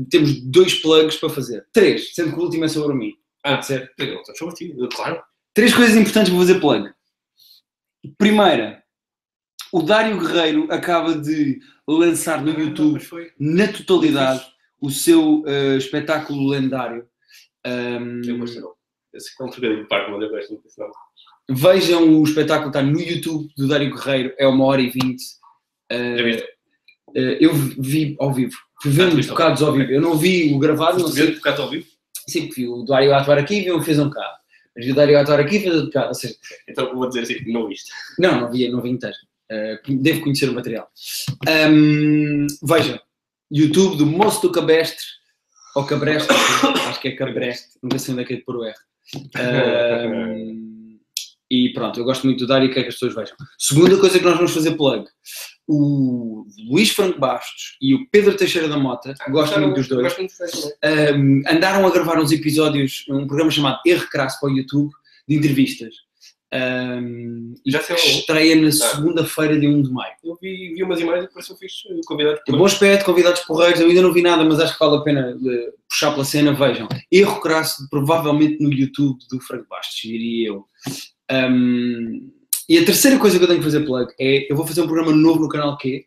temos 0.09 0.41
dois 0.41 0.73
plugs 0.81 1.17
para 1.17 1.29
fazer. 1.29 1.63
Três, 1.71 2.15
sendo 2.15 2.33
que 2.33 2.39
o 2.39 2.43
último 2.43 2.65
é 2.65 2.67
sobre 2.67 2.95
mim. 2.95 3.13
Ah, 3.43 3.59
estou 3.59 4.35
sobre 4.35 4.55
ti, 4.55 4.75
claro. 4.95 5.21
Três 5.53 5.75
coisas 5.75 5.95
importantes 5.95 6.31
para 6.31 6.39
fazer 6.39 6.59
plug. 6.59 6.89
Primeira, 8.17 8.83
o 9.71 9.81
Dário 9.81 10.19
Guerreiro 10.19 10.67
acaba 10.71 11.15
de 11.15 11.59
lançar 11.87 12.41
no 12.43 12.51
YouTube 12.51 12.93
Mas 12.93 13.05
foi. 13.05 13.31
na 13.39 13.67
totalidade 13.71 14.45
o 14.79 14.89
seu 14.89 15.43
eh, 15.47 15.77
espetáculo 15.77 16.49
lendário. 16.49 17.07
Um, 17.65 18.21
Eu 18.25 18.37
gosto 18.39 18.61
não. 18.61 18.73
Esse 19.13 19.29
é 19.39 19.43
um 19.43 19.49
trocadilho 19.49 19.87
mas 19.89 20.21
eu 20.21 20.29
gosto 20.29 20.49
muito. 20.53 20.67
Não. 20.77 20.91
vejam 21.55 22.19
o 22.19 22.23
espetáculo, 22.23 22.67
está 22.69 22.83
no 22.83 22.99
YouTube 22.99 23.49
do 23.57 23.67
Dário 23.67 23.93
Guerreiro, 23.93 24.33
é 24.37 24.47
uma 24.47 24.65
hora 24.65 24.81
e 24.81 24.89
vinte. 24.89 25.23
Viste? 26.23 26.43
Eh, 27.15 27.37
eu 27.41 27.53
vi 27.53 28.15
ao 28.19 28.33
vivo, 28.33 28.55
fui 28.81 28.91
vendo 28.91 29.17
Ah, 29.19 29.27
bocados 29.27 29.61
ao 29.63 29.73
vivo. 29.73 29.91
Eu 29.91 30.01
não 30.01 30.17
vi 30.17 30.53
o 30.53 30.59
gravado, 30.59 30.97
não 30.99 31.05
Foste 31.05 31.15
sei. 31.17 31.27
ver 31.27 31.35
bocado 31.35 31.61
ao 31.63 31.69
vivo? 31.69 31.87
Sim, 32.27 32.47
porque 32.47 32.61
vi 32.61 32.67
o 32.67 32.83
Dário 32.83 33.13
a 33.13 33.17
atuar 33.21 33.37
aqui 33.37 33.61
e 33.61 33.71
um 33.71 33.81
fez 33.81 33.97
um 33.97 34.09
bocado. 34.09 34.37
Mas 34.75 34.85
vi 34.85 34.91
o 34.91 34.95
Dário 34.95 35.17
a 35.17 35.21
atuar 35.21 35.39
aqui 35.39 35.55
e 35.55 35.59
fez 35.61 35.73
outro 35.73 35.87
bocado. 35.87 36.07
Ou 36.09 36.13
seja, 36.13 36.35
Então 36.67 36.93
vou 36.93 37.07
dizer 37.07 37.21
assim, 37.21 37.51
não 37.51 37.67
viste. 37.67 37.89
Não, 38.19 38.41
não 38.41 38.51
vi, 38.51 38.69
não 38.69 38.81
vi 38.81 38.89
inteiro. 38.89 39.15
Uh, 39.51 39.97
devo 39.97 40.21
conhecer 40.21 40.49
o 40.49 40.53
material. 40.53 40.89
Um, 41.47 42.47
veja, 42.63 43.01
YouTube 43.51 43.97
do 43.97 44.05
Moço 44.05 44.41
do 44.41 44.51
Cabestre, 44.51 45.05
ou 45.75 45.85
Cabrestre, 45.85 46.35
acho 46.89 46.99
que 46.99 47.09
é 47.09 47.15
Cabrestre, 47.15 47.79
nunca 47.81 47.99
sei 47.99 48.13
onde 48.13 48.23
é 48.23 48.25
que 48.25 48.33
é 48.33 48.37
de 48.37 48.43
pôr 48.43 48.57
o 48.57 48.63
R. 48.65 48.75
Um, 49.37 50.99
E 51.49 51.71
pronto, 51.71 51.97
eu 51.97 52.03
gosto 52.03 52.25
muito 52.25 52.39
do 52.39 52.47
dar 52.47 52.63
e 52.63 52.67
quero 52.67 52.83
que 52.83 52.89
as 52.89 52.95
pessoas 52.95 53.15
vejam. 53.15 53.35
Segunda 53.57 53.97
coisa 53.97 54.19
que 54.19 54.25
nós 54.25 54.35
vamos 54.35 54.53
fazer 54.53 54.75
plug. 54.75 55.07
O 55.65 56.45
Luís 56.69 56.91
Franco 56.91 57.19
Bastos 57.19 57.77
e 57.81 57.93
o 57.93 58.07
Pedro 58.09 58.35
Teixeira 58.35 58.67
da 58.67 58.77
Mota, 58.77 59.13
gosto 59.29 59.59
muito 59.59 59.75
dos 59.75 59.87
dois, 59.87 60.03
Gosto 60.03 60.19
muito 60.19 60.31
dos 60.37 60.51
dois 60.51 61.15
um, 61.15 61.41
andaram 61.47 61.85
a 61.85 61.91
gravar 61.91 62.19
uns 62.19 62.31
episódios, 62.31 63.05
um 63.09 63.27
programa 63.27 63.51
chamado 63.51 63.79
Erro 63.85 64.07
Crasso 64.09 64.39
para 64.39 64.49
o 64.49 64.57
YouTube, 64.57 64.91
de 65.27 65.35
entrevistas. 65.35 66.06
Um, 66.53 67.55
Já 67.65 67.81
sei 67.81 67.95
estreia 67.97 68.55
na 68.55 68.69
Tá. 68.69 68.95
segunda-feira 68.95 69.59
de 69.59 69.67
1 69.67 69.81
de 69.81 69.91
maio. 69.91 70.13
Eu 70.23 70.37
vi, 70.41 70.73
vi 70.73 70.83
umas 70.83 70.99
imagens 70.99 71.25
e 71.25 71.33
pareceu 71.33 71.55
fixe 71.57 71.83
convidado. 72.05 72.39
Tem 72.45 72.55
bom 72.57 72.65
aspecto, 72.65 73.03
convidados 73.05 73.41
porreiros, 73.41 73.81
eu 73.81 73.87
ainda 73.87 74.01
não 74.01 74.13
vi 74.13 74.21
nada, 74.21 74.45
mas 74.45 74.59
acho 74.59 74.73
que 74.73 74.79
vale 74.79 74.95
a 74.97 75.01
pena 75.01 75.37
eh, 75.45 75.73
puxar 75.89 76.11
pela 76.11 76.23
cena, 76.23 76.53
vejam. 76.53 76.87
Erro 77.11 77.41
crasso, 77.41 77.87
provavelmente 77.89 78.61
no 78.63 78.71
YouTube 78.71 79.19
do 79.29 79.41
Franco 79.41 79.67
Bastos, 79.69 79.99
diria 80.01 80.47
eu. 80.49 80.65
Um, 81.29 82.31
e 82.69 82.77
a 82.77 82.85
terceira 82.85 83.19
coisa 83.19 83.37
que 83.37 83.43
eu 83.43 83.47
tenho 83.47 83.59
que 83.59 83.65
fazer 83.65 83.85
plug 83.85 84.11
é, 84.19 84.49
eu 84.51 84.55
vou 84.55 84.65
fazer 84.65 84.81
um 84.81 84.87
programa 84.87 85.11
novo 85.15 85.41
no 85.41 85.49
canal 85.49 85.77
Q, 85.77 86.05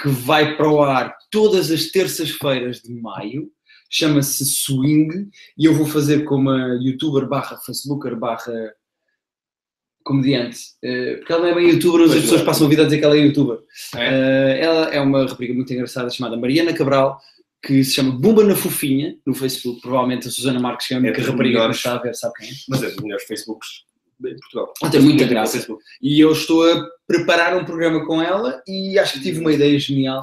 que 0.00 0.08
vai 0.08 0.56
para 0.56 0.68
o 0.70 0.82
ar 0.82 1.16
todas 1.30 1.70
as 1.70 1.86
terças-feiras 1.86 2.80
de 2.82 2.92
maio, 2.92 3.50
chama-se 3.90 4.44
Swing, 4.44 5.28
e 5.56 5.64
eu 5.64 5.72
vou 5.74 5.86
fazer 5.86 6.24
com 6.24 6.36
uma 6.36 6.78
youtuber 6.82 7.26
barra 7.26 7.56
facebooker 7.64 8.14
barra 8.16 8.52
comediante, 10.08 10.58
eh, 10.82 11.16
porque 11.18 11.32
ela 11.32 11.42
não 11.42 11.48
é 11.48 11.54
bem 11.54 11.68
youtuber, 11.70 12.00
mas 12.00 12.12
as 12.16 12.22
pessoas 12.22 12.42
passam 12.42 12.66
a 12.66 12.70
vida 12.70 12.82
a 12.82 12.84
dizer 12.86 12.98
que 12.98 13.04
ela 13.04 13.14
é 13.16 13.20
youtuber. 13.20 13.58
É? 13.94 14.06
Eh, 14.06 14.64
ela 14.64 14.84
é 14.94 15.00
uma 15.00 15.26
rapariga 15.26 15.54
muito 15.54 15.72
engraçada 15.72 16.08
chamada 16.10 16.36
Mariana 16.36 16.72
Cabral, 16.72 17.20
que 17.62 17.84
se 17.84 17.92
chama 17.94 18.12
Bumba 18.12 18.42
na 18.44 18.54
Fofinha, 18.56 19.16
no 19.26 19.34
Facebook. 19.34 19.80
Provavelmente 19.82 20.28
a 20.28 20.30
Susana 20.30 20.58
Marques, 20.58 20.86
que 20.88 20.94
é 20.94 20.96
a 20.96 21.00
única 21.00 21.20
É 21.20 21.24
rapariga 21.24 21.68
que 21.68 21.76
está 21.76 21.94
a 21.94 21.98
ver, 21.98 22.14
sabe 22.14 22.34
quem 22.38 22.48
é. 22.48 22.52
Mas 22.68 22.82
é 22.82 22.86
dos 22.90 22.96
melhores 23.02 23.24
Facebooks 23.26 23.68
em 24.24 24.36
Portugal. 24.36 24.72
Ela 24.82 24.90
tem 24.90 25.00
muita 25.00 25.24
graça. 25.26 25.66
E 26.02 26.18
eu 26.20 26.32
estou 26.32 26.64
a 26.68 26.86
preparar 27.06 27.56
um 27.56 27.64
programa 27.64 28.04
com 28.06 28.20
ela 28.22 28.60
e 28.66 28.98
acho 28.98 29.14
que 29.14 29.20
tive 29.20 29.40
uma 29.40 29.52
ideia 29.52 29.78
genial. 29.78 30.20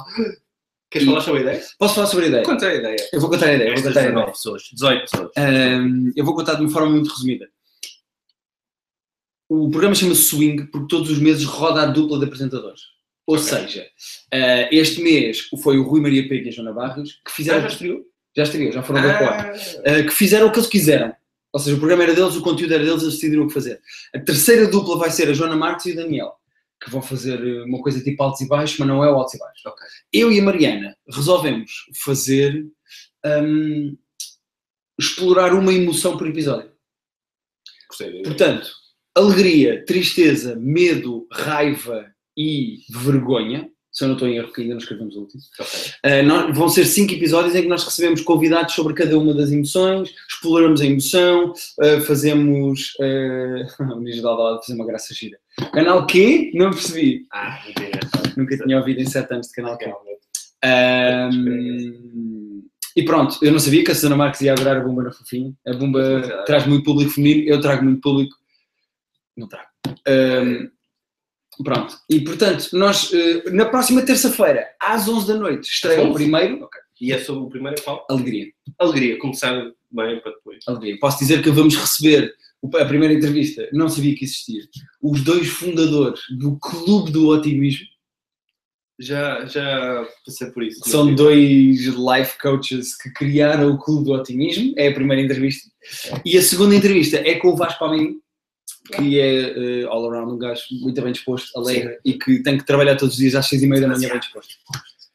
Queres 0.90 1.06
E- 1.06 1.10
falar 1.10 1.20
sobre 1.22 1.40
a 1.40 1.42
ideia? 1.42 1.62
Posso 1.78 1.94
falar 1.94 2.06
sobre 2.06 2.24
a 2.26 2.28
ideia? 2.28 2.42
Conta 2.44 2.66
a 2.68 2.74
ideia. 2.74 2.96
Eu 3.12 3.20
vou 3.20 3.28
contar 3.30 3.46
a 3.46 3.54
ideia. 3.54 3.70
Vou 3.70 3.74
Estas 3.78 3.88
contar 3.94 4.00
a 4.00 4.02
ideia. 4.02 4.14
19 4.14 4.32
pessoas, 4.32 4.62
18 4.72 5.10
pessoas. 5.10 5.30
Ahm, 5.36 6.12
eu 6.16 6.24
vou 6.24 6.34
contar 6.34 6.54
de 6.54 6.60
uma 6.62 6.70
forma 6.70 6.90
muito 6.90 7.10
resumida. 7.10 7.48
O 9.48 9.70
programa 9.70 9.94
chama-se 9.94 10.22
Swing 10.22 10.66
porque 10.66 10.88
todos 10.88 11.10
os 11.10 11.18
meses 11.18 11.44
roda 11.44 11.82
a 11.82 11.86
dupla 11.86 12.18
de 12.18 12.24
apresentadores. 12.24 12.80
Ou 13.26 13.36
Ok. 13.36 13.46
seja, 13.48 13.86
ah, 14.32 14.68
este 14.70 15.00
mês 15.02 15.48
foi 15.62 15.78
o 15.78 15.82
Rui 15.82 16.00
Maria 16.00 16.28
Pego 16.28 16.46
e 16.46 16.48
a 16.48 16.52
Joana 16.52 16.72
Barros 16.72 17.20
que 17.24 17.32
fizeram. 17.32 17.60
já 17.62 17.68
estreou? 17.68 18.04
Já 18.36 18.42
estreou, 18.42 18.72
já 18.72 18.82
foram 18.82 19.02
dois 19.02 19.16
para 19.16 19.24
o 19.24 19.28
ar. 19.30 19.52
Ah, 19.86 20.00
Uh, 20.00 20.06
que 20.06 20.12
fizeram 20.12 20.46
o 20.48 20.52
que 20.52 20.58
eles 20.58 20.68
quiseram. 20.68 21.14
Ou 21.52 21.60
seja, 21.60 21.74
o 21.74 21.78
programa 21.78 22.02
era 22.02 22.14
deles, 22.14 22.36
o 22.36 22.42
conteúdo 22.42 22.74
era 22.74 22.84
deles, 22.84 23.02
eles 23.02 23.14
decidiram 23.14 23.44
o 23.44 23.48
que 23.48 23.54
fazer. 23.54 23.80
A 24.14 24.20
terceira 24.20 24.66
dupla 24.68 24.98
vai 24.98 25.10
ser 25.10 25.28
a 25.28 25.32
Joana 25.32 25.56
Marques 25.56 25.86
e 25.86 25.92
o 25.92 25.96
Daniel, 25.96 26.32
que 26.84 26.90
vão 26.90 27.00
fazer 27.00 27.40
uh, 27.42 27.64
uma 27.64 27.80
coisa 27.80 28.02
tipo 28.02 28.22
altos 28.22 28.42
e 28.42 28.46
baixos, 28.48 28.78
mas 28.78 28.86
não 28.88 29.02
é 29.02 29.10
o 29.10 29.14
altos 29.14 29.34
e 29.34 29.38
baixos. 29.38 29.64
Ok. 29.64 29.86
Eu 30.12 30.30
e 30.30 30.38
a 30.38 30.42
Mariana 30.42 30.96
resolvemos 31.08 31.70
fazer 32.04 32.66
um, 33.24 33.96
explorar 34.98 35.54
uma 35.54 35.72
emoção 35.72 36.16
por 36.18 36.26
episódio. 36.28 36.70
Da. 37.98 38.06
Portanto, 38.24 38.70
alegria, 39.16 39.84
tristeza, 39.84 40.56
medo, 40.56 41.26
raiva 41.32 42.06
e 42.36 42.78
vergonha. 42.90 43.68
Se 43.90 44.04
eu 44.04 44.08
não 44.08 44.14
estou 44.16 44.28
em 44.28 44.36
erro, 44.36 44.52
que 44.52 44.60
ainda 44.60 44.74
não 44.74 44.80
escrevemos 44.80 45.16
o 45.16 45.20
último. 45.20 45.40
Ok. 45.58 46.20
Uh, 46.20 46.26
nós- 46.26 46.54
vão 46.54 46.68
ser 46.68 46.84
cinco 46.84 47.14
episódios 47.14 47.54
em 47.54 47.62
que 47.62 47.68
nós 47.68 47.82
recebemos 47.82 48.20
convidados 48.20 48.74
sobre 48.74 48.92
cada 48.92 49.18
uma 49.18 49.32
das 49.32 49.50
emoções, 49.50 50.10
exploramos 50.30 50.82
a 50.82 50.86
emoção, 50.86 51.52
uh, 51.52 52.00
fazemos. 52.02 52.94
Uh, 53.00 53.64
o 53.94 54.00
Luís 54.00 54.20
Daldal 54.20 54.56
a 54.56 54.60
fazer 54.60 54.74
uma 54.74 54.86
graça 54.86 55.14
gira. 55.14 55.38
Canal 55.72 56.06
Q? 56.06 56.52
Não 56.54 56.70
percebi. 56.70 57.26
Ah. 57.32 57.58
Nunca 58.36 58.58
tinha 58.58 58.76
ouvido 58.78 59.00
em 59.00 59.06
sete 59.06 59.32
anos 59.32 59.46
de 59.46 59.54
Canal 59.54 59.78
Q. 59.78 59.90
Um, 61.32 62.62
e 62.96 63.02
pronto, 63.02 63.38
eu 63.42 63.52
não 63.52 63.58
sabia 63.58 63.84
que 63.84 63.90
a 63.90 63.94
Susana 63.94 64.16
Marques 64.16 64.40
ia 64.40 64.52
adorar 64.52 64.78
a 64.78 64.80
Bumba 64.80 65.04
na 65.04 65.12
Fofinha. 65.12 65.52
A 65.66 65.72
Bumba 65.74 66.20
Mas, 66.20 66.28
é. 66.28 66.42
traz 66.44 66.66
muito 66.66 66.84
público 66.84 67.10
feminino, 67.10 67.48
eu 67.48 67.60
trago 67.60 67.84
muito 67.84 68.00
público. 68.00 68.34
Não 69.36 69.48
trago. 69.48 69.68
Um, 70.08 70.70
pronto, 71.64 71.96
e 72.10 72.20
portanto, 72.20 72.68
nós 72.72 73.10
uh, 73.12 73.50
na 73.52 73.66
próxima 73.66 74.02
terça-feira, 74.02 74.66
às 74.80 75.08
11 75.08 75.26
da 75.26 75.34
noite, 75.34 75.68
estreia 75.68 76.02
o 76.04 76.12
primeiro. 76.14 76.64
Ok. 76.64 76.80
E 77.00 77.12
é 77.12 77.18
sobre 77.18 77.42
o 77.44 77.48
primeiro 77.48 77.80
qual? 77.82 78.06
Alegria, 78.08 78.46
Alegria. 78.78 79.18
Começar 79.18 79.52
bem 79.90 80.20
para 80.20 80.32
depois. 80.32 80.64
alegria. 80.66 80.96
Posso 80.98 81.18
dizer 81.18 81.42
que 81.42 81.50
vamos 81.50 81.76
receber 81.76 82.34
a 82.74 82.84
primeira 82.86 83.14
entrevista, 83.14 83.68
não 83.72 83.88
sabia 83.88 84.14
que 84.14 84.24
existia, 84.24 84.62
os 85.00 85.22
dois 85.22 85.46
fundadores 85.48 86.20
do 86.38 86.58
Clube 86.58 87.12
do 87.12 87.28
Otimismo, 87.28 87.86
Já, 88.98 89.44
já 89.44 90.08
passei 90.24 90.50
por 90.50 90.62
isso. 90.64 90.80
são 90.88 91.14
dois 91.14 91.84
life 91.84 92.38
coaches 92.40 92.96
que 92.96 93.10
criaram 93.10 93.72
o 93.72 93.78
Clube 93.78 94.06
do 94.06 94.12
Otimismo, 94.12 94.72
é 94.76 94.88
a 94.88 94.94
primeira 94.94 95.22
entrevista. 95.22 95.70
E 96.24 96.36
a 96.36 96.42
segunda 96.42 96.74
entrevista 96.74 97.18
é 97.18 97.34
com 97.36 97.48
o 97.48 97.56
Vasco 97.56 97.78
Palmeirinho, 97.78 98.20
que 98.88 99.20
é 99.20 99.80
eh, 99.82 99.84
all 99.86 100.10
around 100.10 100.32
um 100.32 100.38
gajo 100.38 100.62
muito 100.80 101.00
bem 101.02 101.12
disposto, 101.12 101.56
alegre, 101.58 101.98
e 102.04 102.14
que 102.14 102.42
tem 102.42 102.56
que 102.58 102.64
trabalhar 102.64 102.96
todos 102.96 103.14
os 103.14 103.18
dias 103.20 103.34
às 103.34 103.46
seis 103.48 103.62
e 103.62 103.66
meia 103.66 103.80
da 103.82 103.88
manhã 103.88 104.08
bem 104.10 104.20
disposto. 104.20 104.54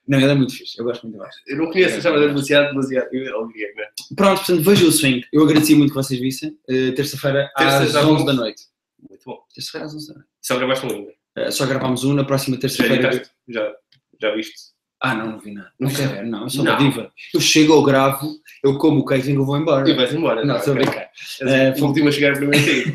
Não, 0.08 0.20
ele 0.20 0.32
é 0.32 0.36
muito 0.36 0.54
fixe, 0.54 0.78
eu 0.80 0.84
gosto 0.84 1.04
muito 1.08 1.18
Vasco. 1.20 1.42
Eu 1.48 1.58
não 1.58 1.72
conheço, 1.72 1.98
achava 1.98 2.20
demasiado, 2.20 2.70
demasiado. 2.70 3.08
Eu- 3.14 3.48
né? 3.48 3.86
Pronto, 4.16 4.38
portanto, 4.40 4.62
vejam 4.64 4.90
o 4.90 4.92
swing. 4.92 5.24
Eu 5.32 5.44
agradecia 5.44 5.76
muito 5.78 5.92
que 5.92 5.96
vocês 5.96 6.20
vissem. 6.20 6.58
Eh, 6.68 6.92
Terça-feira 6.92 7.50
Terça, 7.56 7.84
às 7.84 7.92
já 7.92 8.00
11 8.02 8.08
vamos. 8.12 8.26
da 8.26 8.34
noite. 8.34 8.64
Muito 9.10 9.24
bom. 9.26 9.40
Terça-feira 9.54 9.86
às 9.88 9.94
11 9.96 10.08
da 10.08 10.14
noite. 10.16 10.30
Só 10.42 10.58
gravaste 10.58 10.86
um 10.86 10.90
ainda. 10.90 11.12
Eh, 11.38 11.52
só 11.52 11.66
gravámos 11.66 12.04
um 12.04 12.14
na 12.14 12.24
próxima 12.26 12.56
Já 12.58 12.62
terça-feira. 12.62 12.96
editaste? 13.08 13.34
Já, 13.48 13.74
já 14.22 14.36
viste? 14.36 14.56
Ah, 15.02 15.16
não, 15.16 15.32
não 15.32 15.40
vi 15.40 15.52
nada. 15.52 15.72
Não 15.80 15.90
quero 15.90 16.12
ver, 16.12 16.26
não, 16.26 16.44
eu 16.44 16.50
sou 16.50 16.64
uma 16.64 16.76
diva. 16.76 17.12
Eu 17.34 17.42
chego, 17.42 17.74
eu 17.74 17.82
gravo, 17.82 18.36
eu 18.64 18.78
como 18.78 19.00
o 19.00 19.06
catering 19.06 19.34
e 19.34 19.36
eu 19.36 19.46
vou 19.46 19.58
embora. 19.58 19.90
E 19.90 19.96
vais 19.96 20.14
embora. 20.14 20.46
Não, 20.46 20.54
tá, 20.54 20.60
estou 20.60 20.74
a 20.74 20.76
brincar. 20.76 21.10
És 21.42 21.42
Eh, 21.42 21.74
o 21.82 21.86
último 21.86 22.10
a 22.10 22.12
chegar 22.12 22.36
primeiro. 22.36 22.90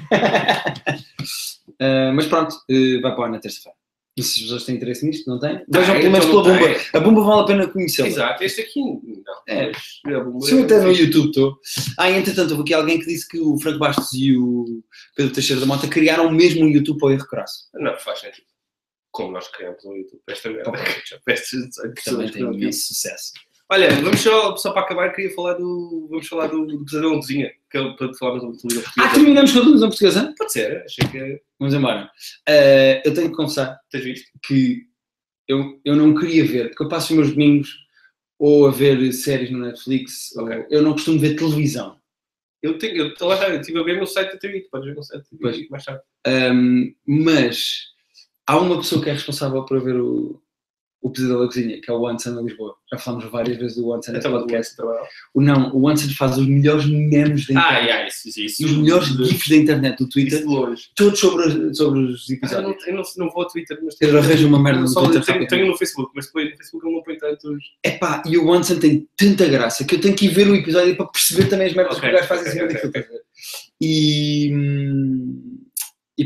Uh, 1.81 2.13
mas 2.15 2.27
pronto, 2.27 2.55
uh, 2.55 3.01
vai 3.03 3.15
para 3.15 3.25
o 3.25 3.29
na 3.29 3.41
terça-feira. 3.41 3.77
E 4.17 4.23
se 4.23 4.39
as 4.39 4.43
pessoas 4.45 4.65
têm 4.65 4.77
interesse 4.77 5.05
nisto, 5.05 5.29
não 5.29 5.39
têm? 5.39 5.63
Vejam 5.69 5.95
Tem, 5.95 6.03
pelo 6.03 6.13
menos 6.13 6.27
então 6.27 6.43
pela 6.43 6.55
não 6.55 6.67
bomba. 6.67 6.81
A 6.95 7.01
bomba 7.01 7.21
vale 7.23 7.41
a 7.41 7.45
pena 7.45 7.69
conhecê-la. 7.69 8.09
Exato, 8.09 8.45
este 8.45 8.61
aqui 8.63 8.81
não. 8.81 9.43
É. 9.47 9.73
Se 9.75 10.53
eu 10.55 10.61
é 10.61 10.63
até 10.63 10.81
no. 10.81 10.93
YouTube 10.93 11.27
estou. 11.27 11.59
Ah, 11.99 12.11
entretanto, 12.11 12.53
houve 12.53 12.63
aqui 12.63 12.73
alguém 12.73 12.99
que 12.99 13.05
disse 13.05 13.29
que 13.29 13.39
o 13.39 13.59
Franco 13.59 13.81
Bastos 13.81 14.15
e 14.15 14.35
o 14.35 14.83
Pedro 15.15 15.35
Teixeira 15.35 15.61
da 15.61 15.67
Mota 15.67 15.87
criaram 15.87 16.31
mesmo 16.31 16.65
um 16.65 16.69
YouTube 16.69 16.99
para 16.99 17.09
o 17.09 17.11
erro 17.11 17.27
crasso. 17.27 17.69
Não, 17.75 17.95
faz 17.99 18.21
sentido. 18.21 18.47
Como 19.17 19.33
nós 19.33 19.49
criamos 19.49 19.85
o 19.85 19.95
YouTube. 19.97 20.21
Esta 20.29 20.51
merda. 20.51 20.71
Ok. 20.71 20.83
Já 21.09 21.19
peço 21.25 21.57
18 21.57 21.71
Que 21.71 21.81
também 21.81 21.95
pessoas 21.95 22.19
tem 22.25 22.33
que 22.33 22.39
viram. 22.39 22.53
imenso 22.55 22.87
sucesso. 22.87 23.33
Olha, 23.69 23.91
vamos 23.97 24.21
só, 24.21 24.55
só 24.57 24.71
para 24.73 24.83
acabar, 24.83 25.13
queria 25.13 25.35
falar 25.35 25.55
do. 25.55 26.07
Vamos 26.09 26.29
falar 26.29 26.47
do, 26.47 26.65
do 26.67 26.85
Pesadelo 26.85 27.17
Cozinha, 27.17 27.51
que 27.69 27.79
é 27.79 27.93
para 27.95 28.15
falarmos 28.15 28.63
do 28.63 28.69
Liga 28.69 28.81
Ah, 28.81 28.93
Portuguesa. 28.93 29.15
terminamos 29.15 29.53
com 29.53 29.59
a 29.59 29.63
televisão 29.63 29.89
portuguesa? 29.89 30.35
Pode 30.39 30.53
ser, 30.53 30.83
achei 30.85 31.09
que. 31.09 31.43
Vamos 31.59 31.75
embora. 31.75 32.05
Uh, 32.49 33.01
eu 33.05 33.15
tenho 33.15 33.31
que 33.31 33.37
confessar 33.37 33.81
Tens 33.91 34.05
visto? 34.05 34.31
que 34.47 34.83
eu, 35.49 35.81
eu 35.85 35.97
não 35.97 36.15
queria 36.15 36.45
ver, 36.45 36.69
porque 36.69 36.85
eu 36.85 36.89
passo 36.89 37.13
os 37.13 37.19
meus 37.19 37.31
domingos 37.33 37.77
ou 38.39 38.69
a 38.69 38.71
ver 38.71 39.13
séries 39.13 39.51
no 39.51 39.59
Netflix, 39.59 40.37
Ok. 40.37 40.57
ou 40.59 40.67
eu 40.71 40.83
não 40.83 40.93
costumo 40.93 41.19
ver 41.19 41.35
televisão. 41.37 41.99
Eu 42.63 42.79
tenho. 42.79 42.97
Eu, 43.19 43.27
lá 43.27 43.35
está, 43.35 43.49
eu 43.49 43.61
estive 43.61 43.81
a 43.81 43.83
ver 43.83 43.99
no 43.99 44.07
site 44.07 44.31
da 44.33 44.39
TV, 44.39 44.61
podes 44.71 44.87
ver 44.89 44.95
no 44.95 45.03
site 45.03 45.25
da 45.33 45.49
TV 45.51 45.67
mais 45.71 45.85
tarde. 45.85 46.03
Um, 46.29 46.95
mas 47.07 47.96
há 48.47 48.59
uma 48.59 48.77
pessoa 48.79 49.03
que 49.03 49.11
é 49.11 49.13
responsável 49.13 49.65
por 49.65 49.81
ver 49.83 49.97
o, 50.01 50.41
o 51.03 51.11
Pesadelo 51.11 51.41
da 51.41 51.47
Cozinha, 51.47 51.81
que 51.81 51.91
é 51.91 51.95
o 51.95 52.07
Anson 52.07 52.37
de 52.37 52.43
Lisboa. 52.49 52.75
Já 52.91 52.99
falámos 52.99 53.31
várias 53.31 53.57
vezes 53.59 53.77
do 53.77 53.93
Anson 53.93 54.13
neste 54.13 54.29
podcast. 54.29 54.75
O 55.35 55.41
não, 55.41 55.75
o 55.77 55.89
Anson 55.89 56.09
faz 56.17 56.37
os 56.39 56.47
melhores 56.47 56.85
memes 56.87 57.47
da 57.47 57.61
Ah, 57.61 57.63
internet. 57.73 57.85
yeah, 57.87 58.07
isso, 58.09 58.29
isso, 58.29 58.41
isso. 58.41 58.63
e 58.63 58.65
os 58.65 58.73
melhores 58.77 59.17
de- 59.17 59.25
gifs 59.25 59.49
da 59.49 59.57
internet, 59.57 59.99
do 59.99 60.09
Twitter, 60.09 60.39
Isso 60.41 60.49
longe. 60.49 60.83
todos 60.97 61.19
sobre, 61.21 61.47
os- 61.47 61.77
sobre 61.77 62.01
os 62.01 62.23
Ah, 62.23 62.33
eu 62.33 62.37
episódios. 62.37 62.77
não, 62.81 62.87
eu 62.89 62.95
não, 62.97 63.03
não 63.19 63.31
vou 63.33 63.43
ao 63.43 63.49
Twitter, 63.49 63.79
mas 63.83 63.95
Eu 64.01 64.19
arranjo 64.19 64.49
uma 64.49 64.61
merda 64.63 64.81
no 64.81 64.93
Twitter. 64.95 65.25
tenho, 65.25 65.47
tenho 65.47 65.67
no 65.69 65.77
Facebook, 65.77 66.11
mas 66.15 66.27
depois 66.27 66.51
no 66.51 66.57
Facebook 66.57 66.87
eu 66.87 66.93
não 66.93 67.03
ponho 67.03 67.19
tantos. 67.19 67.65
Epá, 67.85 68.23
e 68.27 68.39
o 68.39 68.53
Anson 68.53 68.79
tem 68.79 69.09
tanta 69.17 69.47
graça 69.47 69.85
que 69.85 69.95
eu 69.95 70.01
tenho 70.01 70.15
que 70.17 70.27
ir 70.27 70.29
ver 70.29 70.49
o 70.49 70.57
episódio 70.57 70.97
para 70.97 71.07
perceber 71.07 71.49
também 71.49 71.67
as 71.69 71.75
merdas 71.75 71.99
Ok, 71.99 72.09
que 72.09 72.15
o 72.15 72.19
gajo 72.19 72.29
faz 72.29 72.47
em 72.47 72.51
cima 72.51 72.67
daquilo. 72.69 72.93
ver? 72.93 73.09
E, 73.81 74.51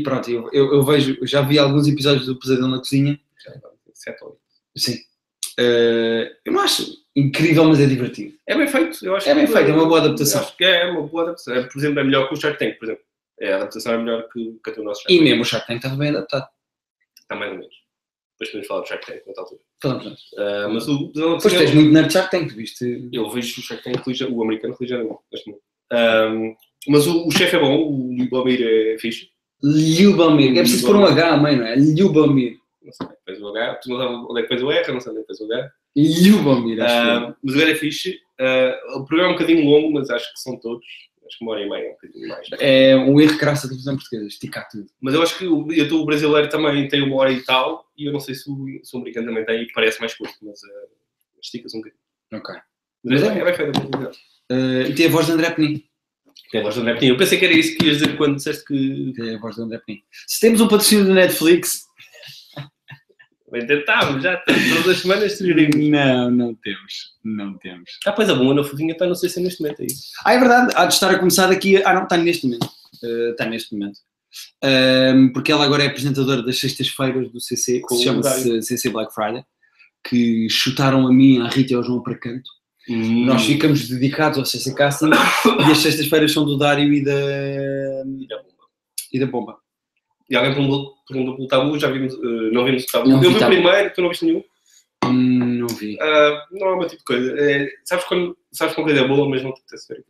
e 0.01 0.03
pronto, 0.03 0.29
eu, 0.29 0.49
eu, 0.51 0.73
eu 0.73 0.83
vejo, 0.83 1.17
já 1.23 1.41
vi 1.41 1.57
alguns 1.59 1.87
episódios 1.87 2.25
do 2.25 2.37
Pesadelo 2.39 2.67
na 2.67 2.79
Cozinha. 2.79 3.19
Sete 3.93 4.23
ou 4.23 4.29
oito. 4.31 4.41
Sim. 4.75 4.97
Eh, 5.59 6.35
eu 6.45 6.53
não 6.53 6.61
acho 6.61 6.85
incrível, 7.15 7.65
mas 7.65 7.79
é 7.79 7.85
divertido. 7.85 8.35
É 8.47 8.55
bem 8.57 8.67
feito, 8.67 9.05
eu 9.05 9.15
acho 9.15 9.29
É 9.29 9.35
bem 9.35 9.45
feito, 9.47 9.69
é 9.69 9.73
uma 9.73 9.85
boa 9.85 9.99
adaptação. 9.99 10.41
Acho 10.41 10.57
que 10.57 10.63
é 10.63 10.85
uma 10.89 11.05
boa 11.07 11.23
adaptação. 11.23 11.53
É, 11.55 11.63
Por 11.63 11.77
exemplo, 11.77 11.99
é 11.99 12.03
melhor 12.03 12.27
que 12.27 12.33
o 12.33 12.37
Shark 12.37 12.57
Tank, 12.57 12.77
por 12.79 12.85
exemplo. 12.85 13.03
É, 13.39 13.53
a 13.53 13.57
adaptação 13.57 13.93
é 13.93 13.97
melhor 13.97 14.27
que, 14.29 14.59
que 14.63 14.71
do 14.71 14.83
nosso 14.83 15.01
Shark 15.01 15.13
E 15.13 15.17
Tank. 15.17 15.27
mesmo 15.27 15.41
o 15.41 15.45
Shark 15.45 15.67
Tank 15.67 15.77
estava 15.77 15.95
bem 15.95 16.09
adaptado. 16.09 16.47
Está 17.19 17.35
mais 17.35 17.51
ou 17.51 17.57
menos. 17.57 17.75
Depois 18.33 18.49
podemos 18.49 18.67
falar 18.67 18.81
do 18.81 18.87
Shark 18.87 19.05
Tank 19.05 19.25
noutra 19.25 19.43
altura. 19.43 19.61
Falamos. 19.81 20.21
Ah, 20.37 20.69
mas 20.71 20.87
o. 20.87 21.11
Pois 21.41 21.53
tens 21.53 21.73
muito 21.73 21.91
nerd 21.91 22.11
Shark 22.11 22.31
Tank, 22.31 22.51
viste? 22.53 23.09
Eu 23.11 23.29
vejo 23.29 23.59
o 23.59 23.63
Shark 23.63 23.83
Tank, 23.83 24.03
o 24.31 24.43
americano 24.43 24.75
ligeiramente. 24.79 25.19
Ahm, 25.91 26.55
mas 26.87 27.05
o, 27.05 27.27
o 27.27 27.31
chefe 27.31 27.55
é 27.55 27.59
bom, 27.59 27.77
o 27.77 28.15
Lubomir 28.17 28.61
é 28.63 28.97
fixe. 28.99 29.29
Ljubomir. 29.63 30.51
É 30.57 30.61
preciso 30.61 30.85
pôr 30.87 30.95
um 30.95 31.05
H, 31.05 31.37
mãe, 31.37 31.55
não 31.55 31.65
é? 31.65 31.75
Ljubomir. 31.75 32.57
Não 32.83 32.91
sei 32.91 33.05
onde 33.07 33.13
é 33.13 33.17
que 33.17 33.23
fez 33.25 33.41
o 33.41 33.47
H. 33.49 33.75
Tu 33.75 33.89
não 33.89 33.97
sabes 33.97 34.15
onde 34.29 34.39
é 34.39 34.41
que 34.43 34.47
fez 34.49 34.63
o 34.63 34.71
R, 34.71 34.91
não 34.93 34.99
sei 34.99 35.11
onde 35.11 35.19
é 35.19 35.23
que 35.23 35.27
fez 35.27 35.39
o 35.41 35.53
H. 35.53 35.71
Ljubomir, 35.95 36.81
acho 36.81 36.93
que 36.93 37.09
Ah, 37.09 37.35
mas 37.43 37.55
o 37.55 37.61
é 37.61 37.75
fixe. 37.75 38.19
Ah, 38.39 38.79
o 38.97 39.05
programa 39.05 39.31
é 39.31 39.35
um 39.35 39.37
bocadinho 39.37 39.69
longo, 39.69 39.91
mas 39.93 40.09
acho 40.09 40.33
que 40.33 40.39
são 40.39 40.57
todos. 40.59 40.85
Acho 41.27 41.37
que 41.37 41.45
uma 41.45 41.53
hora 41.53 41.61
e 41.63 41.69
meia, 41.69 41.89
um 41.89 41.93
bocadinho 41.93 42.27
mais. 42.27 42.47
é 42.59 42.95
um 42.97 43.21
erro 43.21 43.37
graça 43.37 43.61
da 43.63 43.69
televisão 43.69 43.95
portuguesa, 43.95 44.27
esticar 44.27 44.67
tudo. 44.69 44.87
Mas 44.99 45.13
eu 45.13 45.21
acho 45.21 45.37
que 45.37 45.47
o, 45.47 45.71
eu 45.71 45.87
tô- 45.87 46.01
o 46.01 46.05
brasileiro 46.05 46.49
também 46.49 46.87
tem 46.89 47.01
uma 47.03 47.15
hora 47.17 47.31
e 47.31 47.41
tal, 47.41 47.85
e 47.97 48.05
eu 48.05 48.11
não 48.11 48.19
sei 48.19 48.35
se 48.35 48.49
o, 48.51 48.65
se 48.83 48.93
o 48.95 48.99
americano 48.99 49.27
também 49.27 49.45
tem, 49.45 49.61
e 49.63 49.71
parece 49.71 49.99
mais 50.01 50.13
curto, 50.13 50.33
mas 50.41 50.59
ah, 50.63 50.87
estica-se 51.41 51.77
um 51.77 51.79
bocadinho. 51.79 52.01
Ok. 52.33 52.55
Mas 53.03 53.23
é, 53.23 53.29
bem- 53.29 53.39
é 53.39 53.45
bem 53.45 53.53
feito 53.53 53.71
a 54.51 54.89
e 54.89 54.93
tem 54.95 55.05
a 55.05 55.09
voz 55.09 55.25
de 55.27 55.31
André 55.31 55.51
Penin. 55.51 55.83
Tem 56.51 56.59
a 56.61 56.63
voz 56.63 56.75
do 56.75 56.81
André 56.81 56.93
Peninho. 56.95 57.13
Eu 57.13 57.17
pensei 57.17 57.37
que 57.39 57.45
era 57.45 57.53
isso 57.53 57.77
que 57.77 57.85
ias 57.85 57.97
dizer 57.99 58.17
quando 58.17 58.35
disseste 58.35 58.65
que. 58.65 59.13
Tem 59.15 59.35
a 59.35 59.39
voz 59.39 59.55
de 59.55 59.61
André 59.61 59.79
Penin. 59.85 60.01
Se 60.27 60.39
temos 60.39 60.59
um 60.61 60.67
patrocínio 60.67 61.05
da 61.05 61.13
Netflix. 61.13 61.83
Bem, 63.51 63.65
tentávamos, 63.67 64.23
já 64.23 64.37
todas 64.37 64.87
as 64.87 64.97
semanas 64.99 65.37
sugerimos. 65.37 65.75
Não, 65.89 66.31
não 66.31 66.55
temos. 66.55 66.93
Não 67.23 67.57
temos. 67.57 67.89
Ah, 68.05 68.11
pois 68.13 68.29
a 68.29 68.35
boa 68.35 68.53
na 68.53 68.63
fofinha 68.63 68.93
está 68.93 69.05
no 69.05 69.15
CC 69.15 69.41
neste 69.41 69.61
momento 69.61 69.81
aí. 69.81 69.87
Ah, 70.25 70.33
é 70.33 70.39
verdade. 70.39 70.73
Há 70.75 70.85
de 70.85 70.93
estar 70.93 71.11
a 71.11 71.19
começar 71.19 71.47
daqui. 71.47 71.77
a- 71.83 71.89
Ah, 71.89 71.93
não, 71.93 72.03
está 72.03 72.15
neste 72.17 72.45
momento. 72.45 72.69
Eh, 73.03 73.29
está 73.31 73.45
neste 73.45 73.73
momento. 73.75 73.99
Ahm, 74.63 75.33
porque 75.33 75.51
ela 75.51 75.65
agora 75.65 75.83
é 75.83 75.87
apresentadora 75.87 76.41
das 76.41 76.57
sextas-feiras 76.59 77.29
do 77.31 77.41
CC, 77.41 77.81
que 77.85 77.95
se 77.95 78.03
chama-se 78.05 78.61
CC 78.61 78.89
Black 78.89 79.13
Friday, 79.13 79.43
que 80.07 80.47
chutaram 80.49 81.05
a 81.05 81.11
mim, 81.13 81.41
à 81.41 81.49
Rita 81.49 81.73
e 81.73 81.75
ao 81.75 81.83
João 81.83 82.01
para 82.01 82.17
canto. 82.17 82.49
Nós 83.25 83.45
ficamos 83.45 83.87
dedicados 83.87 84.37
ao 84.39 84.45
CC 84.45 84.73
Casting 84.73 85.09
e 85.67 85.71
as 85.71 85.77
sextas-feiras 85.79 86.31
são 86.31 86.45
do 86.45 86.57
Dário 86.57 86.91
e 86.93 87.03
da, 87.03 87.11
E 88.19 88.27
da 88.27 88.37
bomba. 88.37 88.67
e 89.13 89.19
da 89.19 89.25
Bomba. 89.27 89.57
E 90.29 90.35
alguém 90.35 90.53
perguntou, 90.53 90.93
pelo 91.07 91.47
tabu, 91.47 91.77
já 91.77 91.89
vimos, 91.91 92.13
eh, 92.13 92.51
não 92.53 92.63
vimos 92.63 92.83
o 92.83 92.87
tabu. 92.87 93.09
Não 93.09 93.21
eu 93.21 93.31
vi 93.31 93.35
o 93.43 93.45
primeiro, 93.47 93.93
tu 93.93 94.01
não 94.01 94.09
viste 94.09 94.25
nenhum. 94.25 94.43
Hum, 95.05 95.59
não 95.59 95.67
vi. 95.67 95.97
Ah, 95.99 96.45
não 96.51 96.67
é 96.73 96.77
meu 96.77 96.87
tipo 96.87 96.99
de 96.99 97.03
coisa. 97.03 97.35
É, 97.37 97.67
sabes, 97.83 98.05
quando, 98.05 98.37
sabes 98.51 98.73
quando 98.75 98.91
é 98.91 99.07
boa, 99.07 99.27
mas 99.29 99.43
não 99.43 99.53
te 99.53 99.59
apetece 99.61 99.93
ver. 99.93 100.05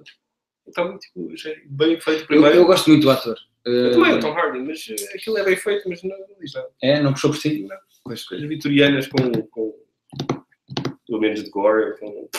Então, 0.68 0.98
tipo, 1.00 1.32
achei 1.34 1.56
bem 1.66 2.00
feito 2.00 2.20
o 2.20 2.22
Eu, 2.22 2.28
primeiro. 2.28 2.56
eu 2.56 2.66
gosto 2.66 2.90
muito 2.90 3.04
do 3.04 3.10
ator. 3.12 3.36
Eu 3.66 3.88
Eh, 3.88 3.92
também, 3.92 4.14
o 4.14 4.20
Tom 4.20 4.32
Hardy, 4.34 4.60
mas 4.60 4.86
eh, 4.90 5.16
aquilo 5.16 5.38
é 5.40 5.44
bem 5.44 5.56
feito, 5.56 5.90
mas 5.90 6.04
não, 6.04 6.10
não 6.18 6.26
diz 6.40 6.54
nada. 6.54 6.68
é, 6.84 7.02
não 7.02 7.14
puxou 7.14 7.32
por 7.32 7.38
si? 7.38 7.68
As 8.08 8.24
coisas 8.24 8.48
vitorianas 8.48 9.08
com, 9.08 9.18
com 9.50 9.74
pelo 11.08 11.20
menos 11.20 11.44
de 11.44 11.50
gore, 11.50 11.98
com... 12.00 12.30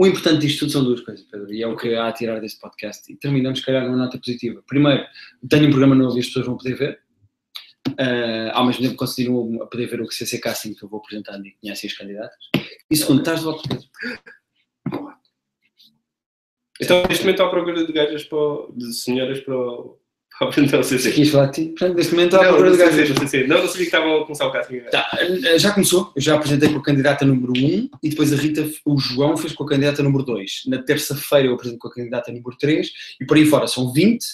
O 0.00 0.06
importante 0.06 0.46
disto 0.46 0.60
tudo 0.60 0.72
são 0.72 0.82
duas 0.82 1.02
coisas, 1.02 1.26
Pedro, 1.26 1.52
e 1.52 1.62
é 1.62 1.66
o 1.66 1.76
que 1.76 1.94
há 1.94 2.08
a 2.08 2.12
tirar 2.12 2.40
deste 2.40 2.58
podcast. 2.58 3.12
E 3.12 3.16
terminamos, 3.16 3.58
se 3.58 3.66
calhar, 3.66 3.84
numa 3.84 3.98
nota 3.98 4.16
positiva. 4.16 4.64
Primeiro, 4.66 5.04
tenho 5.46 5.66
um 5.66 5.68
programa 5.68 5.94
novo 5.94 6.16
e 6.16 6.20
as 6.20 6.26
pessoas 6.26 6.46
vão 6.46 6.56
poder 6.56 6.74
ver. 6.74 7.00
Ah, 7.98 8.52
ao 8.54 8.64
mesmo 8.64 8.80
tempo, 8.80 8.96
continuam 8.96 9.62
a 9.62 9.66
poder 9.66 9.88
ver 9.88 10.00
o 10.00 10.10
CC 10.10 10.38
Casting 10.38 10.72
que 10.72 10.82
eu 10.82 10.88
vou 10.88 11.00
apresentando 11.00 11.44
e 11.44 11.54
conhecem 11.60 11.90
os 11.90 11.94
candidatos. 11.94 12.48
E 12.90 12.96
segundo, 12.96 13.18
estás 13.18 13.40
de 13.40 13.44
volta, 13.44 13.68
Pedro. 13.68 13.86
Então, 16.80 17.02
neste 17.06 17.24
momento, 17.24 17.42
à 17.42 17.50
procura 17.50 17.86
de 17.86 17.92
gajas 17.92 18.24
para 18.24 18.72
de 18.74 18.94
senhoras 18.94 19.40
para 19.40 19.54
o 19.54 19.99
para 20.40 20.48
apresentar 20.48 20.80
o 20.80 20.82
CC. 20.82 21.12
Quis 21.12 21.28
falar 21.28 21.46
de 21.46 21.52
ti. 21.52 21.68
Portanto, 21.68 21.96
neste 21.96 22.14
momento, 22.14 22.36
à 22.36 22.42
Não, 22.42 22.48
procura 22.48 22.70
de 22.70 22.76
gajos. 22.78 23.10
no 23.10 23.28
CC. 23.28 23.46
Não, 23.46 23.58
não 23.58 23.66
sabia 23.66 23.72
que 23.76 23.82
estavam 23.82 24.16
a 24.16 24.24
começar 24.24 24.46
o 24.46 24.50
casting. 24.50 24.76
Eh, 24.76 25.58
já 25.58 25.70
começou, 25.72 26.10
eu 26.16 26.22
já 26.22 26.34
apresentei 26.34 26.70
com 26.72 26.78
a 26.78 26.82
candidata 26.82 27.26
número 27.26 27.52
1 27.52 27.90
e 28.02 28.08
depois 28.08 28.32
a 28.32 28.36
Rita, 28.36 28.66
o 28.86 28.98
João 28.98 29.36
fez 29.36 29.52
com 29.52 29.64
a 29.64 29.68
candidata 29.68 30.02
número 30.02 30.24
2. 30.24 30.62
Na 30.68 30.82
terça-feira 30.82 31.48
eu 31.48 31.52
apresento 31.54 31.78
com 31.78 31.88
a 31.88 31.92
candidata 31.92 32.32
número 32.32 32.56
3 32.58 32.90
e 33.20 33.26
por 33.26 33.36
aí 33.36 33.44
fora 33.44 33.66
são 33.66 33.92
20 33.92 34.24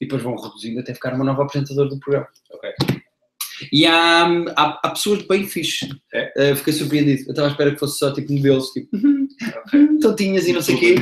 e 0.00 0.04
depois 0.06 0.22
vão 0.22 0.36
reduzindo 0.36 0.78
até 0.78 0.94
ficar 0.94 1.12
uma 1.12 1.24
nova 1.24 1.42
apresentadora 1.42 1.88
do 1.88 1.98
programa. 1.98 2.28
Ok. 2.52 2.70
E 3.72 3.86
há, 3.86 4.26
há, 4.56 4.80
há 4.84 4.90
pessoas 4.90 5.22
bem 5.22 5.46
fixe. 5.46 5.88
É? 6.12 6.32
Eh, 6.50 6.54
fiquei 6.54 6.72
surpreendido. 6.72 7.22
Eu 7.26 7.30
estava 7.30 7.48
à 7.48 7.50
espera 7.50 7.72
que 7.72 7.78
fosse 7.78 7.98
só 7.98 8.12
tipo 8.12 8.32
modelos, 8.32 8.68
tipo, 8.70 8.88
tontinhas 10.00 10.46
e 10.46 10.52
não 10.52 10.62
sei 10.62 10.74
o 10.74 10.78
quê. 10.78 10.94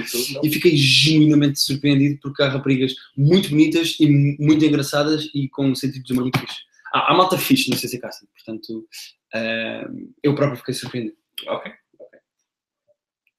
E 0.43 0.51
fiquei 0.51 0.77
genuinamente 0.77 1.61
surpreendido 1.61 2.19
porque 2.23 2.43
há 2.43 2.49
raparigas 2.49 2.95
muito 3.17 3.51
bonitas 3.51 3.97
e 4.01 4.07
mu- 4.09 4.37
muito 4.39 4.65
engraçadas 4.65 5.29
e 5.35 5.49
com 5.49 5.67
um 5.67 5.75
sentido 5.75 6.05
de 6.05 6.13
humor 6.13 6.23
muito 6.25 6.39
fixe. 6.39 6.57
Há, 6.95 7.13
há 7.13 7.17
malta 7.17 7.37
fixe 7.39 7.71
no 7.71 7.77
CC 7.77 7.99
Casting, 7.99 8.27
portanto, 8.35 8.87
eh, 9.35 9.87
eu 10.23 10.35
próprio 10.35 10.59
fiquei 10.59 10.75
surpreendido. 10.75 11.17
Ok, 11.49 11.71
ok. 12.01 12.19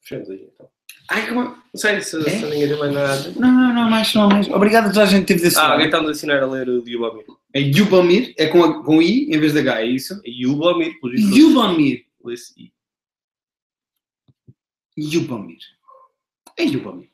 Fechamos 0.02 0.30
aí, 0.30 0.48
então. 0.54 0.68
Ai, 1.10 1.26
como... 1.28 1.42
Não 1.42 1.56
sei 1.76 2.02
se, 2.02 2.18
É? 2.18 2.30
se 2.30 2.46
ninguém 2.46 2.68
tem 2.68 2.78
mais 2.78 2.94
nada. 2.94 3.32
Não, 3.38 3.50
não, 3.52 3.74
não, 3.74 3.90
mais, 3.90 4.14
não, 4.14 4.28
mais. 4.28 4.48
Obrigado 4.50 4.86
a 4.88 4.90
toda 4.90 5.04
a 5.04 5.06
gente 5.06 5.22
que 5.22 5.28
teve 5.28 5.42
desse 5.42 5.58
Ah, 5.58 5.72
alguém 5.72 5.86
está-nos 5.86 6.10
a 6.10 6.12
ensinar 6.12 6.44
a 6.44 6.46
ler 6.48 6.68
o 6.68 6.84
Yubomir. 6.88 7.24
É 7.58 7.62
Yubomir, 7.62 8.34
é 8.38 8.46
com, 8.48 8.64
a- 8.64 8.84
com 8.84 9.02
I 9.02 9.34
em 9.34 9.40
vez 9.40 9.54
de 9.54 9.60
H, 9.60 9.82
é 9.82 9.86
isso? 9.88 10.22
É 10.24 10.30
Yubomir, 10.30 11.00
por 11.00 11.14
isso. 11.16 11.36
Yubomir. 11.36 12.06
Lê-se 12.24 12.54
I. 12.62 12.72
Yubomir. 14.98 15.58
É 16.58 16.64
Yubomir. 16.64 17.10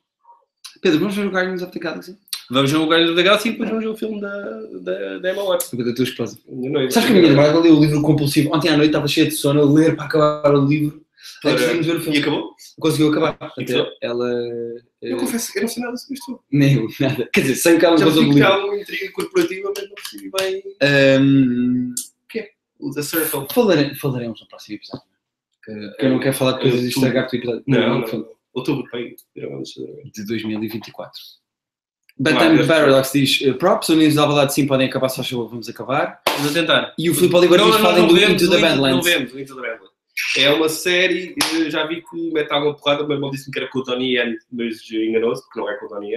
Pedro, 0.81 0.99
vamos 0.99 1.15
ver 1.15 1.27
o 1.27 1.29
Guardians 1.31 1.61
of 1.61 1.71
the 1.71 1.79
Galaxy? 1.79 2.17
Vamos 2.49 2.71
ver 2.71 2.77
o 2.77 2.85
Guardians 2.87 3.15
da 3.15 3.21
Galaxy 3.21 3.47
e 3.47 3.51
depois 3.51 3.69
vamos 3.69 3.85
ver 3.85 3.91
o 3.91 3.95
filme 3.97 4.19
da, 4.19 4.61
da, 4.81 5.17
da 5.19 5.31
Emma 5.31 5.43
Watson. 5.45 5.69
Sobre 5.69 5.89
a 5.89 5.95
tua 5.95 6.03
esposa. 6.03 6.37
Noiva. 6.47 6.91
Sabes 6.91 7.09
que 7.09 7.15
a 7.15 7.19
minha 7.21 7.29
namorada 7.33 7.59
leu 7.59 7.77
o 7.77 7.81
livro 7.81 8.01
compulsivo. 8.01 8.53
Ontem 8.53 8.69
à 8.69 8.75
noite 8.75 8.89
estava 8.89 9.07
cheia 9.07 9.27
de 9.27 9.33
sono 9.35 9.61
a 9.61 9.65
ler 9.65 9.95
para 9.95 10.05
acabar 10.05 10.53
o 10.53 10.65
livro. 10.65 11.01
Antes 11.45 11.63
de 11.65 11.71
irmos 11.71 11.85
ver 11.87 11.95
o 11.95 11.99
E 11.99 12.01
filme. 12.01 12.17
acabou? 12.19 12.49
Conseguiu 12.79 13.09
acabar. 13.11 13.37
Acabou? 13.39 13.87
ela. 14.01 14.29
Eu 15.01 15.15
eh, 15.15 15.19
confesso 15.19 15.51
que 15.53 15.59
eu 15.59 15.61
não 15.63 15.69
sei 15.69 15.83
nada 15.83 15.95
sobre 15.97 16.15
isto. 16.15 16.43
Nem 16.51 16.73
eu, 16.75 16.87
nada. 16.99 17.29
Quer 17.31 17.41
dizer, 17.41 17.55
sem 17.55 17.79
Já 17.79 17.89
gostou 17.91 18.11
do 18.11 18.21
livro. 18.23 18.45
há 18.45 18.65
uma 18.65 18.77
intriga 18.77 19.11
corporativa, 19.13 19.71
mas 19.75 19.82
não 20.03 20.31
percebi 20.31 20.31
bem 20.39 20.63
Ahm, 20.81 21.93
o 22.79 22.91
The 22.91 23.01
Circle. 23.01 23.47
falare- 23.53 23.95
falaremos 23.95 24.41
no 24.41 24.47
próximo 24.47 24.75
episódio. 24.75 25.05
Que, 25.63 25.71
que 25.97 26.05
eu 26.05 26.09
não 26.09 26.19
quero 26.19 26.35
falar 26.35 26.53
de 26.53 26.61
coisas 26.61 26.81
e 26.83 26.89
estragar 26.89 27.29
o 27.31 27.35
episódio. 27.35 27.63
Não, 27.67 27.99
não. 28.01 28.27
Outubro, 28.53 28.83
bem. 28.91 29.15
Gravamos 29.35 29.69
De 30.13 30.25
2024. 30.25 31.19
Bad 32.19 32.35
Vai, 32.35 32.45
Time 32.45 32.57
deve- 32.57 32.67
Paradox 32.67 33.11
diz 33.11 33.41
eh, 33.41 33.53
props, 33.53 33.89
Unidos 33.89 34.13
de 34.13 34.19
Alvalade 34.19 34.53
sim 34.53 34.67
podem 34.67 34.87
acabar, 34.87 35.09
faz 35.09 35.27
favor, 35.27 35.49
vamos 35.49 35.67
acabar. 35.67 36.21
Vamos 36.27 36.51
a 36.51 36.53
tentar. 36.53 36.93
E 36.99 37.09
o 37.09 37.15
Filipe 37.15 37.35
Oliveira 37.35 37.63
diz 37.65 37.75
falem 37.77 38.07
do 38.07 38.15
Into 38.17 38.47
the 38.49 38.55
Não 38.57 38.61
Badlands. 38.61 39.05
vemos 39.05 39.33
o 39.33 39.39
Into 39.39 39.55
the 39.55 39.61
Badlands. 39.61 39.93
É 40.37 40.49
uma 40.51 40.69
série, 40.69 41.33
eu 41.55 41.71
já 41.71 41.87
vi 41.87 42.03
que 42.03 42.31
mete 42.31 42.51
alguma 42.51 42.75
porrada, 42.75 43.03
o 43.03 43.07
meu 43.07 43.15
irmão 43.15 43.31
disse-me 43.31 43.51
que 43.51 43.59
era 43.59 43.67
com 43.69 43.79
o 43.79 43.83
Tony 43.83 44.15
Yen, 44.15 44.35
mas 44.51 44.79
enganou-se, 44.91 45.41
porque 45.43 45.59
não 45.59 45.67
é 45.67 45.75
com 45.79 45.85
o 45.87 45.89
Tony. 45.89 46.11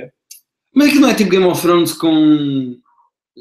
Mas 0.74 0.88
aquilo 0.88 1.00
não 1.02 1.08
é 1.08 1.14
tipo 1.14 1.30
Game 1.30 1.46
of 1.46 1.62
Thrones 1.62 1.92
com. 1.94 2.76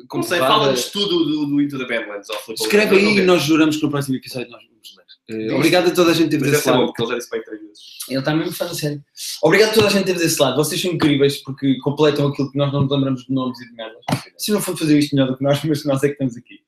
Com 0.07 0.17
Não 0.17 0.23
sei, 0.23 0.39
porrada? 0.39 0.59
fala-nos 0.59 0.89
tudo 0.89 1.25
do, 1.25 1.45
do 1.45 1.61
Into 1.61 1.77
the 1.77 1.85
Badlands. 1.85 2.27
Escreve 2.59 2.97
aí 2.97 3.17
e 3.17 3.21
nós 3.21 3.43
juramos 3.43 3.77
que 3.77 3.83
no 3.83 3.89
próximo 3.89 4.15
episódio 4.15 4.51
nós 4.51 4.61
vamos 4.63 4.95
ler. 4.97 5.05
Diz. 5.39 5.53
obrigado 5.53 5.87
a 5.87 5.91
toda 5.91 6.11
a 6.11 6.13
gente 6.13 6.29
que 6.29 6.37
deve 6.37 6.51
desse 6.51 6.69
bom, 6.69 6.71
lado. 6.71 6.85
porque 6.87 7.01
ele 7.01 7.11
já 7.11 7.17
disse 7.17 7.29
bem 7.31 7.43
três 7.43 7.61
vezes. 7.61 7.83
Ele 8.09 8.33
mesmo 8.35 8.57
da 8.57 8.73
série. 8.73 9.01
Obrigado 9.41 9.69
a 9.69 9.73
toda 9.73 9.87
a 9.87 9.89
gente 9.89 10.01
que 10.01 10.07
teve 10.07 10.19
desse 10.19 10.41
lado. 10.41 10.55
Vocês 10.57 10.81
são 10.81 10.91
incríveis 10.91 11.37
porque 11.43 11.77
completam 11.79 12.27
aquilo 12.27 12.51
que 12.51 12.57
nós 12.57 12.71
não 12.71 12.81
nos 12.81 12.91
lembramos 12.91 13.25
de 13.25 13.33
nomes 13.33 13.59
e 13.59 13.67
de 13.67 13.73
merdas. 13.73 14.03
Se 14.37 14.51
não 14.51 14.61
for 14.61 14.77
fazer 14.77 14.99
isto 14.99 15.15
melhor 15.15 15.31
do 15.31 15.37
que 15.37 15.43
nós, 15.43 15.61
mas 15.65 15.83
nós 15.85 16.03
é 16.03 16.07
que 16.07 16.13
estamos 16.13 16.37
aqui. 16.37 16.59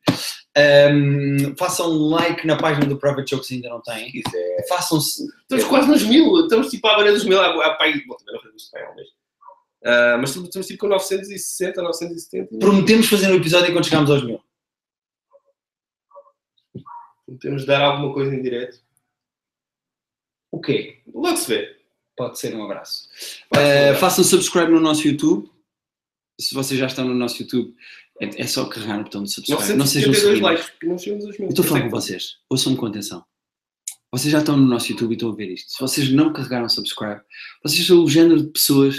Ahm, 0.58 1.56
façam 1.56 1.88
like 2.10 2.48
na 2.48 2.56
página 2.56 2.88
do 2.88 2.98
Private 2.98 3.30
Joke 3.30 3.46
se 3.46 3.56
ainda 3.56 3.70
não 3.70 3.82
têm. 3.82 4.08
Isso 4.08 4.36
é... 4.36 4.66
Façam-se. 4.68 5.24
Estamos 5.42 5.66
quase 5.66 5.88
nos 5.88 6.04
mil, 6.04 6.40
estamos 6.42 6.70
tipo 6.70 6.88
à 6.88 6.96
beira 6.96 7.12
dos 7.12 7.26
mil, 7.26 7.40
há, 7.40 7.68
há 7.68 7.76
pai, 7.76 7.94
bom, 8.08 8.16
também 8.16 8.34
não 8.34 8.42
fazemos 8.42 8.70
bem, 8.74 8.84
mas, 8.96 9.08
Ah, 9.84 10.18
mas 10.20 10.36
estamos 10.36 10.68
tipo 10.68 10.80
com 10.80 10.88
960, 10.88 11.82
970, 11.82 12.58
Prometemos 12.60 13.08
fazer 13.08 13.28
um 13.32 13.36
episódio 13.36 13.72
quando 13.74 13.86
chegarmos 13.86 14.10
aos 14.12 14.24
mil. 14.24 14.42
temos 17.40 17.62
de 17.62 17.68
dar 17.68 17.82
alguma 17.82 18.14
coisa 18.14 18.34
em 18.34 18.42
direto. 18.42 18.80
O 20.52 20.60
quê? 20.62 21.02
Logo 21.14 21.38
se 21.38 21.48
vê. 21.50 21.78
Pode 22.16 22.40
ser 22.40 22.56
um 22.56 22.64
abraço. 22.64 23.08
Vai, 23.54 23.64
Uh, 23.64 23.92
vai. 23.92 23.96
façam 23.96 24.24
subscribe 24.24 24.72
no 24.72 24.80
nosso 24.80 25.08
YouTube. 25.08 25.52
Se 26.40 26.56
vocês 26.56 26.80
já 26.80 26.88
estão 26.88 27.06
no 27.06 27.14
nosso 27.14 27.42
YouTube, 27.42 27.76
é, 28.22 28.42
é 28.42 28.48
só 28.48 28.66
carregar 28.68 28.98
no 28.98 29.04
botão 29.04 29.24
de 29.24 29.32
subscribe. 29.32 29.74
Não 29.76 29.86
sejam 29.86 30.10
972 30.12 30.22
sorridos. 30.22 30.42
likes, 30.42 30.72
não 30.84 30.98
chegamos 30.98 31.26
aos 31.26 31.38
mil. 31.38 31.48
Eu 31.48 31.50
estou 31.50 31.66
a 31.66 31.68
falar 31.68 31.82
com 31.82 31.90
vocês. 31.90 32.38
Ouçam-me 32.50 32.78
com 32.78 32.86
atenção. 32.88 33.24
Vocês 34.12 34.32
já 34.32 34.40
estão 34.40 34.56
no 34.56 34.66
nosso 34.66 34.92
YouTube 34.92 35.12
e 35.12 35.14
estão 35.16 35.30
a 35.32 35.36
ver 35.36 35.52
isto. 35.52 35.72
Se 35.72 35.80
vocês 35.80 36.10
não 36.12 36.32
carregaram 36.32 36.70
subscribe, 36.70 37.22
vocês 37.64 37.86
são 37.86 38.04
o 38.04 38.10
género 38.10 38.42
de 38.42 38.48
pessoas 38.52 38.96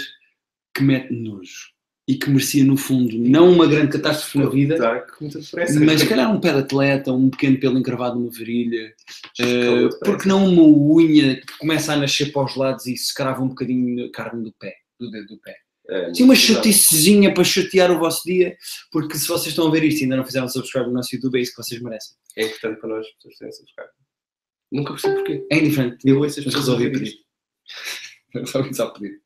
que 0.75 0.83
mete 0.83 1.11
nojo 1.13 1.69
e 2.07 2.15
que 2.15 2.27
merecia, 2.27 2.63
no 2.65 2.75
fundo, 2.75 3.15
não 3.19 3.51
uma 3.51 3.67
grande 3.67 3.91
catástrofe 3.91 4.39
na 4.39 4.49
vida, 4.49 4.77
Tá, 4.77 5.05
mas 5.85 5.99
se 6.01 6.09
calhar 6.09 6.33
um 6.33 6.39
pé 6.39 6.53
de 6.53 6.59
atleta, 6.59 7.13
um 7.13 7.29
pequeno 7.29 7.59
pelo 7.59 7.77
encravado 7.77 8.17
numa 8.19 8.31
virilha, 8.31 8.95
eh, 9.39 9.43
depressa. 9.43 9.99
porque 10.03 10.27
não 10.27 10.43
uma 10.47 10.63
unha 10.63 11.39
que 11.39 11.57
começa 11.59 11.93
a 11.93 11.97
nascer 11.97 12.31
para 12.31 12.45
os 12.45 12.55
lados 12.55 12.87
e 12.87 12.97
se 12.97 13.13
crava 13.13 13.43
um 13.43 13.49
bocadinho 13.49 14.05
na 14.05 14.11
carne 14.11 14.43
do 14.43 14.51
pé, 14.53 14.73
do 14.99 15.11
dedo 15.11 15.27
do 15.27 15.37
pé. 15.37 15.55
É, 15.87 16.13
Sim, 16.13 16.23
uma 16.23 16.35
chaticezinha 16.35 17.31
para 17.33 17.43
chatear 17.43 17.91
o 17.91 17.99
vosso 17.99 18.23
dia, 18.23 18.57
porque 18.91 19.15
se 19.17 19.27
vocês 19.27 19.47
estão 19.47 19.67
a 19.67 19.71
ver 19.71 19.83
isto 19.83 20.01
e 20.01 20.03
ainda 20.03 20.17
não 20.17 20.25
fizeram 20.25 20.47
subscribe 20.49 20.87
no 20.87 20.93
nosso 20.93 21.15
YouTube, 21.15 21.37
é 21.37 21.41
isso 21.41 21.51
que 21.55 21.63
vocês 21.63 21.81
merecem. 21.81 22.15
É 22.35 22.45
importante 22.45 22.79
para 22.79 22.89
nós, 22.89 23.05
as 23.05 23.13
pessoas 23.13 23.37
terem 23.37 23.51
subscribe. 23.53 23.89
Nunca 24.71 24.93
percebi 24.93 25.15
porquê. 25.15 25.47
É 25.51 25.57
indiferente. 25.57 25.97
Eu 26.05 26.19
ouço 26.19 26.39
as 26.39 26.45
pessoas 26.45 26.65
resolvi 26.65 26.87
a 26.87 26.91
pedir. 26.91 27.13
Resolvi 28.33 28.73
só 28.75 28.89
pedir. 28.89 29.19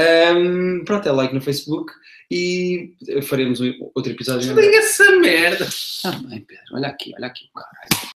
Ahm, 0.00 0.84
pronto, 0.84 1.08
é 1.08 1.12
like 1.12 1.34
no 1.34 1.40
Facebook 1.40 1.92
e 2.30 2.94
faremos 3.28 3.60
um- 3.60 3.90
outro 3.94 4.12
episódio. 4.12 4.54
Desliga 4.54 4.76
essa 4.78 5.10
merda. 5.16 5.68
Tá 6.02 6.12
bem, 6.12 6.40
Pedro. 6.40 6.64
Olha 6.72 6.88
aqui, 6.88 7.12
olha 7.16 7.26
aqui, 7.26 7.50
caralho. 7.54 8.09